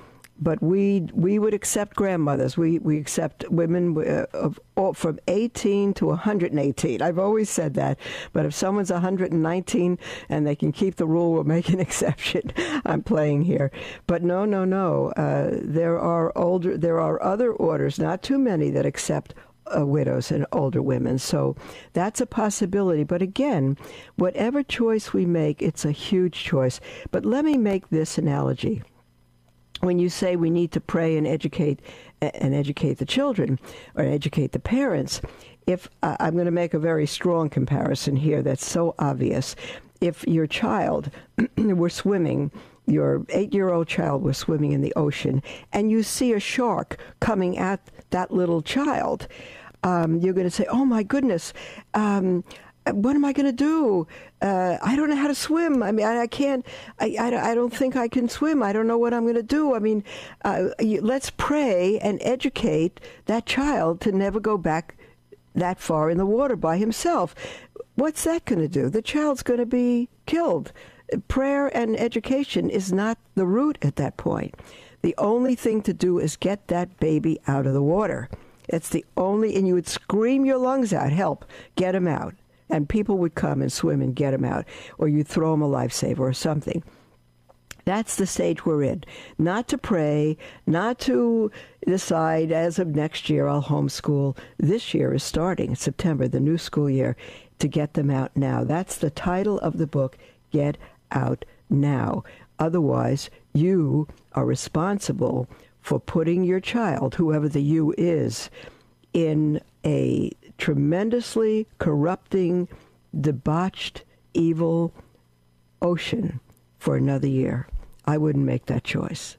but 0.41 0.63
we 0.63 1.09
we 1.13 1.39
would 1.39 1.55
accept 1.55 1.97
grandmothers. 1.97 2.57
We 2.57 2.79
we 2.79 2.99
accept 2.99 3.49
women 3.51 3.97
uh, 3.99 4.27
of 4.33 4.59
from 4.97 5.19
18 5.27 5.95
to 5.95 6.07
118. 6.07 7.03
I've 7.03 7.19
always 7.19 7.51
said 7.51 7.75
that. 7.75 7.99
But 8.33 8.47
if 8.47 8.55
someone's 8.55 8.93
119 8.93 9.99
and 10.29 10.47
they 10.47 10.55
can 10.55 10.73
keep 10.73 10.97
the 10.97 11.07
rule, 11.07 11.33
we'll 11.33 11.45
make 11.45 11.69
an 11.69 11.81
exception. 11.89 12.53
I'm 12.85 13.03
playing 13.03 13.43
here. 13.43 13.71
But 14.07 14.23
no, 14.23 14.45
no, 14.45 14.65
no. 14.65 15.13
Uh, 15.17 15.59
there 15.63 15.99
are 15.99 16.33
older. 16.37 16.77
There 16.77 17.01
are 17.01 17.23
other 17.23 17.53
orders, 17.53 17.99
not 17.99 18.23
too 18.23 18.39
many, 18.39 18.71
that 18.71 18.87
accept 18.87 19.35
uh, 19.77 19.85
widows 19.85 20.31
and 20.31 20.47
older 20.53 20.81
women. 20.81 21.19
So 21.19 21.57
that's 21.93 22.21
a 22.21 22.27
possibility. 22.27 23.05
But 23.05 23.23
again, 23.23 23.77
whatever 24.17 24.63
choice 24.63 25.13
we 25.13 25.27
make, 25.27 25.61
it's 25.61 25.85
a 25.85 25.93
huge 25.93 26.45
choice. 26.45 26.81
But 27.11 27.25
let 27.25 27.45
me 27.45 27.59
make 27.59 27.89
this 27.91 28.17
analogy 28.17 28.83
when 29.81 29.99
you 29.99 30.09
say 30.09 30.37
we 30.37 30.51
need 30.51 30.73
to 30.73 30.81
pray 30.81 31.17
and 31.17 31.27
educate 31.27 31.81
and 32.21 32.55
educate 32.55 32.99
the 32.99 33.05
children 33.05 33.59
or 33.95 34.05
educate 34.05 34.53
the 34.53 34.59
parents 34.59 35.21
if 35.67 35.89
uh, 36.03 36.17
i'm 36.21 36.35
going 36.35 36.45
to 36.45 36.51
make 36.51 36.75
a 36.75 36.79
very 36.79 37.07
strong 37.07 37.49
comparison 37.49 38.17
here 38.17 38.43
that's 38.43 38.67
so 38.67 38.95
obvious. 38.99 39.55
If 40.01 40.25
your 40.29 40.47
child 40.47 41.11
were 41.57 41.91
swimming 41.91 42.53
your 42.87 43.25
eight 43.29 43.53
year 43.53 43.69
old 43.69 43.87
child 43.87 44.23
was 44.23 44.39
swimming 44.39 44.73
in 44.73 44.81
the 44.81 44.93
ocean 44.97 45.43
and 45.73 45.91
you 45.91 46.03
see 46.03 46.33
a 46.33 46.41
shark 46.41 46.99
coming 47.21 47.59
at 47.59 47.81
that 48.11 48.31
little 48.31 48.63
child 48.63 49.29
um, 49.85 50.19
you're 50.21 50.33
going 50.33 50.47
to 50.47 50.51
say 50.51 50.67
oh 50.71 50.85
my 50.85 51.03
goodness 51.03 51.53
um, 51.95 52.43
what 52.91 53.17
am 53.17 53.25
I 53.25 53.33
going 53.33 53.47
to 53.47 53.53
do? 53.53 54.07
Uh, 54.41 54.79
I 54.83 54.97
don't 54.97 55.09
know 55.11 55.17
how 55.17 55.29
to 55.29 55.35
swim. 55.35 55.83
I 55.83 55.93
mean, 55.93 56.07
I, 56.07 56.21
I 56.21 56.27
can't. 56.27 56.65
I, 56.99 57.17
I, 57.19 57.51
I, 57.51 57.55
don't 57.55 57.75
think 57.75 57.97
I 57.97 58.09
can 58.09 58.29
swim. 58.29 58.63
I 58.63 58.73
don't 58.73 58.87
know 58.87 58.99
what 58.99 59.13
I'm 59.13 59.25
going 59.25 59.35
to 59.35 59.43
do. 59.43 59.75
I 59.75 59.79
mean, 59.79 60.05
uh, 60.45 60.69
you, 60.79 61.01
let's 61.01 61.31
pray 61.31 61.99
and 61.99 62.19
educate 62.23 63.01
that 63.27 63.47
child 63.47 64.01
to 64.03 64.13
never 64.13 64.39
go 64.39 64.57
back 64.57 64.97
that 65.55 65.81
far 65.81 66.11
in 66.11 66.19
the 66.19 66.27
water 66.27 66.57
by 66.57 66.79
himself. 66.79 67.35
What's 67.97 68.25
that 68.25 68.45
going 68.45 68.61
to 68.61 68.69
do? 68.69 68.89
The 68.89 69.03
child's 69.03 69.43
going 69.43 69.61
to 69.61 69.67
be 69.67 70.09
killed. 70.27 70.73
Prayer 71.27 71.75
and 71.77 71.99
education 71.99 72.71
is 72.71 72.93
not 72.93 73.19
the 73.35 73.47
root 73.47 73.79
at 73.83 73.97
that 73.97 74.17
point. 74.17 74.55
The 75.03 75.15
only 75.19 75.55
thing 75.55 75.83
to 75.83 75.95
do 75.95 76.19
is 76.19 76.37
get 76.37 76.69
that 76.69 77.01
baby 77.01 77.41
out 77.47 77.67
of 77.67 77.73
the 77.73 77.83
water. 77.83 78.29
It's 78.69 78.91
the 78.91 79.05
only, 79.17 79.57
and 79.57 79.67
you 79.67 79.75
would 79.75 79.89
scream 79.89 80.45
your 80.45 80.59
lungs 80.59 80.93
out, 80.93 81.13
help, 81.13 81.45
get 81.75 81.95
him 81.95 82.07
out 82.07 82.35
and 82.71 82.89
people 82.89 83.19
would 83.19 83.35
come 83.35 83.63
and 83.63 83.73
swim 83.73 84.01
and 84.03 84.15
get 84.15 84.35
him 84.35 84.45
out, 84.45 84.65
or 84.99 85.09
you'd 85.09 85.29
throw 85.29 85.55
him 85.55 85.63
a 85.63 85.69
lifesaver 85.69 86.21
or 86.21 86.33
something. 86.33 86.83
That's 87.85 88.17
the 88.17 88.27
stage 88.27 88.67
we're 88.67 88.83
in. 88.83 89.05
Not 89.39 89.67
to 89.69 89.79
pray, 89.79 90.37
not 90.67 90.99
to 91.01 91.51
decide 91.87 92.53
as 92.53 92.79
of 92.79 92.89
next 92.89 93.31
year 93.31 93.49
I'll 93.49 93.63
homeschool. 93.63 94.37
This 94.59 94.93
year 94.93 95.15
is 95.15 95.23
starting, 95.23 95.75
September, 95.75 96.29
the 96.29 96.39
new 96.39 96.59
school 96.59 96.91
year, 96.91 97.17
to 97.61 97.67
get 97.67 97.95
them 97.95 98.11
out 98.11 98.37
now. 98.37 98.63
That's 98.63 98.99
the 98.99 99.09
title 99.09 99.59
of 99.61 99.79
the 99.79 99.87
book, 99.87 100.19
Get 100.51 100.77
Out 101.13 101.47
Now. 101.71 102.25
Otherwise, 102.59 103.31
you 103.55 104.07
are 104.35 104.45
responsible 104.45 105.49
for 105.81 105.99
putting 105.99 106.45
your 106.45 106.61
child, 106.61 107.15
whoever 107.15 107.49
the 107.49 107.63
you 107.63 107.95
is, 107.97 108.51
in 109.15 109.63
a 109.87 110.31
tremendously 110.59 111.67
corrupting, 111.79 112.69
debauched, 113.19 114.05
evil 114.35 114.93
ocean 115.81 116.41
for 116.79 116.97
another 116.97 117.29
year. 117.29 117.67
I 118.05 118.19
wouldn't 118.19 118.45
make 118.45 118.67
that 118.67 118.85
choice. 118.85 119.37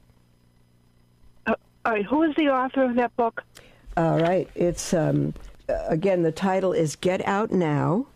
Uh, 1.46 1.54
all 1.84 1.92
right, 1.92 2.04
who 2.04 2.22
is 2.22 2.34
the 2.36 2.48
author 2.48 2.84
of 2.84 2.96
that 2.96 3.14
book? 3.16 3.42
All 3.96 4.18
right, 4.18 4.48
it's 4.54 4.94
um, 4.94 5.34
again 5.88 6.22
the 6.22 6.32
title 6.32 6.72
is 6.72 6.96
Get 6.96 7.26
Out 7.26 7.50
Now, 7.50 8.06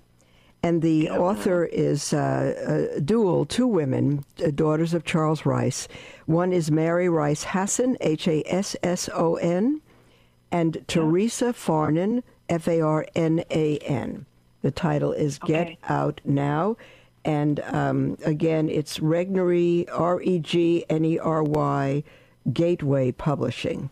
and 0.63 0.81
the 0.81 1.11
author 1.11 1.65
is 1.65 2.13
uh, 2.13 2.89
a 2.97 3.01
dual, 3.01 3.45
two 3.45 3.67
women, 3.67 4.25
uh, 4.43 4.51
daughters 4.51 4.95
of 4.95 5.05
Charles 5.05 5.45
Rice. 5.45 5.89
One 6.27 6.53
is 6.53 6.71
Mary 6.71 7.09
Rice 7.09 7.43
Hasson, 7.45 7.97
H 8.01 8.29
A 8.29 8.43
S 8.47 8.77
S 8.83 9.11
O 9.13 9.35
N, 9.37 9.81
and 10.51 10.85
Theresa 10.87 11.53
Farnan, 11.53 12.23
F 12.49 12.69
A 12.69 12.81
R 12.81 13.07
N 13.15 13.45
A 13.51 13.79
N. 13.79 14.27
The 14.63 14.71
title 14.71 15.13
is 15.13 15.39
Get 15.39 15.67
Okay. 15.67 15.79
Out 15.89 16.21
Now. 16.25 16.77
And 17.25 17.61
um, 17.61 18.19
again, 18.25 18.69
it's 18.69 18.99
Regnery, 18.99 19.87
R 19.91 20.21
E 20.21 20.39
G 20.39 20.85
N 20.91 21.05
E 21.05 21.19
R 21.19 21.43
Y, 21.43 22.03
Gateway 22.53 23.13
Publishing. 23.13 23.89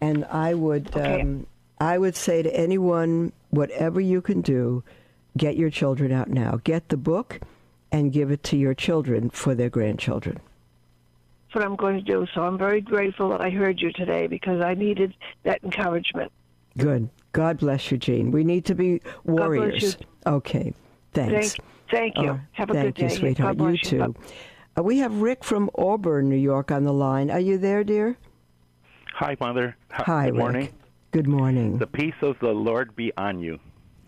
And 0.00 0.24
I 0.26 0.54
would, 0.54 0.88
Okay. 0.94 1.22
um, 1.22 1.46
I 1.80 1.98
would 1.98 2.14
say 2.14 2.42
to 2.42 2.56
anyone, 2.56 3.32
whatever 3.50 4.00
you 4.00 4.20
can 4.20 4.42
do, 4.42 4.84
get 5.36 5.56
your 5.56 5.70
children 5.70 6.12
out 6.12 6.28
now. 6.28 6.60
Get 6.62 6.88
the 6.88 6.96
book 6.96 7.40
and 7.90 8.12
give 8.12 8.30
it 8.30 8.42
to 8.44 8.56
your 8.56 8.74
children 8.74 9.30
for 9.30 9.54
their 9.54 9.70
grandchildren. 9.70 10.38
That's 11.48 11.54
what 11.56 11.64
I'm 11.64 11.76
going 11.76 11.96
to 11.96 12.02
do. 12.02 12.26
So 12.34 12.42
I'm 12.42 12.58
very 12.58 12.80
grateful 12.80 13.30
that 13.30 13.40
I 13.40 13.50
heard 13.50 13.80
you 13.80 13.92
today 13.92 14.26
because 14.26 14.60
I 14.60 14.74
needed 14.74 15.14
that 15.44 15.62
encouragement. 15.64 16.30
Good. 16.76 17.08
God 17.36 17.58
bless 17.58 17.90
you, 17.90 17.98
Jean. 17.98 18.30
We 18.30 18.44
need 18.44 18.64
to 18.64 18.74
be 18.74 19.02
warriors. 19.24 19.98
Okay. 20.26 20.72
Thanks. 21.12 21.54
Thank, 21.90 22.14
thank 22.14 22.16
you. 22.16 22.30
Oh, 22.30 22.40
Have 22.52 22.70
a 22.70 22.72
good 22.72 22.78
day. 22.78 22.82
thank 22.84 22.96
good 22.96 23.02
you, 23.02 23.08
day. 23.10 23.14
sweetheart. 23.16 23.58
God 23.58 23.62
You 23.64 23.70
bless 23.76 23.90
too. 23.90 24.14
Uh, 24.78 24.82
we 24.82 24.98
have 24.98 25.12
Rick 25.20 25.44
from 25.44 25.68
Auburn, 25.76 26.30
New 26.30 26.36
York, 26.36 26.70
on 26.70 26.84
the 26.84 26.92
line. 26.94 27.30
Are 27.30 27.40
you 27.40 27.58
there, 27.58 27.84
dear? 27.84 28.16
Hi, 29.14 29.36
Mother. 29.38 29.76
Hi, 29.90 30.26
Good 30.26 30.32
Rick. 30.32 30.38
morning. 30.38 30.68
Good 31.12 31.26
morning. 31.26 31.76
The 31.78 31.86
peace 31.86 32.14
of 32.22 32.38
the 32.40 32.52
Lord 32.52 32.96
be 32.96 33.12
on 33.18 33.40
you. 33.40 33.58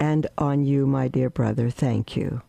and 0.01 0.27
on 0.39 0.65
you, 0.65 0.87
my 0.87 1.09
dear 1.09 1.29
brother. 1.29 1.69
Thank 1.69 2.17
you. 2.17 2.41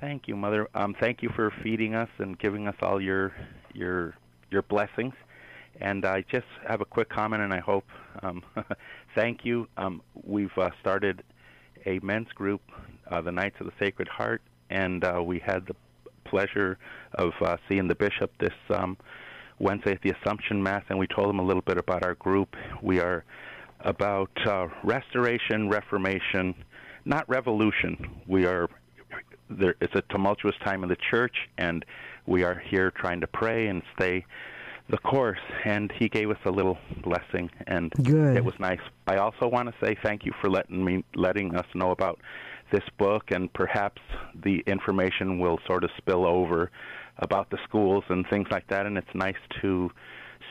Thank 0.00 0.26
you, 0.28 0.36
Mother. 0.36 0.68
Um, 0.74 0.94
thank 0.98 1.22
you 1.22 1.28
for 1.30 1.50
feeding 1.62 1.94
us 1.94 2.08
and 2.18 2.38
giving 2.38 2.66
us 2.68 2.76
all 2.80 3.00
your 3.00 3.32
your 3.74 4.14
your 4.50 4.62
blessings. 4.62 5.14
And 5.80 6.04
I 6.06 6.22
just 6.30 6.46
have 6.66 6.80
a 6.80 6.84
quick 6.86 7.08
comment, 7.10 7.42
and 7.42 7.52
I 7.52 7.60
hope 7.60 7.84
um, 8.22 8.42
thank 9.16 9.44
you. 9.44 9.66
Um, 9.76 10.02
we've 10.22 10.56
uh, 10.56 10.70
started 10.80 11.24
a 11.86 11.98
men's 12.02 12.28
group, 12.28 12.60
uh, 13.10 13.20
the 13.22 13.32
Knights 13.32 13.56
of 13.58 13.66
the 13.66 13.72
Sacred 13.80 14.06
Heart, 14.06 14.42
and 14.70 15.02
uh, 15.02 15.20
we 15.24 15.40
had 15.40 15.66
the 15.66 15.74
pleasure 16.24 16.78
of 17.14 17.32
uh, 17.40 17.56
seeing 17.68 17.88
the 17.88 17.94
bishop 17.94 18.30
this 18.38 18.52
um, 18.70 18.96
Wednesday 19.58 19.92
at 19.92 20.02
the 20.02 20.10
Assumption 20.10 20.62
Mass, 20.62 20.84
and 20.90 20.98
we 20.98 21.06
told 21.06 21.30
him 21.30 21.38
a 21.38 21.42
little 21.42 21.62
bit 21.62 21.78
about 21.78 22.04
our 22.04 22.14
group. 22.16 22.54
We 22.82 23.00
are 23.00 23.24
about 23.80 24.30
uh, 24.46 24.68
restoration, 24.84 25.70
reformation, 25.70 26.54
not 27.04 27.28
revolution. 27.28 28.20
We 28.26 28.46
are 28.46 28.68
there. 29.48 29.76
It's 29.80 29.94
a 29.94 30.02
tumultuous 30.10 30.56
time 30.64 30.82
in 30.82 30.90
the 30.90 30.98
church, 31.10 31.36
and 31.56 31.84
we 32.26 32.44
are 32.44 32.58
here 32.58 32.90
trying 32.90 33.20
to 33.22 33.26
pray 33.26 33.68
and 33.68 33.82
stay 33.94 34.26
the 34.88 34.98
course, 34.98 35.40
and 35.64 35.92
he 35.98 36.08
gave 36.08 36.30
us 36.30 36.38
a 36.44 36.50
little 36.50 36.78
blessing, 37.02 37.50
and 37.66 37.92
Good. 38.02 38.36
it 38.36 38.44
was 38.44 38.54
nice. 38.60 38.80
I 39.06 39.16
also 39.16 39.48
want 39.48 39.68
to 39.68 39.74
say 39.84 39.96
thank 40.02 40.24
you 40.24 40.32
for 40.40 40.48
letting 40.48 40.84
me 40.84 41.04
letting 41.14 41.56
us 41.56 41.66
know 41.74 41.90
about 41.90 42.20
this 42.70 42.84
book, 42.98 43.30
and 43.30 43.52
perhaps 43.52 44.00
the 44.44 44.62
information 44.66 45.38
will 45.38 45.58
sort 45.66 45.84
of 45.84 45.90
spill 45.96 46.26
over 46.26 46.70
about 47.18 47.50
the 47.50 47.58
schools 47.64 48.04
and 48.08 48.26
things 48.28 48.46
like 48.50 48.66
that. 48.68 48.86
And 48.86 48.96
it's 48.96 49.14
nice 49.14 49.34
to 49.62 49.90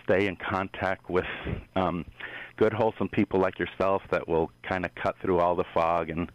stay 0.03 0.27
in 0.27 0.35
contact 0.35 1.09
with 1.09 1.25
um, 1.75 2.05
good, 2.57 2.73
wholesome 2.73 3.09
people 3.09 3.39
like 3.39 3.59
yourself 3.59 4.01
that 4.11 4.27
will 4.27 4.51
kind 4.67 4.85
of 4.85 4.93
cut 4.95 5.15
through 5.21 5.39
all 5.39 5.55
the 5.55 5.65
fog 5.73 6.09
and 6.09 6.31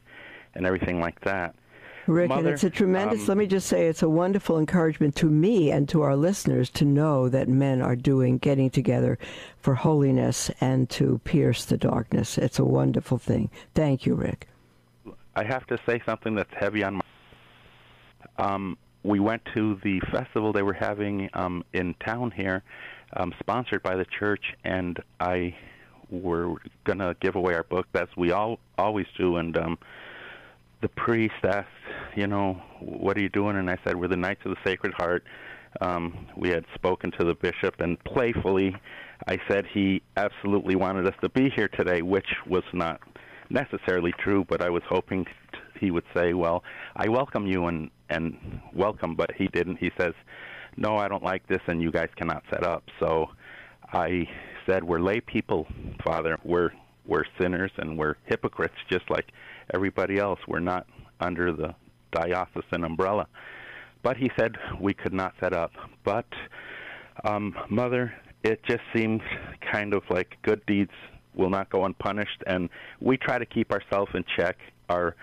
and 0.54 0.66
everything 0.66 1.00
like 1.00 1.20
that. 1.20 1.54
Rick, 2.06 2.28
Mother, 2.30 2.40
and 2.40 2.48
it's 2.48 2.64
a 2.64 2.70
tremendous, 2.70 3.22
um, 3.22 3.26
let 3.28 3.36
me 3.36 3.46
just 3.46 3.68
say, 3.68 3.86
it's 3.86 4.02
a 4.02 4.08
wonderful 4.08 4.58
encouragement 4.58 5.16
to 5.16 5.26
me 5.26 5.70
and 5.70 5.88
to 5.90 6.02
our 6.02 6.16
listeners 6.16 6.70
to 6.70 6.84
know 6.84 7.28
that 7.28 7.48
men 7.48 7.82
are 7.82 7.96
doing, 7.96 8.38
getting 8.38 8.70
together 8.70 9.18
for 9.58 9.74
holiness 9.74 10.50
and 10.60 10.88
to 10.90 11.20
pierce 11.24 11.64
the 11.64 11.76
darkness. 11.76 12.38
It's 12.38 12.58
a 12.58 12.64
wonderful 12.64 13.18
thing. 13.18 13.50
Thank 13.74 14.06
you, 14.06 14.14
Rick. 14.14 14.48
I 15.36 15.44
have 15.44 15.66
to 15.68 15.78
say 15.86 16.02
something 16.04 16.34
that's 16.34 16.52
heavy 16.54 16.82
on 16.82 16.94
my. 16.94 17.02
Um, 18.38 18.78
we 19.02 19.20
went 19.20 19.42
to 19.54 19.78
the 19.82 20.00
festival 20.10 20.52
they 20.52 20.62
were 20.62 20.72
having 20.72 21.30
um, 21.34 21.64
in 21.72 21.94
town 22.04 22.30
here, 22.30 22.62
um, 23.16 23.32
sponsored 23.40 23.82
by 23.82 23.96
the 23.96 24.04
church, 24.04 24.54
and 24.64 24.98
I 25.18 25.56
were 26.10 26.56
gonna 26.84 27.14
give 27.20 27.36
away 27.36 27.54
our 27.54 27.62
book 27.62 27.86
as 27.94 28.08
we 28.16 28.32
all 28.32 28.58
always 28.76 29.06
do, 29.16 29.36
and 29.36 29.56
um, 29.56 29.78
the 30.82 30.88
priest 30.88 31.34
asked, 31.44 31.68
you 32.16 32.26
know, 32.26 32.54
what 32.80 33.16
are 33.16 33.20
you 33.20 33.28
doing? 33.28 33.56
And 33.56 33.70
I 33.70 33.76
said, 33.84 33.96
we're 33.96 34.08
the 34.08 34.16
Knights 34.16 34.40
of 34.44 34.52
the 34.52 34.56
Sacred 34.64 34.94
Heart. 34.94 35.24
Um, 35.80 36.26
we 36.36 36.48
had 36.48 36.64
spoken 36.74 37.12
to 37.12 37.24
the 37.24 37.34
bishop, 37.34 37.76
and 37.78 38.02
playfully, 38.04 38.74
I 39.28 39.38
said 39.48 39.66
he 39.72 40.02
absolutely 40.16 40.74
wanted 40.74 41.06
us 41.06 41.14
to 41.22 41.28
be 41.28 41.50
here 41.50 41.68
today, 41.68 42.02
which 42.02 42.26
was 42.46 42.64
not 42.72 43.00
necessarily 43.50 44.12
true, 44.18 44.44
but 44.48 44.62
I 44.62 44.70
was 44.70 44.82
hoping 44.88 45.24
t- 45.24 45.30
he 45.78 45.90
would 45.92 46.04
say, 46.14 46.34
"Well, 46.34 46.64
I 46.96 47.08
welcome 47.08 47.46
you 47.46 47.66
and 47.66 47.90
and 48.08 48.60
welcome," 48.72 49.14
but 49.14 49.30
he 49.36 49.46
didn't. 49.46 49.76
He 49.76 49.92
says, 49.96 50.12
"No, 50.76 50.96
I 50.96 51.06
don't 51.06 51.22
like 51.22 51.46
this, 51.46 51.60
and 51.68 51.80
you 51.80 51.92
guys 51.92 52.08
cannot 52.16 52.42
set 52.50 52.64
up." 52.64 52.82
So 52.98 53.30
I 53.92 54.26
said, 54.66 54.82
"We're 54.82 55.00
lay 55.00 55.20
people, 55.20 55.68
Father. 56.02 56.36
We're 56.42 56.70
we're 57.06 57.24
sinners 57.40 57.72
and 57.76 57.98
we're 57.98 58.14
hypocrites, 58.26 58.74
just 58.88 59.08
like 59.10 59.32
everybody 59.74 60.18
else. 60.18 60.40
We're 60.46 60.60
not 60.60 60.86
under 61.20 61.52
the 61.52 61.74
diocesan 62.12 62.84
umbrella." 62.84 63.26
But 64.02 64.16
he 64.16 64.30
said 64.38 64.56
we 64.80 64.94
could 64.94 65.12
not 65.12 65.34
set 65.40 65.52
up. 65.52 65.72
But 66.04 66.26
um, 67.24 67.54
Mother, 67.68 68.12
it 68.42 68.62
just 68.64 68.82
seems 68.94 69.20
kind 69.72 69.92
of 69.92 70.02
like 70.08 70.36
good 70.42 70.64
deeds 70.66 70.92
will 71.34 71.50
not 71.50 71.70
go 71.70 71.84
unpunished, 71.84 72.42
and 72.46 72.68
we 73.00 73.16
try 73.16 73.38
to 73.38 73.46
keep 73.46 73.72
ourselves 73.72 74.10
in 74.14 74.24
check. 74.36 74.56
Our 74.88 75.14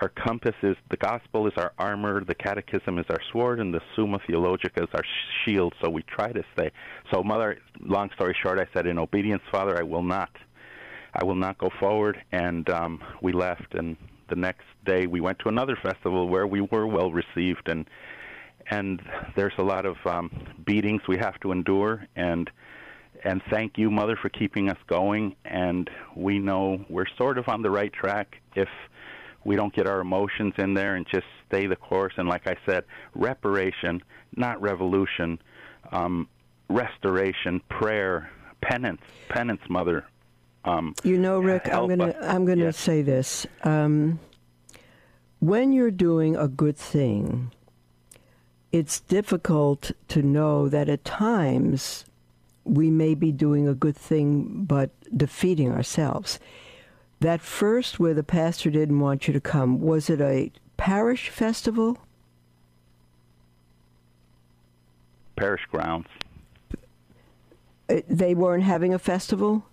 our 0.00 0.08
compass 0.08 0.54
is 0.62 0.76
the 0.90 0.96
gospel 0.96 1.46
is 1.46 1.52
our 1.56 1.72
armor, 1.78 2.24
the 2.24 2.34
catechism 2.34 2.98
is 2.98 3.04
our 3.10 3.20
sword, 3.32 3.60
and 3.60 3.74
the 3.74 3.80
Summa 3.94 4.18
Theologica 4.26 4.82
is 4.82 4.88
our 4.94 5.02
shield. 5.44 5.74
So 5.82 5.90
we 5.90 6.02
try 6.02 6.32
to 6.32 6.42
stay. 6.54 6.70
So, 7.12 7.22
Mother, 7.22 7.58
long 7.80 8.08
story 8.14 8.34
short, 8.42 8.58
I 8.58 8.66
said, 8.72 8.86
in 8.86 8.98
obedience, 8.98 9.42
Father, 9.50 9.78
I 9.78 9.82
will 9.82 10.02
not, 10.02 10.30
I 11.14 11.24
will 11.24 11.34
not 11.34 11.58
go 11.58 11.70
forward, 11.78 12.22
and 12.32 12.68
um, 12.70 13.02
we 13.22 13.32
left. 13.32 13.74
And 13.74 13.96
the 14.28 14.36
next 14.36 14.66
day, 14.84 15.06
we 15.06 15.20
went 15.20 15.38
to 15.40 15.48
another 15.48 15.76
festival 15.82 16.28
where 16.28 16.46
we 16.46 16.60
were 16.60 16.86
well 16.86 17.12
received, 17.12 17.68
and 17.68 17.86
and 18.70 19.02
there's 19.36 19.54
a 19.58 19.62
lot 19.62 19.86
of 19.86 19.96
um, 20.04 20.30
beatings 20.64 21.02
we 21.08 21.16
have 21.18 21.38
to 21.40 21.52
endure, 21.52 22.06
and 22.16 22.50
and 23.24 23.42
thank 23.50 23.76
you, 23.76 23.90
Mother, 23.90 24.16
for 24.20 24.28
keeping 24.28 24.70
us 24.70 24.78
going. 24.86 25.36
And 25.44 25.90
we 26.16 26.38
know 26.38 26.84
we're 26.88 27.08
sort 27.18 27.38
of 27.38 27.48
on 27.48 27.62
the 27.62 27.70
right 27.70 27.92
track 27.92 28.36
if 28.54 28.68
we 29.44 29.56
don't 29.56 29.74
get 29.74 29.86
our 29.86 30.00
emotions 30.00 30.54
in 30.58 30.74
there 30.74 30.96
and 30.96 31.06
just 31.06 31.26
stay 31.48 31.66
the 31.66 31.76
course. 31.76 32.12
And 32.16 32.28
like 32.28 32.46
I 32.46 32.56
said, 32.66 32.84
reparation, 33.14 34.02
not 34.36 34.60
revolution, 34.60 35.38
um, 35.92 36.28
restoration, 36.68 37.60
prayer, 37.68 38.30
penance, 38.62 39.02
penance, 39.28 39.62
Mother. 39.68 40.04
Um, 40.64 40.94
You 41.02 41.18
know, 41.18 41.40
Rick, 41.40 41.72
I'm 41.72 41.88
gonna 41.88 42.08
us. 42.08 42.16
I'm 42.26 42.44
gonna 42.44 42.64
Yes. 42.64 42.76
say 42.78 43.02
this. 43.02 43.46
Um, 43.64 44.18
when 45.38 45.72
you're 45.72 45.90
doing 45.90 46.36
a 46.36 46.48
good 46.48 46.76
thing, 46.76 47.50
it's 48.72 49.00
difficult 49.00 49.92
to 50.08 50.22
know 50.22 50.68
that 50.68 50.88
at 50.88 51.04
times 51.04 52.04
we 52.64 52.90
may 52.90 53.14
be 53.14 53.32
doing 53.32 53.66
a 53.66 53.74
good 53.74 53.96
thing 53.96 54.64
but 54.64 54.90
defeating 55.16 55.72
ourselves. 55.72 56.38
That 57.20 57.40
first, 57.40 57.98
where 57.98 58.14
the 58.14 58.22
pastor 58.22 58.70
didn't 58.70 59.00
want 59.00 59.26
you 59.26 59.32
to 59.34 59.40
come, 59.40 59.80
was 59.80 60.08
it 60.10 60.20
a 60.20 60.52
parish 60.76 61.28
festival? 61.30 61.98
parish 65.36 65.64
grounds. 65.72 66.06
They 67.88 68.34
weren't 68.34 68.62
having 68.62 68.92
a 68.92 68.98
festival 68.98 69.64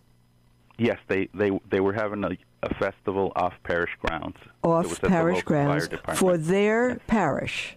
Yes, 0.77 0.99
they 1.07 1.27
they 1.33 1.51
they 1.69 1.79
were 1.79 1.93
having 1.93 2.23
a, 2.23 2.31
a 2.63 2.73
festival 2.75 3.31
off 3.35 3.53
parish 3.63 3.89
grounds. 4.01 4.37
Off 4.63 5.01
parish 5.01 5.41
grounds 5.43 5.89
for 6.15 6.37
their 6.37 6.97
parish. 7.07 7.75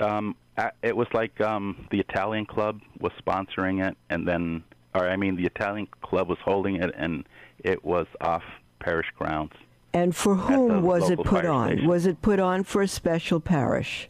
um, 0.00 0.34
it 0.82 0.96
was 0.96 1.06
like 1.12 1.38
um, 1.40 1.86
the 1.90 2.00
Italian 2.00 2.46
club 2.46 2.80
was 3.00 3.12
sponsoring 3.24 3.86
it, 3.86 3.96
and 4.10 4.26
then, 4.26 4.64
or 4.94 5.08
I 5.08 5.16
mean, 5.16 5.36
the 5.36 5.44
Italian 5.46 5.86
club 6.02 6.28
was 6.28 6.38
holding 6.44 6.76
it, 6.76 6.92
and 6.96 7.26
it 7.58 7.84
was 7.84 8.06
off 8.20 8.42
parish 8.80 9.06
grounds. 9.18 9.52
And 9.92 10.14
for 10.16 10.34
whom 10.34 10.82
was 10.82 11.10
it 11.10 11.18
put 11.22 11.44
on? 11.46 11.68
station. 11.68 11.88
Was 11.88 12.06
it 12.06 12.20
put 12.22 12.40
on 12.40 12.64
for 12.64 12.82
a 12.82 12.88
special 12.88 13.38
parish? 13.40 14.08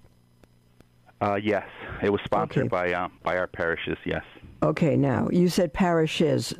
Uh, 1.20 1.34
yes, 1.42 1.66
it 2.02 2.10
was 2.10 2.20
sponsored 2.24 2.64
Okay. 2.64 2.68
by 2.68 2.92
uh, 2.92 3.08
by 3.22 3.36
our 3.36 3.46
parishes. 3.46 3.98
Yes, 4.06 4.24
Okay, 4.62 4.96
now 4.96 5.28
you 5.30 5.48
said 5.48 5.72
parishes, 5.72 6.54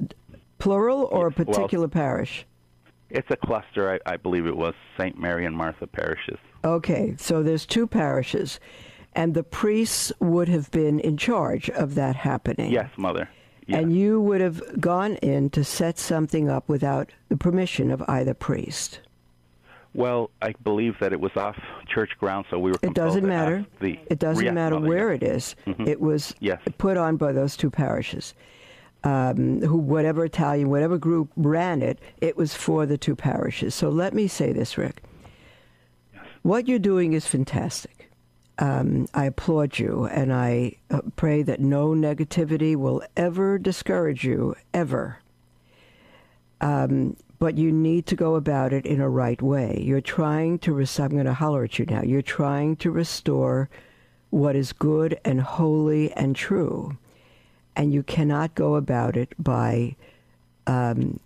plural 0.59 1.09
or 1.13 1.29
a 1.29 1.31
Yes, 1.31 1.39
well- 1.39 1.47
particular 1.47 1.89
parish? 1.89 2.47
it's 3.11 3.31
a 3.31 3.37
cluster. 3.37 3.93
I, 3.93 4.13
I 4.15 4.17
believe 4.17 4.47
it 4.47 4.57
was 4.57 4.75
Saint 4.99 5.19
Mary 5.19 5.45
and 5.47 5.57
Martha 5.57 5.87
parishes. 5.87 6.39
Okay, 6.65 7.15
so 7.19 7.43
there's 7.43 7.65
two 7.67 7.87
parishes, 7.87 8.59
and 9.15 9.35
the 9.35 9.45
priests 9.45 10.13
would 10.19 10.49
have 10.49 10.71
been 10.73 10.99
in 11.01 11.17
charge 11.17 11.71
of 11.71 11.95
that 11.95 12.17
happening. 12.17 12.73
Yes, 12.73 12.91
Mother. 12.97 13.29
Yes. 13.69 13.83
And 13.83 13.95
you 13.97 14.21
would 14.21 14.41
have 14.41 14.81
gone 14.81 15.17
in 15.17 15.51
to 15.51 15.63
set 15.65 15.99
something 15.99 16.49
up 16.49 16.69
without 16.69 17.11
the 17.29 17.37
permission 17.37 17.91
of 17.91 18.03
either 18.09 18.35
priest. 18.35 19.01
well, 19.95 20.31
I 20.43 20.53
believe 20.63 20.95
that 21.01 21.13
it 21.13 21.21
was 21.21 21.33
off 21.37 21.57
church 21.89 22.11
grounds, 22.19 22.47
so 22.51 22.59
we 22.59 22.71
were. 22.71 22.79
It 22.83 22.93
doesn't 22.95 23.27
matter. 23.27 23.65
The, 23.81 23.99
It 24.11 24.19
doesn't 24.19 24.53
matter 24.55 24.79
where 24.79 25.11
it 25.13 25.23
is. 25.23 25.57
Mhm. 25.67 25.87
It 25.89 26.01
was 26.01 26.35
Yes. 26.39 26.61
put 26.77 26.97
on 26.99 27.17
by 27.17 27.33
those 27.33 27.57
two 27.57 27.71
parishes. 27.71 28.35
Um, 29.07 29.61
who, 29.61 29.77
whatever 29.77 30.25
Italian, 30.25 30.69
whatever 30.69 30.99
group 30.99 31.31
ran 31.37 31.81
it, 31.81 32.01
it 32.21 32.37
was 32.37 32.55
for 32.55 32.87
the 32.87 32.99
two 32.99 33.15
parishes. 33.15 33.73
So 33.73 33.89
let 33.89 34.13
me 34.13 34.27
say 34.27 34.53
this, 34.53 34.77
Rick. 34.77 35.05
What 36.43 36.67
you're 36.67 36.81
doing 36.81 37.13
is 37.13 37.25
fantastic. 37.25 38.11
Um, 38.59 39.07
I 39.15 39.27
applaud 39.27 39.79
you, 39.79 40.07
and 40.07 40.33
I 40.33 40.73
uh, 40.91 41.03
pray 41.15 41.45
that 41.45 41.61
no 41.61 41.91
negativity 41.91 42.75
will 42.75 43.01
ever 43.17 43.59
discourage 43.59 44.25
you, 44.25 44.57
ever. 44.75 45.19
Um, 46.61 47.17
but 47.39 47.57
you 47.57 47.71
need 47.71 48.07
to 48.07 48.17
go 48.17 48.35
about 48.35 48.73
it 48.73 48.87
in 48.87 49.01
a 49.01 49.09
right 49.09 49.41
way. 49.41 49.81
You're 49.81 50.01
trying 50.01 50.59
to, 50.61 50.73
res- 50.73 50.99
I'm 50.99 51.11
going 51.11 51.27
to 51.27 51.35
holler 51.35 51.63
at 51.63 51.79
you 51.79 51.87
now. 51.87 52.03
You're 52.03 52.23
trying 52.23 52.75
to 52.77 52.91
restore 52.91 53.69
what 54.31 54.57
is 54.57 54.73
good 54.73 55.21
and 55.25 55.41
holy 55.41 56.13
and 56.15 56.35
true. 56.35 56.99
And 57.77 57.93
you 57.93 58.03
cannot 58.03 58.55
go 58.55 58.75
about 58.75 59.17
it 59.17 59.33
by 59.39 59.95
um, 60.67 61.21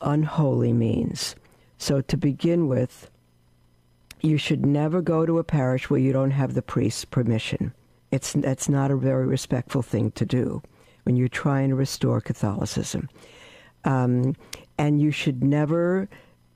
unholy 0.00 0.72
means. 0.72 1.36
So, 1.78 2.00
to 2.02 2.16
begin 2.16 2.68
with, 2.68 3.10
you 4.20 4.38
should 4.38 4.64
never 4.64 5.02
go 5.02 5.26
to 5.26 5.38
a 5.38 5.44
parish 5.44 5.90
where 5.90 6.00
you 6.00 6.12
don't 6.12 6.30
have 6.30 6.54
the 6.54 6.62
priest's 6.62 7.04
permission. 7.04 7.72
It's, 8.10 8.32
that's 8.32 8.68
not 8.68 8.90
a 8.90 8.96
very 8.96 9.26
respectful 9.26 9.82
thing 9.82 10.10
to 10.12 10.24
do 10.24 10.62
when 11.02 11.16
you're 11.16 11.28
trying 11.28 11.68
to 11.68 11.74
restore 11.74 12.20
Catholicism. 12.20 13.08
Um, 13.84 14.34
and 14.78 15.00
you 15.00 15.10
should 15.10 15.44
never 15.44 16.08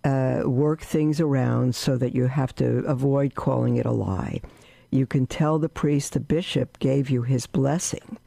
uh, 0.05 0.43
work 0.45 0.81
things 0.81 1.21
around 1.21 1.75
so 1.75 1.97
that 1.97 2.15
you 2.15 2.27
have 2.27 2.55
to 2.57 2.79
avoid 2.87 3.35
calling 3.35 3.77
it 3.77 3.87
a 3.87 3.93
lie. 3.93 4.41
You 4.91 5.05
can 5.05 5.27
tell 5.27 5.59
the 5.59 5.69
priest 5.69 6.15
the 6.15 6.21
bishop 6.21 6.79
gave 6.79 7.11
you 7.11 7.23
his 7.23 7.47
blessing 7.47 8.19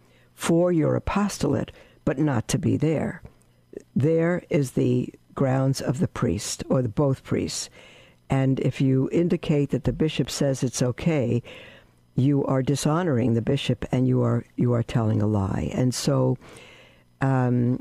for 0.42 0.72
your 0.72 0.96
apostolate, 0.96 1.72
but 2.04 2.18
not 2.18 2.48
to 2.48 2.58
be 2.58 2.76
there. 2.76 3.22
There 3.96 4.42
is 4.50 4.72
the 4.72 5.14
grounds 5.36 5.82
of 5.82 6.00
the 6.00 6.08
priest 6.08 6.64
or 6.68 6.82
the 6.82 6.89
both 6.89 7.24
priests. 7.24 7.70
And 8.28 8.60
if 8.60 8.82
you 8.82 9.08
indicate 9.12 9.70
that 9.70 9.84
the 9.84 9.94
bishop 9.94 10.32
says 10.32 10.64
it's 10.64 10.82
okay, 10.82 11.44
you 12.16 12.44
are 12.46 12.64
dishonoring 12.64 13.36
the 13.36 13.44
bishop 13.44 13.86
and 13.92 14.08
you 14.08 14.24
are 14.24 14.44
you 14.56 14.74
are 14.74 14.82
telling 14.82 15.22
a 15.22 15.28
lie. 15.28 15.70
And 15.76 15.94
so 15.94 16.39
um, 17.22 17.80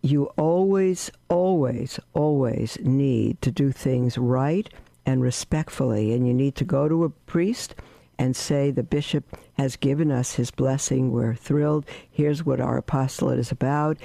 you 0.00 0.26
always, 0.36 1.10
always, 1.28 1.98
always 2.14 2.78
need 2.82 3.42
to 3.42 3.50
do 3.50 3.72
things 3.72 4.16
right 4.16 4.72
and 5.04 5.22
respectfully. 5.22 6.12
And 6.12 6.24
you 6.24 6.32
need 6.32 6.54
to 6.54 6.64
go 6.64 6.88
to 6.88 7.02
a 7.02 7.10
priest 7.10 7.74
and 8.18 8.34
say, 8.34 8.70
The 8.70 8.82
bishop 8.82 9.36
has 9.54 9.76
given 9.76 10.10
us 10.10 10.34
his 10.34 10.50
blessing. 10.50 11.12
We're 11.12 11.34
thrilled. 11.34 11.86
Here's 12.10 12.44
what 12.44 12.60
our 12.60 12.76
apostolate 12.76 13.38
is 13.38 13.50
about. 13.50 13.98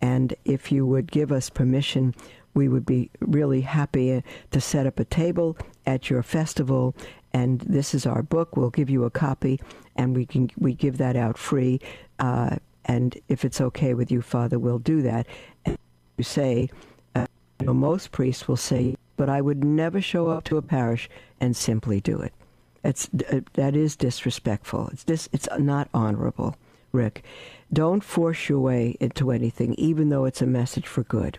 And 0.00 0.34
if 0.44 0.72
you 0.72 0.86
would 0.86 1.10
give 1.10 1.30
us 1.30 1.50
permission, 1.50 2.14
we 2.54 2.68
would 2.68 2.86
be 2.86 3.10
really 3.20 3.60
happy 3.60 4.22
to 4.50 4.60
set 4.60 4.86
up 4.86 4.98
a 4.98 5.04
table 5.04 5.56
at 5.86 6.10
your 6.10 6.22
festival. 6.22 6.94
And 7.32 7.60
this 7.60 7.94
is 7.94 8.06
our 8.06 8.22
book. 8.22 8.56
We'll 8.56 8.70
give 8.70 8.90
you 8.90 9.04
a 9.04 9.10
copy, 9.10 9.60
and 9.94 10.16
we 10.16 10.26
can 10.26 10.50
we 10.58 10.74
give 10.74 10.98
that 10.98 11.16
out 11.16 11.38
free. 11.38 11.80
Uh, 12.18 12.56
and 12.86 13.16
if 13.28 13.44
it's 13.44 13.60
okay 13.60 13.94
with 13.94 14.10
you, 14.10 14.20
Father, 14.20 14.58
we'll 14.58 14.78
do 14.78 15.02
that. 15.02 15.26
And 15.64 15.78
you 16.16 16.24
say, 16.24 16.70
uh, 17.14 17.26
you 17.60 17.66
know, 17.66 17.74
most 17.74 18.10
priests 18.10 18.48
will 18.48 18.56
say, 18.56 18.96
but 19.16 19.28
I 19.28 19.40
would 19.40 19.62
never 19.62 20.00
show 20.00 20.28
up 20.28 20.44
to 20.44 20.56
a 20.56 20.62
parish 20.62 21.08
and 21.40 21.54
simply 21.54 22.00
do 22.00 22.18
it. 22.18 22.32
It's, 22.82 23.08
uh, 23.30 23.40
that 23.54 23.76
is 23.76 23.96
disrespectful. 23.96 24.88
It's, 24.92 25.04
dis, 25.04 25.28
it's 25.32 25.48
not 25.58 25.88
honorable, 25.92 26.56
Rick. 26.92 27.24
Don't 27.72 28.02
force 28.02 28.48
your 28.48 28.60
way 28.60 28.96
into 29.00 29.30
anything, 29.30 29.74
even 29.74 30.08
though 30.08 30.24
it's 30.24 30.42
a 30.42 30.46
message 30.46 30.86
for 30.86 31.02
good. 31.04 31.38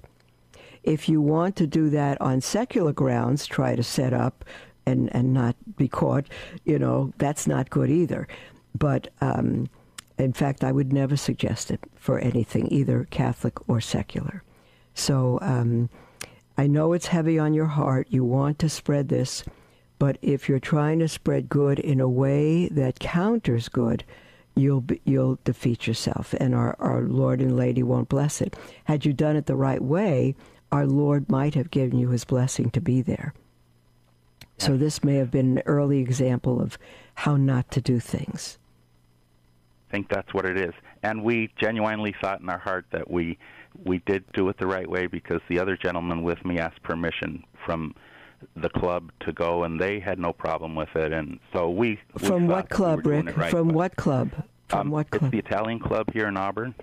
If 0.83 1.09
you 1.09 1.21
want 1.21 1.55
to 1.57 1.67
do 1.67 1.89
that 1.89 2.19
on 2.21 2.41
secular 2.41 2.93
grounds, 2.93 3.45
try 3.45 3.75
to 3.75 3.83
set 3.83 4.13
up 4.13 4.45
and, 4.85 5.13
and 5.15 5.33
not 5.33 5.55
be 5.77 5.87
caught, 5.87 6.25
you 6.65 6.79
know, 6.79 7.13
that's 7.17 7.47
not 7.47 7.69
good 7.69 7.89
either. 7.89 8.27
But 8.77 9.09
um, 9.21 9.69
in 10.17 10.33
fact, 10.33 10.63
I 10.63 10.71
would 10.71 10.93
never 10.93 11.17
suggest 11.17 11.71
it 11.71 11.79
for 11.95 12.19
anything, 12.19 12.71
either 12.71 13.07
Catholic 13.11 13.69
or 13.69 13.81
secular. 13.81 14.43
So 14.93 15.39
um, 15.41 15.89
I 16.57 16.67
know 16.67 16.93
it's 16.93 17.07
heavy 17.07 17.37
on 17.37 17.53
your 17.53 17.65
heart. 17.65 18.07
You 18.09 18.23
want 18.23 18.59
to 18.59 18.69
spread 18.69 19.09
this, 19.09 19.43
but 20.01 20.17
if 20.23 20.49
you're 20.49 20.57
trying 20.57 20.97
to 20.97 21.07
spread 21.07 21.47
good 21.47 21.77
in 21.77 21.99
a 21.99 22.09
way 22.09 22.67
that 22.69 22.97
counters 22.97 23.69
good, 23.69 24.03
you'll 24.55 24.81
be, 24.81 24.99
you'll 25.05 25.37
defeat 25.43 25.85
yourself, 25.85 26.33
and 26.39 26.55
our, 26.55 26.75
our 26.79 27.03
Lord 27.03 27.39
and 27.39 27.55
Lady 27.55 27.83
won't 27.83 28.09
bless 28.09 28.41
it. 28.41 28.55
Had 28.85 29.05
you 29.05 29.13
done 29.13 29.35
it 29.35 29.45
the 29.45 29.55
right 29.55 29.79
way, 29.79 30.33
our 30.71 30.87
Lord 30.87 31.29
might 31.29 31.53
have 31.53 31.69
given 31.69 31.99
you 31.99 32.09
His 32.09 32.25
blessing 32.25 32.71
to 32.71 32.81
be 32.81 33.03
there. 33.03 33.35
So 34.57 34.75
this 34.75 35.03
may 35.03 35.17
have 35.17 35.29
been 35.29 35.59
an 35.59 35.63
early 35.67 35.99
example 35.99 36.59
of 36.59 36.79
how 37.13 37.37
not 37.37 37.69
to 37.69 37.79
do 37.79 37.99
things 37.99 38.57
I 39.87 39.91
think 39.91 40.09
that's 40.09 40.33
what 40.33 40.45
it 40.45 40.57
is. 40.57 40.73
And 41.03 41.21
we 41.21 41.51
genuinely 41.59 42.15
thought 42.21 42.39
in 42.39 42.49
our 42.49 42.57
heart 42.57 42.85
that 42.91 43.11
we 43.11 43.37
we 43.83 43.99
did 44.07 44.23
do 44.31 44.47
it 44.47 44.57
the 44.57 44.65
right 44.65 44.89
way 44.89 45.05
because 45.05 45.41
the 45.49 45.59
other 45.59 45.75
gentleman 45.75 46.23
with 46.23 46.43
me 46.45 46.59
asked 46.59 46.81
permission 46.81 47.43
from 47.65 47.93
the 48.55 48.69
club 48.69 49.11
to 49.21 49.33
go, 49.33 49.63
and 49.63 49.79
they 49.79 49.99
had 49.99 50.19
no 50.19 50.33
problem 50.33 50.75
with 50.75 50.95
it. 50.95 51.11
And 51.11 51.39
so 51.53 51.69
we, 51.69 51.99
we 52.19 52.27
from 52.27 52.47
what 52.47 52.69
club, 52.69 53.05
we 53.05 53.11
Rick? 53.13 53.37
Right, 53.37 53.51
from 53.51 53.69
what 53.69 53.95
club? 53.95 54.31
From 54.67 54.79
um, 54.79 54.91
what 54.91 55.09
club? 55.09 55.33
It's 55.33 55.43
the 55.43 55.53
Italian 55.53 55.79
club 55.79 56.11
here 56.13 56.27
in 56.27 56.37
Auburn. 56.37 56.75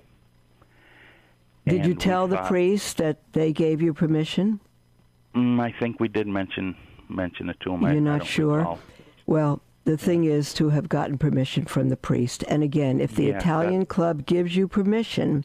Did 1.66 1.84
you 1.84 1.94
tell 1.94 2.26
the 2.26 2.36
thought, 2.36 2.48
priest 2.48 2.96
that 2.96 3.18
they 3.32 3.52
gave 3.52 3.82
you 3.82 3.92
permission? 3.92 4.60
Mm, 5.34 5.60
I 5.60 5.74
think 5.78 6.00
we 6.00 6.08
did 6.08 6.26
mention 6.26 6.74
mention 7.08 7.48
it 7.48 7.58
to 7.60 7.72
him. 7.72 7.82
You're 7.82 7.90
I, 7.90 7.98
not 7.98 8.22
I 8.22 8.24
sure. 8.24 8.58
Recall. 8.58 8.78
Well, 9.26 9.60
the 9.84 9.96
thing 9.96 10.24
is 10.24 10.52
to 10.54 10.68
have 10.70 10.88
gotten 10.88 11.18
permission 11.18 11.64
from 11.64 11.88
the 11.88 11.96
priest. 11.96 12.44
And 12.48 12.62
again, 12.62 13.00
if 13.00 13.14
the 13.14 13.24
Yeah, 13.24 13.38
Italian 13.38 13.86
club 13.86 14.26
gives 14.26 14.54
you 14.56 14.68
permission, 14.68 15.44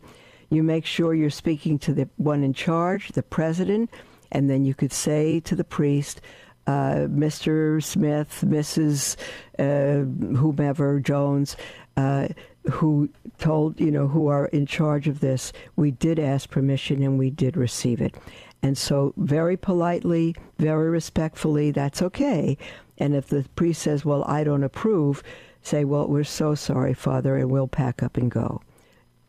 you 0.49 0.63
make 0.63 0.85
sure 0.85 1.13
you're 1.13 1.29
speaking 1.29 1.79
to 1.79 1.93
the 1.93 2.09
one 2.17 2.43
in 2.43 2.53
charge, 2.53 3.13
the 3.13 3.23
president, 3.23 3.89
and 4.33 4.49
then 4.49 4.65
you 4.65 4.73
could 4.73 4.91
say 4.91 5.39
to 5.41 5.55
the 5.55 5.63
priest, 5.63 6.19
uh, 6.65 7.07
Mr. 7.07 7.81
Smith, 7.83 8.43
Mrs. 8.45 9.15
Uh, 9.59 10.35
whomever 10.37 10.99
Jones, 10.99 11.55
uh, 11.95 12.27
who 12.71 13.09
told 13.37 13.79
you 13.79 13.91
know 13.91 14.07
who 14.07 14.27
are 14.27 14.47
in 14.47 14.65
charge 14.65 15.07
of 15.07 15.19
this, 15.19 15.53
we 15.75 15.91
did 15.91 16.17
ask 16.19 16.49
permission 16.49 17.03
and 17.03 17.19
we 17.19 17.29
did 17.29 17.57
receive 17.57 18.01
it, 18.01 18.15
and 18.61 18.77
so 18.77 19.13
very 19.17 19.57
politely, 19.57 20.35
very 20.57 20.89
respectfully, 20.89 21.71
that's 21.71 22.01
okay. 22.01 22.57
And 22.97 23.13
if 23.13 23.27
the 23.27 23.45
priest 23.55 23.81
says, 23.81 24.05
"Well, 24.05 24.23
I 24.25 24.43
don't 24.43 24.63
approve," 24.63 25.21
say, 25.61 25.83
"Well, 25.83 26.07
we're 26.07 26.23
so 26.23 26.55
sorry, 26.55 26.93
Father, 26.93 27.35
and 27.35 27.51
we'll 27.51 27.67
pack 27.67 28.01
up 28.01 28.15
and 28.17 28.31
go." 28.31 28.61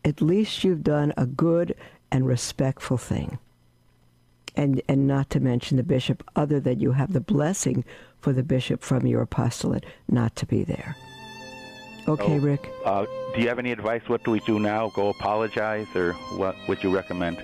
At 0.05 0.21
least 0.21 0.63
you've 0.63 0.83
done 0.83 1.13
a 1.17 1.25
good 1.25 1.75
and 2.11 2.25
respectful 2.25 2.97
thing 2.97 3.39
and 4.57 4.81
and 4.87 5.07
not 5.07 5.29
to 5.31 5.39
mention 5.39 5.77
the 5.77 5.83
bishop, 5.83 6.23
other 6.35 6.59
than 6.59 6.79
you 6.79 6.91
have 6.93 7.13
the 7.13 7.21
blessing 7.21 7.83
for 8.19 8.33
the 8.33 8.43
bishop 8.43 8.81
from 8.81 9.05
your 9.05 9.21
apostolate 9.21 9.85
not 10.09 10.35
to 10.37 10.45
be 10.45 10.63
there. 10.63 10.95
Okay, 12.07 12.35
Oh. 12.35 12.39
Rick. 12.39 12.69
Uh, 12.83 13.05
do 13.35 13.41
you 13.41 13.47
have 13.47 13.59
any 13.59 13.71
advice? 13.71 14.01
What 14.07 14.23
do 14.23 14.31
we 14.31 14.39
do 14.41 14.59
now? 14.59 14.89
Go 14.89 15.09
apologize, 15.09 15.87
or 15.95 16.13
what 16.37 16.55
would 16.67 16.83
you 16.83 16.93
recommend? 16.93 17.41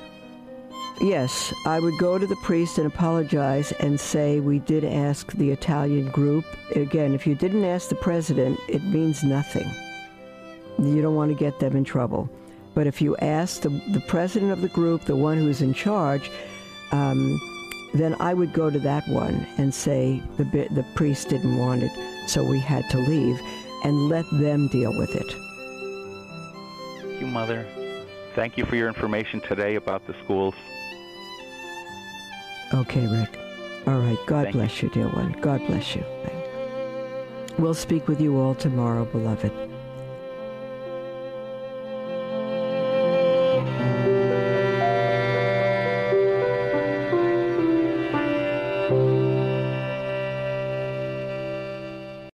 Yes, 1.00 1.52
I 1.66 1.80
would 1.80 1.98
go 1.98 2.20
to 2.20 2.28
the 2.28 2.36
priest 2.38 2.78
and 2.78 2.86
apologize 2.86 3.72
and 3.80 4.00
say 4.00 4.40
we 4.40 4.60
did 4.60 4.84
ask 4.86 5.32
the 5.34 5.50
Italian 5.50 6.10
group. 6.12 6.46
Again, 6.76 7.16
if 7.16 7.26
you 7.26 7.34
didn't 7.34 7.66
ask 7.66 7.90
the 7.90 7.96
president, 7.96 8.60
it 8.70 8.84
means 8.84 9.24
nothing. 9.24 9.68
You 10.78 11.02
don't 11.02 11.16
want 11.16 11.32
to 11.32 11.36
get 11.38 11.60
them 11.60 11.76
in 11.76 11.84
trouble. 11.84 12.30
But 12.76 12.86
if 12.86 13.02
you 13.02 13.18
ask 13.18 13.62
the, 13.62 13.70
the 13.90 14.00
president 14.08 14.52
of 14.52 14.62
the 14.62 14.68
group, 14.70 15.06
the 15.06 15.16
one 15.16 15.38
who's 15.40 15.62
in 15.64 15.74
charge, 15.74 16.30
um, 16.92 17.40
then 17.94 18.16
I 18.20 18.34
would 18.34 18.54
go 18.54 18.70
to 18.70 18.80
that 18.80 19.08
one 19.08 19.46
and 19.58 19.74
say 19.74 20.22
the, 20.38 20.44
the 20.44 20.86
priest 20.96 21.30
didn't 21.30 21.58
want 21.58 21.84
it, 21.84 21.92
so 22.28 22.44
we 22.44 22.60
had 22.60 22.90
to 22.92 22.98
leave, 22.98 23.40
and 23.84 24.10
let 24.10 24.26
them 24.32 24.68
deal 24.68 24.98
with 24.98 25.16
it. 25.16 25.32
Thank 27.02 27.22
you, 27.22 27.28
Mother. 27.28 27.68
Thank 28.36 28.58
you 28.58 28.66
for 28.66 28.76
your 28.76 28.88
information 28.88 29.42
today 29.42 29.76
about 29.76 30.08
the 30.08 30.16
schools. 30.24 30.56
Okay, 32.74 33.06
Rick. 33.08 33.38
All 33.88 34.00
right. 34.00 34.18
God 34.28 34.44
Thank 34.44 34.56
you. 34.56 34.62
bless 34.62 34.82
you, 34.82 34.90
dear 34.90 35.10
one. 35.10 35.34
God 35.42 35.66
bless 35.68 35.96
you. 35.96 36.06
We'll 37.58 37.74
speak 37.74 38.08
with 38.08 38.22
you 38.22 38.40
all 38.40 38.56
tomorrow, 38.56 39.06
beloved. 39.06 39.71